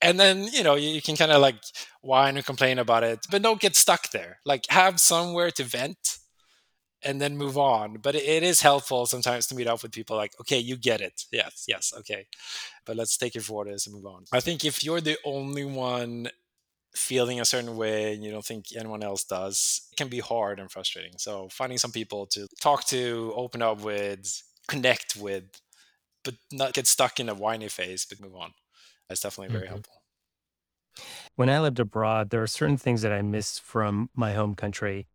and 0.03 0.19
then 0.19 0.45
you 0.53 0.63
know 0.63 0.75
you, 0.75 0.89
you 0.91 1.03
can 1.03 1.17
kind 1.17 1.33
of 1.33 1.41
like 1.41 1.57
whine 2.03 2.37
and 2.37 2.45
complain 2.45 2.79
about 2.79 3.05
it 3.05 3.21
but 3.31 3.43
don't 3.43 3.61
get 3.61 3.77
stuck 3.77 4.11
there. 4.11 4.39
Like 4.45 4.65
have 4.69 5.01
somewhere 5.01 5.51
to 5.53 5.65
vent 5.65 6.19
and 7.05 7.21
then 7.21 7.37
move 7.37 7.59
on. 7.59 7.99
But 8.03 8.15
it, 8.15 8.25
it 8.25 8.43
is 8.43 8.63
helpful 8.63 9.07
sometimes 9.07 9.47
to 9.49 9.55
meet 9.55 9.67
up 9.67 9.83
with 9.83 9.93
people 9.93 10.17
like 10.17 10.33
okay 10.41 10.59
you 10.59 10.77
get 10.77 11.01
it. 11.01 11.25
Yes 11.33 11.65
yes 11.69 11.93
okay. 11.99 12.27
But 12.85 12.97
let's 12.97 13.17
take 13.17 13.37
it 13.37 13.43
for 13.43 13.55
what 13.59 13.69
it 13.69 13.75
is 13.75 13.87
and 13.87 13.95
move 13.95 14.07
on. 14.07 14.25
I 14.33 14.41
think 14.41 14.65
if 14.65 14.85
you're 14.85 15.01
the 15.01 15.19
only 15.25 15.65
one 15.65 16.29
feeling 16.95 17.41
a 17.41 17.45
certain 17.45 17.77
way 17.77 18.13
and 18.15 18.23
you 18.23 18.31
don't 18.31 18.45
think 18.45 18.67
anyone 18.77 19.03
else 19.03 19.25
does 19.25 19.89
it 19.93 19.97
can 19.97 20.09
be 20.09 20.21
hard 20.21 20.61
and 20.61 20.71
frustrating. 20.71 21.13
So 21.19 21.49
finding 21.51 21.79
some 21.79 21.93
people 21.93 22.27
to 22.27 22.49
talk 22.61 22.85
to 22.87 23.33
open 23.37 23.63
up 23.63 23.81
with 23.81 24.43
connect 24.69 25.17
with 25.17 25.45
but 26.25 26.35
not 26.53 26.73
get 26.73 26.87
stuck 26.87 27.19
in 27.19 27.29
a 27.29 27.35
whiny 27.35 27.69
phase 27.69 28.07
but 28.09 28.21
move 28.21 28.37
on 28.37 28.53
that's 29.13 29.23
definitely 29.23 29.53
very 29.53 29.67
Mhm. 29.67 29.71
helpful 29.71 30.03
When 31.37 31.49
I 31.51 31.61
lived 31.61 31.81
abroad, 31.81 32.31
there 32.31 32.43
are 32.43 32.47
certain 32.47 32.77
things 32.77 33.03
that 33.03 33.13
I 33.13 33.23
miss 33.23 33.59
from 33.59 34.11
my 34.15 34.33
home 34.35 34.55
country. 34.55 35.09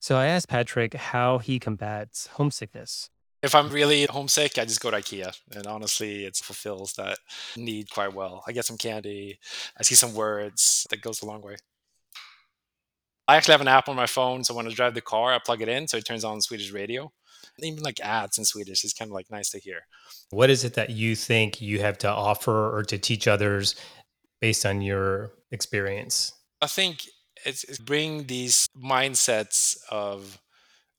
So 0.00 0.16
I 0.16 0.26
asked 0.26 0.48
Patric 0.48 0.94
how 0.94 1.38
he 1.38 1.58
combats 1.58 2.28
homesickness. 2.28 3.10
if 3.42 3.54
i'm 3.54 3.68
really 3.70 4.04
homesick 4.06 4.58
i 4.58 4.64
just 4.64 4.80
go 4.80 4.90
to 4.90 4.96
ikea 4.98 5.36
and 5.56 5.66
honestly 5.66 6.24
it 6.24 6.36
fulfills 6.36 6.92
that 6.94 7.18
need 7.56 7.90
quite 7.90 8.14
well 8.14 8.44
i 8.46 8.52
get 8.52 8.64
some 8.64 8.78
candy 8.78 9.38
i 9.78 9.82
see 9.82 9.94
some 9.96 10.14
words 10.14 10.86
that 10.90 11.00
goes 11.02 11.22
a 11.22 11.26
long 11.26 11.42
way 11.42 11.56
I 13.28 13.36
actually 13.36 13.52
have 13.52 13.60
an 13.60 13.68
app 13.68 13.88
on 13.88 13.96
my 13.96 14.06
phone, 14.06 14.44
so 14.44 14.52
when 14.54 14.66
I 14.66 14.70
drive 14.70 14.94
the 14.94 15.00
car, 15.00 15.32
I 15.32 15.38
plug 15.38 15.62
it 15.62 15.68
in, 15.68 15.86
so 15.88 15.96
it 15.96 16.04
turns 16.04 16.24
on 16.24 16.40
Swedish 16.40 16.72
radio. 16.72 17.12
Even 17.58 17.82
like 17.82 18.00
ads 18.00 18.38
in 18.38 18.44
Swedish 18.44 18.84
is 18.84 18.92
kind 18.92 19.10
of 19.10 19.14
like 19.14 19.30
nice 19.30 19.50
to 19.50 19.58
hear. 19.58 19.80
What 20.30 20.50
is 20.50 20.64
it 20.64 20.74
that 20.74 20.90
you 20.90 21.14
think 21.16 21.60
you 21.60 21.80
have 21.80 21.98
to 21.98 22.08
offer 22.08 22.76
or 22.76 22.82
to 22.84 22.98
teach 22.98 23.28
others 23.28 23.76
based 24.40 24.66
on 24.66 24.82
your 24.82 25.32
experience? 25.50 26.32
I 26.60 26.66
think 26.66 27.06
it's, 27.44 27.64
it's 27.64 27.78
bring 27.78 28.26
these 28.26 28.66
mindsets 28.76 29.76
of 29.90 30.38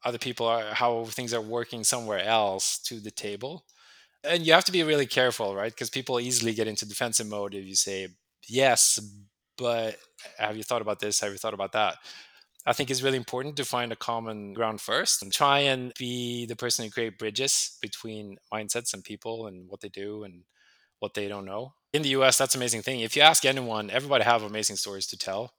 other 0.06 0.18
people 0.18 0.46
are 0.46 0.74
how 0.74 1.06
things 1.06 1.34
are 1.34 1.42
working 1.42 1.84
somewhere 1.84 2.22
else 2.22 2.78
to 2.80 3.00
the 3.00 3.12
table, 3.12 3.64
and 4.24 4.46
you 4.46 4.54
have 4.54 4.66
to 4.66 4.72
be 4.72 4.84
really 4.84 5.06
careful, 5.06 5.56
right? 5.56 5.72
Because 5.72 5.90
people 5.90 6.20
easily 6.20 6.54
get 6.54 6.68
into 6.68 6.86
defensive 6.86 7.28
mode 7.28 7.54
if 7.54 7.66
you 7.66 7.76
say 7.76 8.10
yes, 8.48 9.00
but 9.58 9.98
have 10.38 10.58
you 10.58 10.64
thought 10.64 10.82
about 10.82 11.00
this? 11.00 11.22
Have 11.22 11.32
you 11.32 11.38
thought 11.38 11.54
about 11.54 11.72
that? 11.74 11.98
I 12.66 12.74
think 12.74 12.90
it's 12.90 13.02
really 13.02 13.18
important 13.18 13.58
to 13.58 13.66
find 13.66 13.92
a 13.92 13.96
common 13.98 14.54
ground 14.54 14.80
first 14.80 15.22
and 15.22 15.34
try 15.34 15.60
and 15.60 15.94
be 16.00 16.46
the 16.46 16.56
person 16.56 16.86
who 16.86 16.92
create 16.92 17.18
bridges 17.18 17.78
between 17.82 18.38
mindsets 18.54 18.94
and 18.94 19.04
people 19.04 19.48
and 19.48 19.70
what 19.70 19.82
they 19.82 19.90
do 19.90 20.24
and 20.24 20.46
what 21.00 21.14
they 21.14 21.28
don't 21.28 21.46
know. 21.46 21.74
In 21.92 22.02
the 22.04 22.10
US, 22.10 22.38
that's 22.38 22.56
an 22.56 22.62
amazing 22.62 22.82
thing. 22.82 23.02
If 23.02 23.16
you 23.16 23.22
ask 23.22 23.44
anyone, 23.46 23.90
everybody 23.90 24.24
have 24.24 24.44
amazing 24.44 24.78
stories 24.78 25.08
to 25.08 25.18
tell. 25.18 25.54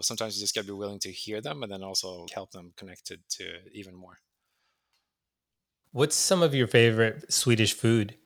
Sometimes 0.00 0.36
you 0.36 0.42
just 0.42 0.54
gotta 0.54 0.66
be 0.66 0.72
willing 0.72 1.00
to 1.00 1.12
hear 1.12 1.40
them 1.40 1.62
and 1.62 1.72
then 1.72 1.82
also 1.82 2.26
help 2.32 2.52
them 2.52 2.72
connected 2.76 3.22
to 3.30 3.58
even 3.72 3.94
more. 3.94 4.18
What's 5.92 6.16
some 6.16 6.42
of 6.42 6.54
your 6.54 6.66
favorite 6.66 7.32
Swedish 7.32 7.72
food? 7.72 8.16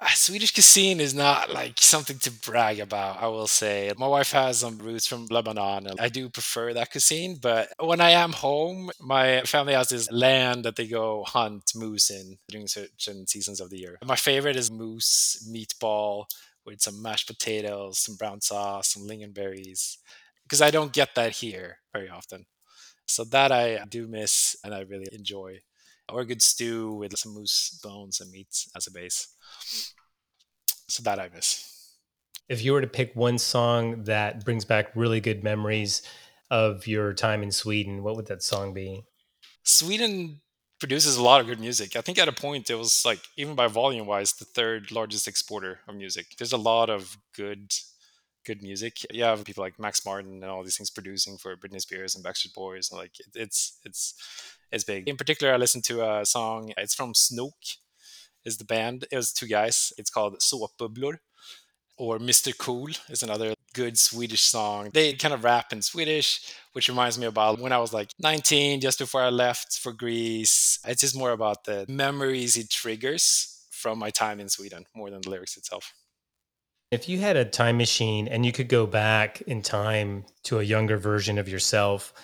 Uh, 0.00 0.08
Swedish 0.14 0.52
cuisine 0.52 1.00
is 1.00 1.14
not 1.14 1.50
like 1.50 1.78
something 1.80 2.18
to 2.18 2.30
brag 2.30 2.80
about, 2.80 3.22
I 3.22 3.28
will 3.28 3.46
say. 3.46 3.92
My 3.96 4.08
wife 4.08 4.32
has 4.32 4.58
some 4.58 4.78
roots 4.78 5.06
from 5.06 5.26
Lebanon, 5.30 5.86
and 5.86 6.00
I 6.00 6.08
do 6.08 6.28
prefer 6.28 6.72
that 6.74 6.90
cuisine. 6.90 7.36
But 7.40 7.68
when 7.78 8.00
I 8.00 8.10
am 8.10 8.32
home, 8.32 8.90
my 9.00 9.42
family 9.42 9.74
has 9.74 9.88
this 9.88 10.10
land 10.10 10.64
that 10.64 10.76
they 10.76 10.86
go 10.88 11.24
hunt 11.24 11.72
moose 11.74 12.10
in 12.10 12.38
during 12.48 12.66
certain 12.66 13.26
seasons 13.26 13.60
of 13.60 13.70
the 13.70 13.78
year. 13.78 13.98
My 14.04 14.16
favorite 14.16 14.56
is 14.56 14.70
moose 14.70 15.46
meatball 15.50 16.26
with 16.66 16.80
some 16.80 17.00
mashed 17.00 17.28
potatoes, 17.28 17.98
some 17.98 18.16
brown 18.16 18.40
sauce, 18.40 18.88
some 18.88 19.04
lingonberries, 19.06 19.98
because 20.42 20.60
I 20.62 20.70
don't 20.70 20.92
get 20.92 21.14
that 21.14 21.32
here 21.32 21.78
very 21.92 22.08
often. 22.08 22.46
So 23.06 23.24
that 23.24 23.52
I 23.52 23.84
do 23.88 24.06
miss 24.08 24.56
and 24.64 24.74
I 24.74 24.80
really 24.80 25.08
enjoy. 25.12 25.60
Or 26.12 26.20
a 26.20 26.26
good 26.26 26.42
stew 26.42 26.92
with 26.92 27.16
some 27.16 27.34
moose 27.34 27.80
bones 27.82 28.20
and 28.20 28.30
meats 28.30 28.70
as 28.76 28.86
a 28.86 28.90
base. 28.90 29.28
So 30.88 31.02
that 31.02 31.18
I 31.18 31.30
miss. 31.34 31.96
If 32.48 32.62
you 32.62 32.72
were 32.72 32.82
to 32.82 32.86
pick 32.86 33.16
one 33.16 33.38
song 33.38 34.04
that 34.04 34.44
brings 34.44 34.64
back 34.64 34.94
really 34.94 35.20
good 35.20 35.42
memories 35.42 36.02
of 36.50 36.86
your 36.86 37.14
time 37.14 37.42
in 37.42 37.50
Sweden, 37.50 38.02
what 38.02 38.16
would 38.16 38.26
that 38.26 38.42
song 38.42 38.74
be? 38.74 39.04
Sweden 39.62 40.42
produces 40.78 41.16
a 41.16 41.22
lot 41.22 41.40
of 41.40 41.46
good 41.46 41.60
music. 41.60 41.96
I 41.96 42.02
think 42.02 42.18
at 42.18 42.28
a 42.28 42.32
point 42.32 42.68
it 42.68 42.74
was 42.74 43.04
like 43.06 43.20
even 43.38 43.54
by 43.54 43.66
volume 43.66 44.06
wise 44.06 44.34
the 44.34 44.44
third 44.44 44.92
largest 44.92 45.26
exporter 45.26 45.80
of 45.88 45.94
music. 45.94 46.34
There's 46.36 46.52
a 46.52 46.58
lot 46.58 46.90
of 46.90 47.16
good 47.34 47.72
good 48.44 48.62
music. 48.62 48.98
You 49.10 49.24
have 49.24 49.44
people 49.44 49.62
like 49.62 49.78
Max 49.78 50.04
Martin 50.04 50.42
and 50.42 50.50
all 50.50 50.62
these 50.62 50.76
things 50.76 50.90
producing 50.90 51.36
for 51.38 51.56
Britney 51.56 51.80
Spears 51.80 52.14
and 52.14 52.24
Backstreet 52.24 52.54
Boys. 52.54 52.90
And 52.90 52.98
like 52.98 53.18
it, 53.20 53.28
it's 53.34 53.78
it's 53.84 54.14
it's 54.70 54.84
big. 54.84 55.08
In 55.08 55.16
particular, 55.16 55.52
I 55.52 55.56
listened 55.56 55.84
to 55.84 56.08
a 56.08 56.24
song. 56.24 56.72
It's 56.76 56.94
from 56.94 57.14
Snook, 57.14 57.54
is 58.44 58.58
the 58.58 58.64
band. 58.64 59.06
It 59.10 59.16
was 59.16 59.32
two 59.32 59.46
guys. 59.46 59.92
It's 59.98 60.10
called 60.10 60.38
Såpbubblor. 60.38 61.18
Or 61.96 62.18
Mr. 62.18 62.56
Cool 62.58 62.88
is 63.08 63.22
another 63.22 63.54
good 63.72 63.96
Swedish 63.96 64.42
song. 64.42 64.90
They 64.92 65.12
kind 65.14 65.32
of 65.32 65.44
rap 65.44 65.72
in 65.72 65.80
Swedish, 65.80 66.52
which 66.72 66.88
reminds 66.88 67.18
me 67.18 67.26
about 67.26 67.60
when 67.60 67.72
I 67.72 67.78
was 67.78 67.92
like 67.92 68.10
19, 68.18 68.80
just 68.80 68.98
before 68.98 69.22
I 69.22 69.28
left 69.28 69.78
for 69.78 69.92
Greece. 69.92 70.80
It's 70.86 71.02
just 71.02 71.16
more 71.16 71.30
about 71.30 71.64
the 71.64 71.86
memories 71.88 72.56
it 72.56 72.68
triggers 72.68 73.64
from 73.70 73.98
my 73.98 74.10
time 74.10 74.40
in 74.40 74.48
Sweden 74.48 74.86
more 74.94 75.10
than 75.10 75.20
the 75.20 75.30
lyrics 75.30 75.56
itself. 75.56 75.92
If 76.94 77.08
you 77.08 77.18
had 77.18 77.36
a 77.36 77.44
time 77.44 77.76
machine 77.76 78.28
and 78.28 78.46
you 78.46 78.52
could 78.52 78.68
go 78.68 78.86
back 78.86 79.40
in 79.42 79.62
time 79.62 80.26
to 80.44 80.60
a 80.60 80.62
younger 80.62 80.96
version 80.96 81.38
of 81.38 81.48
yourself, 81.48 82.14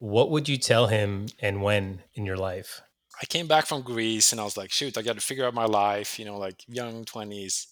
what 0.00 0.30
would 0.32 0.48
you 0.48 0.56
tell 0.56 0.88
him 0.88 1.26
and 1.38 1.62
when 1.62 2.02
in 2.14 2.26
your 2.26 2.36
life? 2.36 2.82
I 3.22 3.26
came 3.26 3.46
back 3.46 3.66
from 3.66 3.82
Greece 3.82 4.32
and 4.32 4.40
I 4.40 4.44
was 4.44 4.56
like, 4.56 4.72
shoot, 4.72 4.98
I 4.98 5.02
got 5.02 5.14
to 5.14 5.20
figure 5.20 5.46
out 5.46 5.54
my 5.54 5.64
life, 5.64 6.18
you 6.18 6.24
know, 6.24 6.38
like 6.38 6.56
young 6.66 7.04
20s. 7.04 7.68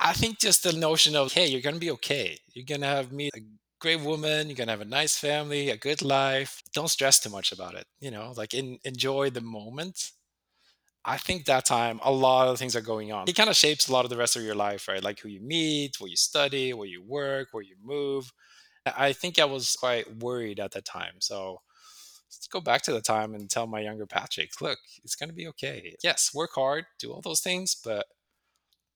I 0.00 0.12
think 0.12 0.40
just 0.40 0.64
the 0.64 0.72
notion 0.72 1.14
of, 1.14 1.32
hey, 1.32 1.46
you're 1.46 1.60
going 1.60 1.76
to 1.76 1.80
be 1.80 1.92
okay. 1.92 2.36
You're 2.52 2.66
going 2.66 2.80
to 2.80 2.88
have 2.88 3.12
meet 3.12 3.30
a 3.36 3.40
great 3.80 4.00
woman. 4.00 4.48
You're 4.48 4.56
going 4.56 4.66
to 4.66 4.72
have 4.72 4.80
a 4.80 4.86
nice 4.86 5.16
family, 5.16 5.70
a 5.70 5.76
good 5.76 6.02
life. 6.02 6.60
Don't 6.74 6.90
stress 6.90 7.20
too 7.20 7.30
much 7.30 7.52
about 7.52 7.74
it. 7.74 7.84
You 8.00 8.10
know, 8.10 8.34
like 8.36 8.54
in, 8.54 8.80
enjoy 8.84 9.30
the 9.30 9.40
moment. 9.40 10.10
I 11.08 11.16
think 11.16 11.46
that 11.46 11.64
time 11.64 12.00
a 12.02 12.12
lot 12.12 12.48
of 12.48 12.58
things 12.58 12.76
are 12.76 12.82
going 12.82 13.12
on. 13.12 13.28
It 13.28 13.34
kind 13.34 13.48
of 13.48 13.56
shapes 13.56 13.88
a 13.88 13.92
lot 13.94 14.04
of 14.04 14.10
the 14.10 14.16
rest 14.18 14.36
of 14.36 14.42
your 14.42 14.54
life, 14.54 14.88
right? 14.88 15.02
Like 15.02 15.20
who 15.20 15.30
you 15.30 15.40
meet, 15.40 15.98
where 15.98 16.10
you 16.10 16.16
study, 16.16 16.74
where 16.74 16.86
you 16.86 17.02
work, 17.02 17.48
where 17.52 17.62
you 17.62 17.76
move. 17.82 18.30
I 18.84 19.14
think 19.14 19.38
I 19.38 19.46
was 19.46 19.74
quite 19.74 20.18
worried 20.18 20.60
at 20.60 20.72
that 20.72 20.84
time. 20.84 21.14
So 21.20 21.62
let's 22.28 22.46
go 22.46 22.60
back 22.60 22.82
to 22.82 22.92
the 22.92 23.00
time 23.00 23.34
and 23.34 23.48
tell 23.48 23.66
my 23.66 23.80
younger 23.80 24.06
Patric, 24.06 24.50
look, 24.60 24.78
it's 25.02 25.14
going 25.14 25.30
to 25.30 25.34
be 25.34 25.48
okay. 25.48 25.94
Yes, 26.04 26.30
work 26.34 26.50
hard, 26.54 26.84
do 27.00 27.10
all 27.10 27.22
those 27.22 27.40
things, 27.40 27.74
but 27.82 28.04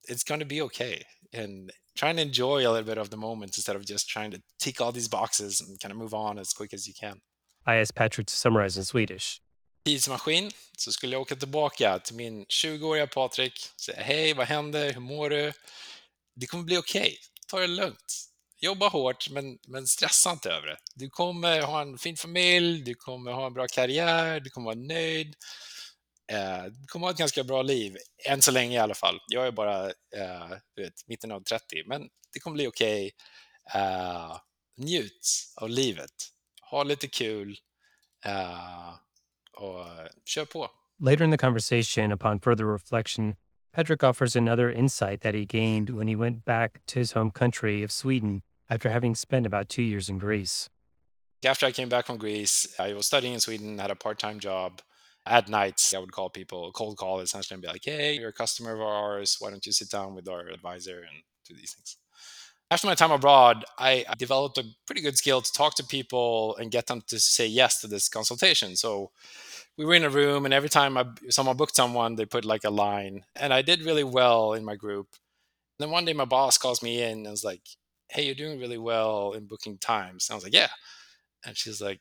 it's 0.06 0.22
going 0.22 0.40
to 0.40 0.46
be 0.46 0.60
okay. 0.60 1.04
And 1.32 1.72
try 1.96 2.10
and 2.10 2.20
enjoy 2.20 2.58
a 2.58 2.70
little 2.70 2.82
bit 2.82 2.98
of 2.98 3.08
the 3.08 3.16
moment 3.16 3.56
instead 3.56 3.74
of 3.74 3.86
just 3.86 4.06
trying 4.06 4.32
to 4.32 4.42
tick 4.60 4.82
all 4.82 4.92
these 4.92 5.08
boxes 5.08 5.62
and 5.62 5.80
kind 5.80 5.92
of 5.92 5.96
move 5.96 6.12
on 6.12 6.38
as 6.38 6.52
quick 6.52 6.74
as 6.74 6.86
you 6.86 6.92
can. 6.92 7.22
I 7.64 7.76
asked 7.76 7.94
Patric 7.94 8.26
to 8.26 8.34
summarize 8.34 8.76
in 8.76 8.84
Swedish. 8.84 9.40
Tidsmaskin 9.84 10.50
så 10.78 10.92
skulle 10.92 11.12
jag 11.12 11.22
åka 11.22 11.36
tillbaka 11.36 11.98
till 11.98 12.14
min 12.14 12.46
20-åriga 12.46 13.06
Patrik. 13.06 13.52
och 13.74 13.80
Säga 13.80 14.02
hej, 14.02 14.34
vad 14.34 14.46
händer? 14.46 14.92
Hur 14.92 15.00
mår 15.00 15.30
du? 15.30 15.52
Det 16.34 16.46
kommer 16.46 16.64
bli 16.64 16.76
okej. 16.76 17.00
Okay. 17.00 17.16
Ta 17.46 17.58
det 17.58 17.66
lugnt. 17.66 18.28
Jobba 18.60 18.88
hårt, 18.88 19.30
men, 19.30 19.58
men 19.68 19.86
stressa 19.86 20.32
inte 20.32 20.50
över 20.50 20.66
det. 20.66 20.76
Du 20.94 21.10
kommer 21.10 21.60
ha 21.60 21.82
en 21.82 21.98
fin 21.98 22.16
familj, 22.16 22.82
du 22.82 22.94
kommer 22.94 23.32
ha 23.32 23.46
en 23.46 23.54
bra 23.54 23.66
karriär, 23.66 24.40
du 24.40 24.50
kommer 24.50 24.64
vara 24.64 24.86
nöjd. 24.86 25.34
Eh, 26.32 26.64
du 26.64 26.86
kommer 26.86 27.06
ha 27.06 27.10
ett 27.10 27.18
ganska 27.18 27.44
bra 27.44 27.62
liv, 27.62 27.96
än 28.28 28.42
så 28.42 28.50
länge 28.50 28.76
i 28.76 28.78
alla 28.78 28.94
fall. 28.94 29.20
Jag 29.26 29.46
är 29.46 29.50
bara 29.50 29.86
eh, 29.86 30.50
vet, 30.76 31.08
mitten 31.08 31.32
av 31.32 31.40
30, 31.40 31.64
men 31.86 32.08
det 32.32 32.40
kommer 32.40 32.54
bli 32.54 32.66
okej. 32.66 33.10
Okay. 33.66 33.82
Eh, 33.82 34.38
njut 34.76 35.52
av 35.56 35.68
livet. 35.68 36.12
Ha 36.70 36.82
lite 36.82 37.08
kul. 37.08 37.58
Eh, 38.24 38.94
och 39.56 39.86
kör 40.24 40.44
på. 40.44 40.70
Later 41.00 41.24
in 41.24 41.30
the 41.30 41.38
conversation, 41.38 42.12
upon 42.12 42.38
further 42.38 42.64
reflection, 42.64 43.36
Patric 43.72 44.04
offers 44.04 44.36
another 44.36 44.70
insight 44.70 45.20
that 45.22 45.34
he 45.34 45.44
gained 45.44 45.90
when 45.90 46.06
he 46.06 46.14
went 46.14 46.44
back 46.44 46.80
to 46.86 46.98
his 46.98 47.12
home 47.12 47.30
country 47.30 47.82
of 47.82 47.90
Sweden 47.90 48.42
after 48.68 48.90
having 48.90 49.14
spent 49.14 49.46
about 49.46 49.68
two 49.68 49.82
years 49.82 50.08
in 50.08 50.18
Greece. 50.18 50.68
After 51.44 51.66
I 51.66 51.72
came 51.72 51.88
back 51.88 52.06
from 52.06 52.18
Greece, 52.18 52.68
I 52.78 52.92
was 52.92 53.06
studying 53.06 53.34
in 53.34 53.40
Sweden, 53.40 53.78
had 53.78 53.90
a 53.90 53.96
part 53.96 54.18
time 54.18 54.38
job. 54.38 54.80
At 55.24 55.48
nights, 55.48 55.94
I 55.94 55.98
would 55.98 56.12
call 56.12 56.30
people, 56.30 56.72
cold 56.72 56.96
call 56.96 57.20
essentially, 57.20 57.54
and 57.54 57.62
be 57.62 57.68
like, 57.68 57.84
hey, 57.84 58.14
you're 58.14 58.28
a 58.28 58.32
customer 58.32 58.74
of 58.74 58.80
ours. 58.80 59.36
Why 59.38 59.50
don't 59.50 59.64
you 59.64 59.72
sit 59.72 59.90
down 59.90 60.14
with 60.14 60.28
our 60.28 60.48
advisor 60.48 60.98
and 60.98 61.22
do 61.48 61.54
these 61.54 61.74
things? 61.74 61.96
After 62.72 62.86
my 62.86 62.94
time 62.94 63.10
abroad, 63.10 63.66
I 63.78 64.06
developed 64.16 64.56
a 64.56 64.64
pretty 64.86 65.02
good 65.02 65.18
skill 65.18 65.42
to 65.42 65.52
talk 65.52 65.74
to 65.74 65.84
people 65.84 66.56
and 66.56 66.70
get 66.70 66.86
them 66.86 67.02
to 67.08 67.20
say 67.20 67.46
yes 67.46 67.82
to 67.82 67.86
this 67.86 68.08
consultation. 68.08 68.76
So 68.76 69.10
we 69.76 69.84
were 69.84 69.92
in 69.92 70.04
a 70.04 70.08
room, 70.08 70.46
and 70.46 70.54
every 70.54 70.70
time 70.70 70.96
I, 70.96 71.04
someone 71.28 71.58
booked 71.58 71.76
someone, 71.76 72.14
they 72.14 72.24
put 72.24 72.46
like 72.46 72.64
a 72.64 72.70
line, 72.70 73.26
and 73.36 73.52
I 73.52 73.60
did 73.60 73.82
really 73.82 74.04
well 74.04 74.54
in 74.54 74.64
my 74.64 74.74
group. 74.74 75.08
And 75.12 75.84
then 75.84 75.90
one 75.90 76.06
day, 76.06 76.14
my 76.14 76.24
boss 76.24 76.56
calls 76.56 76.82
me 76.82 77.02
in 77.02 77.18
and 77.18 77.30
was 77.30 77.44
like, 77.44 77.60
"Hey, 78.08 78.24
you're 78.24 78.34
doing 78.34 78.58
really 78.58 78.78
well 78.78 79.32
in 79.32 79.44
booking 79.44 79.76
times." 79.76 80.30
And 80.30 80.32
I 80.32 80.36
was 80.36 80.44
like, 80.44 80.54
"Yeah," 80.54 80.70
and 81.44 81.58
she's 81.58 81.82
like, 81.82 82.00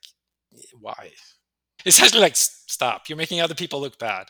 "Why?" 0.79 1.11
Essentially, 1.85 2.21
like, 2.21 2.37
"Stop! 2.37 3.09
You're 3.09 3.17
making 3.17 3.41
other 3.41 3.55
people 3.55 3.81
look 3.81 3.99
bad." 3.99 4.27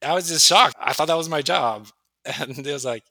I 0.00 0.14
was 0.14 0.28
just 0.28 0.46
shocked. 0.46 0.76
I 0.80 0.94
thought 0.94 1.08
that 1.08 1.18
was 1.18 1.28
my 1.28 1.42
job, 1.42 1.88
and 2.24 2.66
it 2.66 2.72
was 2.72 2.86
like, 2.86 3.04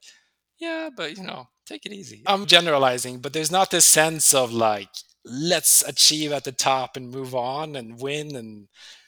"Yeah, 0.58 0.90
but 0.98 1.16
you 1.16 1.24
know, 1.24 1.48
take 1.66 1.86
it 1.86 1.94
easy." 1.94 2.24
I'm 2.26 2.46
generalizing, 2.46 3.20
but 3.20 3.34
there's 3.34 3.52
not 3.52 3.72
this 3.72 3.86
sense 3.86 4.34
of 4.34 4.54
like, 4.54 4.90
let's 5.24 5.82
achieve 5.84 6.32
at 6.32 6.44
the 6.44 6.52
top 6.52 6.96
and 6.98 7.10
move 7.10 7.34
on 7.36 7.76
and 7.76 8.00
win 8.00 8.36
and 8.36 8.68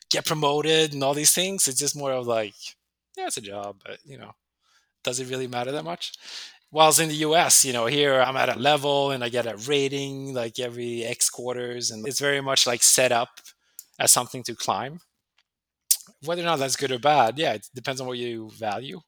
get 0.09 0.25
promoted 0.25 0.93
and 0.93 1.03
all 1.03 1.13
these 1.13 1.33
things. 1.33 1.67
It's 1.67 1.79
just 1.79 1.95
more 1.95 2.11
of 2.11 2.27
like, 2.27 2.55
yeah, 3.17 3.27
it's 3.27 3.37
a 3.37 3.41
job, 3.41 3.81
but 3.85 3.99
you 4.05 4.17
know, 4.17 4.33
does 5.03 5.19
it 5.19 5.29
really 5.29 5.47
matter 5.47 5.71
that 5.71 5.83
much? 5.83 6.13
Whilst 6.71 6.99
in 6.99 7.09
the 7.09 7.15
US, 7.15 7.63
you 7.63 7.71
know, 7.71 7.85
here 7.85 8.19
I'm 8.19 8.35
at 8.35 8.55
a 8.55 8.59
level 8.59 9.11
and 9.11 9.23
I 9.23 9.29
get 9.29 9.45
a 9.45 9.55
rating 9.55 10.33
like 10.33 10.59
every 10.59 11.03
X 11.03 11.29
quarters, 11.29 11.91
and 11.91 12.07
it's 12.07 12.19
very 12.19 12.41
much 12.41 12.67
like 12.67 12.83
set 12.83 13.11
up 13.11 13.29
as 13.99 14.11
something 14.11 14.43
to 14.43 14.55
climb. 14.55 14.99
Whether 16.23 16.41
or 16.41 16.45
not 16.45 16.59
that's 16.59 16.75
good 16.75 16.91
or 16.91 16.99
bad, 16.99 17.37
yeah, 17.37 17.53
it 17.53 17.67
depends 17.73 18.01
on 18.01 18.07
what 18.07 18.17
you 18.17 18.49
value. 18.57 18.99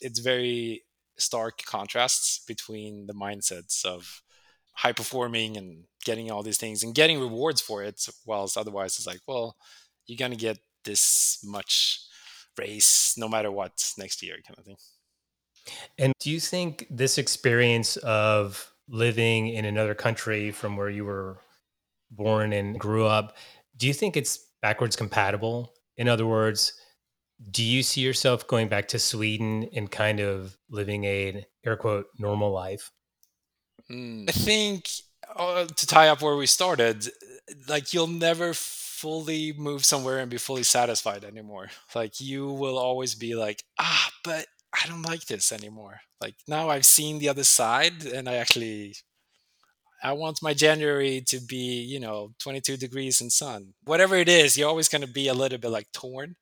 It's 0.00 0.20
very 0.20 0.82
stark 1.20 1.62
contrasts 1.64 2.42
between 2.46 3.06
the 3.06 3.14
mindsets 3.14 3.84
of 3.84 4.22
high 4.74 4.92
performing 4.92 5.56
and 5.56 5.84
getting 6.04 6.30
all 6.30 6.42
these 6.42 6.58
things 6.58 6.82
and 6.82 6.94
getting 6.94 7.20
rewards 7.20 7.60
for 7.60 7.82
it, 7.82 8.06
whilst 8.26 8.56
otherwise 8.56 8.96
it's 8.96 9.06
like, 9.06 9.20
well, 9.26 9.56
you're 10.06 10.16
going 10.16 10.30
to 10.30 10.36
get 10.36 10.58
this 10.84 11.38
much 11.44 12.00
race 12.58 13.14
no 13.16 13.28
matter 13.28 13.50
what 13.50 13.92
next 13.98 14.22
year 14.22 14.36
kind 14.46 14.58
of 14.58 14.64
thing. 14.64 14.76
And 15.98 16.12
do 16.20 16.30
you 16.30 16.40
think 16.40 16.86
this 16.90 17.18
experience 17.18 17.96
of 17.98 18.72
living 18.88 19.48
in 19.48 19.64
another 19.64 19.94
country 19.94 20.50
from 20.50 20.76
where 20.76 20.90
you 20.90 21.04
were 21.04 21.38
born 22.10 22.52
and 22.52 22.78
grew 22.78 23.06
up 23.06 23.36
do 23.80 23.86
you 23.86 23.94
think 23.94 24.16
it's 24.16 24.38
backwards 24.60 24.94
compatible? 24.94 25.72
In 25.96 26.06
other 26.06 26.26
words 26.26 26.74
do 27.50 27.62
you 27.62 27.82
see 27.82 28.00
yourself 28.00 28.46
going 28.46 28.68
back 28.68 28.88
to 28.88 28.98
sweden 28.98 29.68
and 29.74 29.90
kind 29.90 30.20
of 30.20 30.56
living 30.68 31.04
a 31.04 31.44
air 31.64 31.76
quote 31.76 32.06
normal 32.18 32.50
life 32.50 32.90
mm, 33.90 34.28
i 34.28 34.32
think 34.32 34.88
uh, 35.36 35.64
to 35.64 35.86
tie 35.86 36.08
up 36.08 36.22
where 36.22 36.36
we 36.36 36.46
started 36.46 37.08
like 37.68 37.92
you'll 37.92 38.06
never 38.06 38.52
fully 39.00 39.54
move 39.56 39.82
somewhere 39.84 40.18
and 40.18 40.30
be 40.30 40.36
fully 40.36 40.62
satisfied 40.62 41.24
anymore. 41.24 41.70
Like 41.94 42.20
you 42.20 42.48
will 42.48 42.76
always 42.78 43.14
be 43.14 43.34
like, 43.34 43.64
ah, 43.78 44.10
but 44.22 44.46
I 44.74 44.86
don't 44.86 45.02
like 45.02 45.24
this 45.24 45.52
anymore. 45.52 46.00
Like 46.20 46.34
now 46.46 46.68
I've 46.68 46.84
seen 46.84 47.18
the 47.18 47.30
other 47.30 47.44
side 47.44 48.04
and 48.04 48.28
I 48.28 48.34
actually 48.34 48.94
I 50.02 50.12
want 50.12 50.42
my 50.42 50.54
January 50.54 51.22
to 51.28 51.40
be, 51.40 51.82
you 51.82 52.00
know, 52.00 52.32
22 52.40 52.76
degrees 52.76 53.20
and 53.20 53.32
sun. 53.32 53.74
Whatever 53.84 54.16
it 54.16 54.28
is, 54.28 54.56
you're 54.56 54.68
always 54.68 54.88
going 54.88 55.02
to 55.02 55.12
be 55.12 55.28
a 55.28 55.34
little 55.34 55.58
bit 55.58 55.70
like 55.70 55.92
torn, 55.92 56.36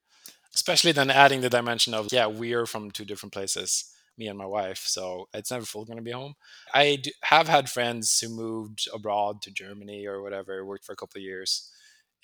especially 0.58 0.92
then 0.92 1.10
adding 1.10 1.40
the 1.40 1.50
dimension 1.50 1.94
of, 1.94 2.08
yeah, 2.12 2.26
we're 2.26 2.66
from 2.66 2.90
two 2.90 3.04
different 3.04 3.32
places, 3.32 3.70
me 4.18 4.26
and 4.28 4.38
my 4.38 4.46
wife. 4.46 4.82
So 4.86 5.28
it's 5.32 5.50
never 5.50 5.64
fully 5.64 5.86
going 5.86 5.98
to 5.98 6.10
be 6.10 6.12
home. 6.12 6.34
I 6.74 6.98
do, 7.02 7.10
have 7.22 7.48
had 7.48 7.70
friends 7.70 8.18
who 8.20 8.28
moved 8.28 8.88
abroad 8.92 9.42
to 9.42 9.50
Germany 9.50 10.06
or 10.06 10.22
whatever, 10.22 10.64
worked 10.64 10.84
for 10.84 10.92
a 10.92 10.96
couple 10.96 11.18
of 11.18 11.24
years 11.24 11.70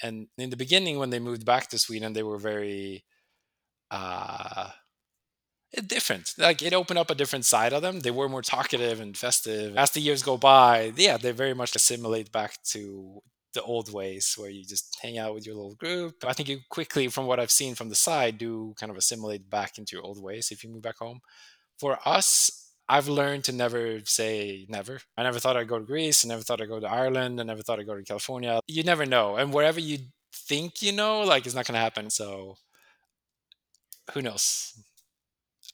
and 0.03 0.27
in 0.39 0.51
the 0.51 0.57
beginning 0.57 0.99
when 0.99 1.11
they 1.11 1.19
moved 1.19 1.45
back 1.45 1.69
to 1.69 1.79
sweden 1.79 2.13
they 2.13 2.23
were 2.23 2.39
very 2.39 3.05
uh 3.91 4.71
different 5.89 6.35
like 6.39 6.63
it 6.63 6.73
opened 6.73 6.99
up 6.99 7.11
a 7.11 7.17
different 7.17 7.45
side 7.45 7.73
of 7.73 7.83
them 7.83 8.01
they 8.01 8.11
were 8.11 8.29
more 8.29 8.43
talkative 8.43 9.01
and 9.01 9.17
festive 9.17 9.77
as 9.77 9.91
the 9.91 10.01
years 10.01 10.23
go 10.23 10.37
by 10.37 10.93
yeah 10.97 11.17
they 11.17 11.33
very 11.33 11.55
much 11.55 11.75
assimilate 11.75 12.31
back 12.31 12.63
to 12.63 13.21
the 13.55 13.63
old 13.63 13.93
ways 13.93 14.35
where 14.37 14.51
you 14.51 14.65
just 14.65 14.99
hang 15.03 15.19
out 15.19 15.35
with 15.35 15.47
your 15.47 15.55
little 15.55 15.75
group 15.75 16.25
i 16.27 16.33
think 16.33 16.49
you 16.49 16.59
quickly 16.71 17.09
from 17.09 17.27
what 17.27 17.41
i've 17.41 17.51
seen 17.51 17.75
from 17.75 17.89
the 17.89 17.95
side 17.95 18.39
do 18.39 18.75
kind 18.79 18.91
of 18.91 18.97
assimilate 18.99 19.49
back 19.49 19.79
into 19.79 19.97
your 19.97 20.05
old 20.05 20.23
ways 20.23 20.51
if 20.51 20.63
you 20.63 20.71
move 20.71 20.83
back 20.83 20.99
home 20.99 21.21
for 21.79 21.99
us 22.05 22.61
I've 22.89 23.09
learned 23.09 23.45
to 23.45 23.53
never 23.53 24.01
say 24.05 24.67
never. 24.69 25.01
I 25.17 25.23
never 25.23 25.39
thought 25.39 25.57
I'd 25.57 25.69
go 25.69 25.79
to 25.79 25.85
Greece. 25.85 26.25
I 26.25 26.29
never 26.29 26.43
thought 26.43 26.61
I'd 26.61 26.69
go 26.69 26.81
to 26.81 26.87
Ireland. 26.87 27.41
I 27.41 27.45
never 27.45 27.63
thought 27.63 27.81
I'd 27.81 27.87
go 27.87 27.97
to 27.97 28.03
California. 28.03 28.61
You 28.67 28.83
never 28.83 29.07
know. 29.07 29.37
And 29.37 29.53
wherever 29.55 29.81
you 29.81 29.99
think 30.35 30.83
you 30.83 30.93
know, 30.93 31.23
like 31.23 31.47
it's 31.47 31.55
not 31.55 31.67
going 31.67 31.75
to 31.75 31.81
happen. 31.81 32.11
So 32.11 32.57
who 34.13 34.21
knows? 34.21 34.75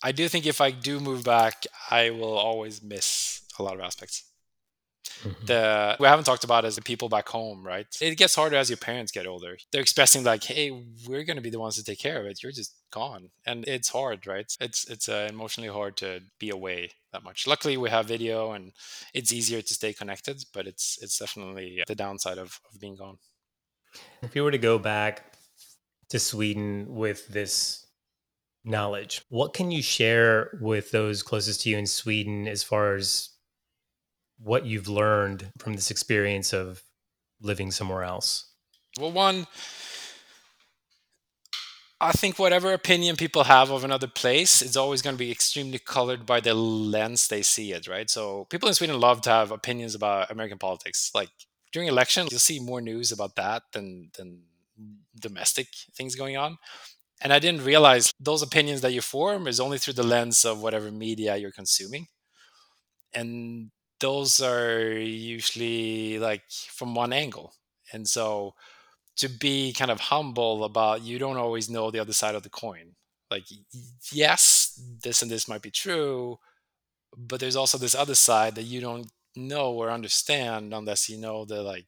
I 0.02 0.12
do 0.12 0.28
think 0.28 0.46
if 0.46 0.60
I 0.60 0.70
do 0.70 1.00
move 1.00 1.24
back, 1.24 1.64
I 1.90 2.10
will 2.10 2.36
always 2.38 2.82
miss 2.82 3.42
a 3.58 3.62
lot 3.62 3.74
of 3.74 3.80
aspects. 3.80 4.29
Mm-hmm. 5.22 5.46
The 5.46 5.96
we 5.98 6.06
haven't 6.06 6.24
talked 6.24 6.44
about 6.44 6.64
is 6.64 6.76
the 6.76 6.82
people 6.82 7.08
back 7.08 7.28
home, 7.28 7.66
right? 7.66 7.86
It 8.00 8.16
gets 8.16 8.34
harder 8.34 8.56
as 8.56 8.70
your 8.70 8.76
parents 8.76 9.12
get 9.12 9.26
older. 9.26 9.56
They're 9.70 9.80
expressing 9.80 10.24
like, 10.24 10.44
"Hey, 10.44 10.70
we're 11.06 11.24
going 11.24 11.36
to 11.36 11.42
be 11.42 11.50
the 11.50 11.60
ones 11.60 11.76
to 11.76 11.84
take 11.84 11.98
care 11.98 12.20
of 12.20 12.26
it. 12.26 12.42
You're 12.42 12.52
just 12.52 12.74
gone," 12.90 13.30
and 13.46 13.66
it's 13.66 13.90
hard, 13.90 14.26
right? 14.26 14.50
It's 14.60 14.88
it's 14.88 15.08
uh, 15.08 15.26
emotionally 15.28 15.70
hard 15.70 15.96
to 15.98 16.20
be 16.38 16.50
away 16.50 16.92
that 17.12 17.24
much. 17.24 17.46
Luckily, 17.46 17.76
we 17.76 17.90
have 17.90 18.06
video, 18.06 18.52
and 18.52 18.72
it's 19.14 19.32
easier 19.32 19.62
to 19.62 19.74
stay 19.74 19.92
connected. 19.92 20.44
But 20.52 20.66
it's 20.66 20.98
it's 21.02 21.18
definitely 21.18 21.82
the 21.86 21.94
downside 21.94 22.38
of 22.38 22.60
of 22.72 22.80
being 22.80 22.96
gone. 22.96 23.18
If 24.22 24.36
you 24.36 24.44
were 24.44 24.52
to 24.52 24.58
go 24.58 24.78
back 24.78 25.34
to 26.10 26.18
Sweden 26.18 26.86
with 26.88 27.28
this 27.28 27.86
knowledge, 28.64 29.22
what 29.28 29.54
can 29.54 29.70
you 29.70 29.82
share 29.82 30.58
with 30.60 30.90
those 30.90 31.22
closest 31.22 31.62
to 31.62 31.70
you 31.70 31.78
in 31.78 31.86
Sweden 31.86 32.46
as 32.46 32.62
far 32.62 32.94
as 32.94 33.29
what 34.42 34.66
you've 34.66 34.88
learned 34.88 35.50
from 35.58 35.74
this 35.74 35.90
experience 35.90 36.52
of 36.52 36.82
living 37.40 37.70
somewhere 37.70 38.02
else? 38.02 38.52
Well, 38.98 39.12
one, 39.12 39.46
I 42.00 42.12
think 42.12 42.38
whatever 42.38 42.72
opinion 42.72 43.16
people 43.16 43.44
have 43.44 43.70
of 43.70 43.84
another 43.84 44.08
place 44.08 44.62
it's 44.62 44.76
always 44.76 45.02
going 45.02 45.14
to 45.14 45.18
be 45.18 45.30
extremely 45.30 45.78
colored 45.78 46.24
by 46.24 46.40
the 46.40 46.54
lens 46.54 47.28
they 47.28 47.42
see 47.42 47.72
it, 47.72 47.86
right? 47.86 48.08
So 48.08 48.46
people 48.46 48.68
in 48.68 48.74
Sweden 48.74 48.98
love 48.98 49.20
to 49.22 49.30
have 49.30 49.50
opinions 49.50 49.94
about 49.94 50.30
American 50.30 50.58
politics. 50.58 51.10
Like 51.14 51.28
during 51.72 51.88
election, 51.88 52.26
you'll 52.30 52.40
see 52.40 52.58
more 52.58 52.80
news 52.80 53.12
about 53.12 53.36
that 53.36 53.64
than 53.72 54.10
than 54.16 54.44
domestic 55.20 55.68
things 55.94 56.14
going 56.14 56.38
on. 56.38 56.56
And 57.22 57.34
I 57.34 57.38
didn't 57.38 57.64
realize 57.64 58.14
those 58.18 58.40
opinions 58.40 58.80
that 58.80 58.94
you 58.94 59.02
form 59.02 59.46
is 59.46 59.60
only 59.60 59.76
through 59.76 59.92
the 59.92 60.02
lens 60.02 60.46
of 60.46 60.62
whatever 60.62 60.90
media 60.90 61.36
you're 61.36 61.52
consuming. 61.52 62.06
And 63.12 63.70
those 64.00 64.40
are 64.40 64.90
usually 64.92 66.18
like 66.18 66.42
from 66.50 66.94
one 66.94 67.12
angle. 67.12 67.54
And 67.92 68.08
so 68.08 68.54
to 69.16 69.28
be 69.28 69.72
kind 69.72 69.90
of 69.90 70.00
humble 70.00 70.64
about 70.64 71.02
you 71.02 71.18
don't 71.18 71.36
always 71.36 71.70
know 71.70 71.90
the 71.90 72.00
other 72.00 72.12
side 72.12 72.34
of 72.34 72.42
the 72.42 72.50
coin. 72.50 72.94
Like, 73.30 73.44
yes, 74.12 74.80
this 75.02 75.22
and 75.22 75.30
this 75.30 75.48
might 75.48 75.62
be 75.62 75.70
true, 75.70 76.38
but 77.16 77.40
there's 77.40 77.56
also 77.56 77.78
this 77.78 77.94
other 77.94 78.14
side 78.14 78.54
that 78.56 78.64
you 78.64 78.80
don't 78.80 79.08
know 79.36 79.72
or 79.72 79.90
understand 79.90 80.74
unless 80.74 81.08
you 81.08 81.18
know 81.18 81.44
the 81.44 81.62
like 81.62 81.86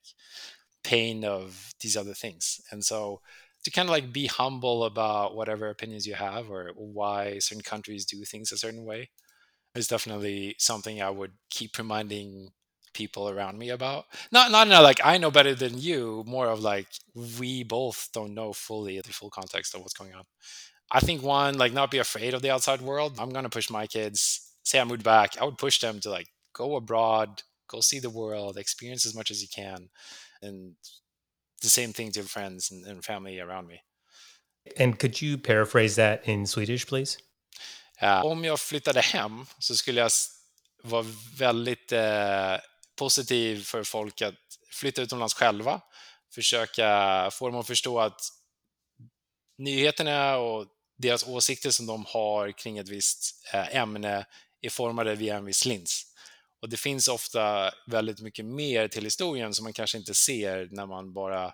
pain 0.84 1.24
of 1.24 1.74
these 1.80 1.96
other 1.96 2.14
things. 2.14 2.60
And 2.70 2.84
so 2.84 3.20
to 3.64 3.70
kind 3.70 3.88
of 3.88 3.92
like 3.92 4.12
be 4.12 4.26
humble 4.26 4.84
about 4.84 5.36
whatever 5.36 5.68
opinions 5.70 6.06
you 6.06 6.14
have 6.14 6.50
or 6.50 6.72
why 6.76 7.38
certain 7.38 7.62
countries 7.62 8.04
do 8.06 8.24
things 8.24 8.52
a 8.52 8.58
certain 8.58 8.84
way 8.84 9.10
is 9.74 9.88
definitely 9.88 10.54
something 10.58 11.00
I 11.00 11.10
would 11.10 11.32
keep 11.50 11.78
reminding 11.78 12.52
people 12.94 13.28
around 13.28 13.58
me 13.58 13.70
about. 13.70 14.04
Not 14.30 14.50
not 14.50 14.66
in 14.66 14.72
a, 14.72 14.82
like 14.82 15.00
I 15.04 15.18
know 15.18 15.30
better 15.30 15.54
than 15.54 15.78
you, 15.78 16.24
more 16.26 16.48
of 16.48 16.60
like 16.60 16.88
we 17.38 17.62
both 17.62 18.08
don't 18.12 18.34
know 18.34 18.52
fully 18.52 19.00
the 19.00 19.12
full 19.12 19.30
context 19.30 19.74
of 19.74 19.80
what's 19.80 19.94
going 19.94 20.14
on. 20.14 20.24
I 20.90 21.00
think 21.00 21.22
one, 21.22 21.56
like 21.56 21.72
not 21.72 21.90
be 21.90 21.98
afraid 21.98 22.34
of 22.34 22.42
the 22.42 22.50
outside 22.50 22.82
world. 22.82 23.16
I'm 23.18 23.30
gonna 23.30 23.48
push 23.48 23.70
my 23.70 23.86
kids, 23.86 24.52
say 24.62 24.80
I 24.80 24.84
moved 24.84 25.04
back, 25.04 25.40
I 25.40 25.44
would 25.44 25.58
push 25.58 25.80
them 25.80 26.00
to 26.00 26.10
like 26.10 26.28
go 26.54 26.76
abroad, 26.76 27.42
go 27.68 27.80
see 27.80 27.98
the 27.98 28.10
world, 28.10 28.58
experience 28.58 29.06
as 29.06 29.14
much 29.14 29.30
as 29.30 29.40
you 29.40 29.48
can. 29.54 29.88
And 30.42 30.74
the 31.62 31.68
same 31.68 31.92
thing 31.92 32.10
to 32.12 32.22
friends 32.24 32.70
and, 32.70 32.84
and 32.84 33.04
family 33.04 33.40
around 33.40 33.68
me. 33.68 33.80
And 34.76 34.98
could 34.98 35.20
you 35.20 35.38
paraphrase 35.38 35.96
that 35.96 36.28
in 36.28 36.46
Swedish, 36.46 36.86
please? 36.86 37.18
Uh, 38.02 38.24
om 38.24 38.44
jag 38.44 38.60
flyttade 38.60 39.00
hem 39.00 39.46
så 39.58 39.76
skulle 39.76 40.00
jag 40.00 40.10
vara 40.82 41.06
väldigt 41.38 41.92
eh, 41.92 42.56
positiv 42.96 43.64
för 43.64 43.84
folk 43.84 44.22
att 44.22 44.34
flytta 44.70 45.02
utomlands 45.02 45.34
själva. 45.34 45.80
Försöka 46.34 47.30
få 47.32 47.48
dem 47.48 47.56
att 47.56 47.66
förstå 47.66 48.00
att 48.00 48.20
nyheterna 49.58 50.36
och 50.36 50.66
deras 50.98 51.26
åsikter 51.26 51.70
som 51.70 51.86
de 51.86 52.04
har 52.08 52.52
kring 52.52 52.78
ett 52.78 52.88
visst 52.88 53.46
eh, 53.54 53.76
ämne 53.76 54.26
är 54.60 54.70
formade 54.70 55.14
via 55.14 55.36
en 55.36 55.44
viss 55.44 55.64
lins. 55.64 56.06
Och 56.60 56.68
det 56.68 56.76
finns 56.76 57.08
ofta 57.08 57.70
väldigt 57.86 58.20
mycket 58.20 58.44
mer 58.44 58.88
till 58.88 59.04
historien 59.04 59.54
som 59.54 59.64
man 59.64 59.72
kanske 59.72 59.98
inte 59.98 60.14
ser 60.14 60.68
när 60.70 60.86
man 60.86 61.12
bara 61.12 61.52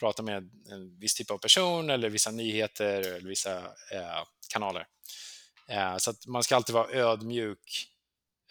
pratar 0.00 0.22
med 0.22 0.36
en 0.70 0.98
viss 0.98 1.14
typ 1.14 1.30
av 1.30 1.38
person 1.38 1.90
eller 1.90 2.10
vissa 2.10 2.30
nyheter 2.30 3.00
eller 3.00 3.28
vissa 3.28 3.56
eh, 3.92 4.22
kanaler. 4.52 4.86
Eh, 5.70 5.96
så 5.96 6.10
att 6.10 6.26
man 6.26 6.42
ska 6.42 6.56
alltid 6.56 6.74
vara 6.74 6.90
ödmjuk 6.90 7.88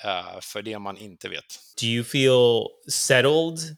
uh, 0.06 0.40
för 0.42 0.62
det 0.62 0.80
man 0.80 0.98
inte 0.98 1.30
vet. 1.30 1.60
Do 1.82 1.88
you 1.88 2.04
feel 2.04 2.68
settled? 2.90 3.78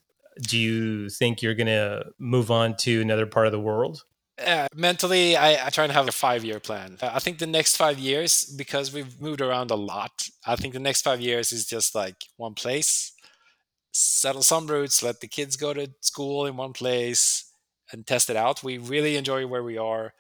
Do 0.52 0.58
you 0.58 1.10
think 1.10 1.42
you're 1.42 1.56
going 1.56 1.68
to 1.68 2.12
move 2.18 2.54
on 2.54 2.76
to 2.78 3.02
another 3.02 3.26
part 3.26 3.48
of 3.48 3.52
the 3.52 3.60
world? 3.60 4.00
Uh, 4.48 4.68
mentally, 4.74 5.36
I, 5.36 5.68
I, 5.68 5.70
try 5.70 5.84
and 5.84 5.92
have 5.92 6.08
a 6.08 6.14
five 6.14 6.46
year 6.46 6.60
plan. 6.60 6.98
I 7.02 7.20
think 7.20 7.40
the 7.40 7.48
next 7.48 7.76
five 7.76 8.00
years, 8.00 8.46
because 8.46 8.94
we've 8.94 9.20
moved 9.20 9.42
around 9.42 9.70
a 9.70 9.76
lot, 9.76 10.30
I 10.46 10.56
think 10.56 10.74
the 10.74 10.80
next 10.80 11.02
five 11.02 11.20
years 11.20 11.52
is 11.52 11.66
just 11.66 11.94
like 11.94 12.16
one 12.38 12.54
place, 12.54 13.12
settle 13.92 14.42
some 14.42 14.68
roots, 14.68 15.04
let 15.04 15.20
the 15.20 15.28
kids 15.28 15.58
go 15.58 15.74
to 15.74 15.92
school 16.00 16.46
in 16.46 16.56
one 16.56 16.72
place 16.72 17.52
and 17.92 18.08
test 18.08 18.30
it 18.30 18.38
out. 18.38 18.64
We 18.64 18.78
really 18.78 19.18
enjoy 19.18 19.46
where 19.46 19.64
we 19.64 19.78
are 19.78 20.14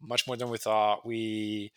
much 0.00 0.24
more 0.28 0.36
than 0.36 0.50
we 0.50 0.58
thought. 0.58 1.04
We 1.04 1.72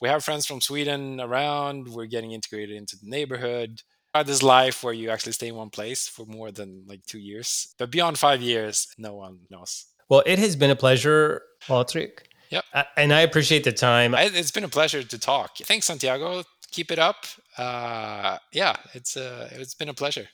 we 0.00 0.08
have 0.08 0.24
friends 0.24 0.46
from 0.46 0.60
Sweden 0.60 1.20
around. 1.20 1.88
We're 1.88 2.06
getting 2.06 2.32
integrated 2.32 2.76
into 2.76 2.96
the 2.98 3.08
neighborhood. 3.08 3.82
This 4.26 4.42
life 4.42 4.82
where 4.82 4.92
you 4.92 5.10
actually 5.10 5.30
stay 5.30 5.46
in 5.46 5.54
one 5.54 5.70
place 5.70 6.08
for 6.08 6.26
more 6.26 6.50
than 6.50 6.82
like 6.88 7.06
two 7.06 7.20
years, 7.20 7.72
but 7.78 7.88
beyond 7.88 8.18
five 8.18 8.42
years, 8.42 8.88
no 8.98 9.14
one 9.14 9.38
knows. 9.48 9.86
Well, 10.08 10.24
it 10.26 10.40
has 10.40 10.56
been 10.56 10.70
a 10.70 10.74
pleasure, 10.76 11.42
Patric. 11.60 12.28
Yep. 12.50 12.64
And 12.96 13.12
I 13.12 13.20
appreciate 13.20 13.62
the 13.62 13.70
time. 13.70 14.16
I, 14.16 14.22
it's 14.22 14.50
been 14.50 14.64
a 14.64 14.68
pleasure 14.68 15.04
to 15.04 15.18
talk. 15.20 15.58
Thanks, 15.58 15.86
Santiago. 15.86 16.42
Keep 16.72 16.90
it 16.90 16.98
up. 16.98 17.26
Uh, 17.56 18.38
yeah, 18.52 18.74
it's 18.92 19.16
uh, 19.16 19.50
it's 19.52 19.74
been 19.74 19.88
a 19.88 19.94
pleasure. 19.94 20.26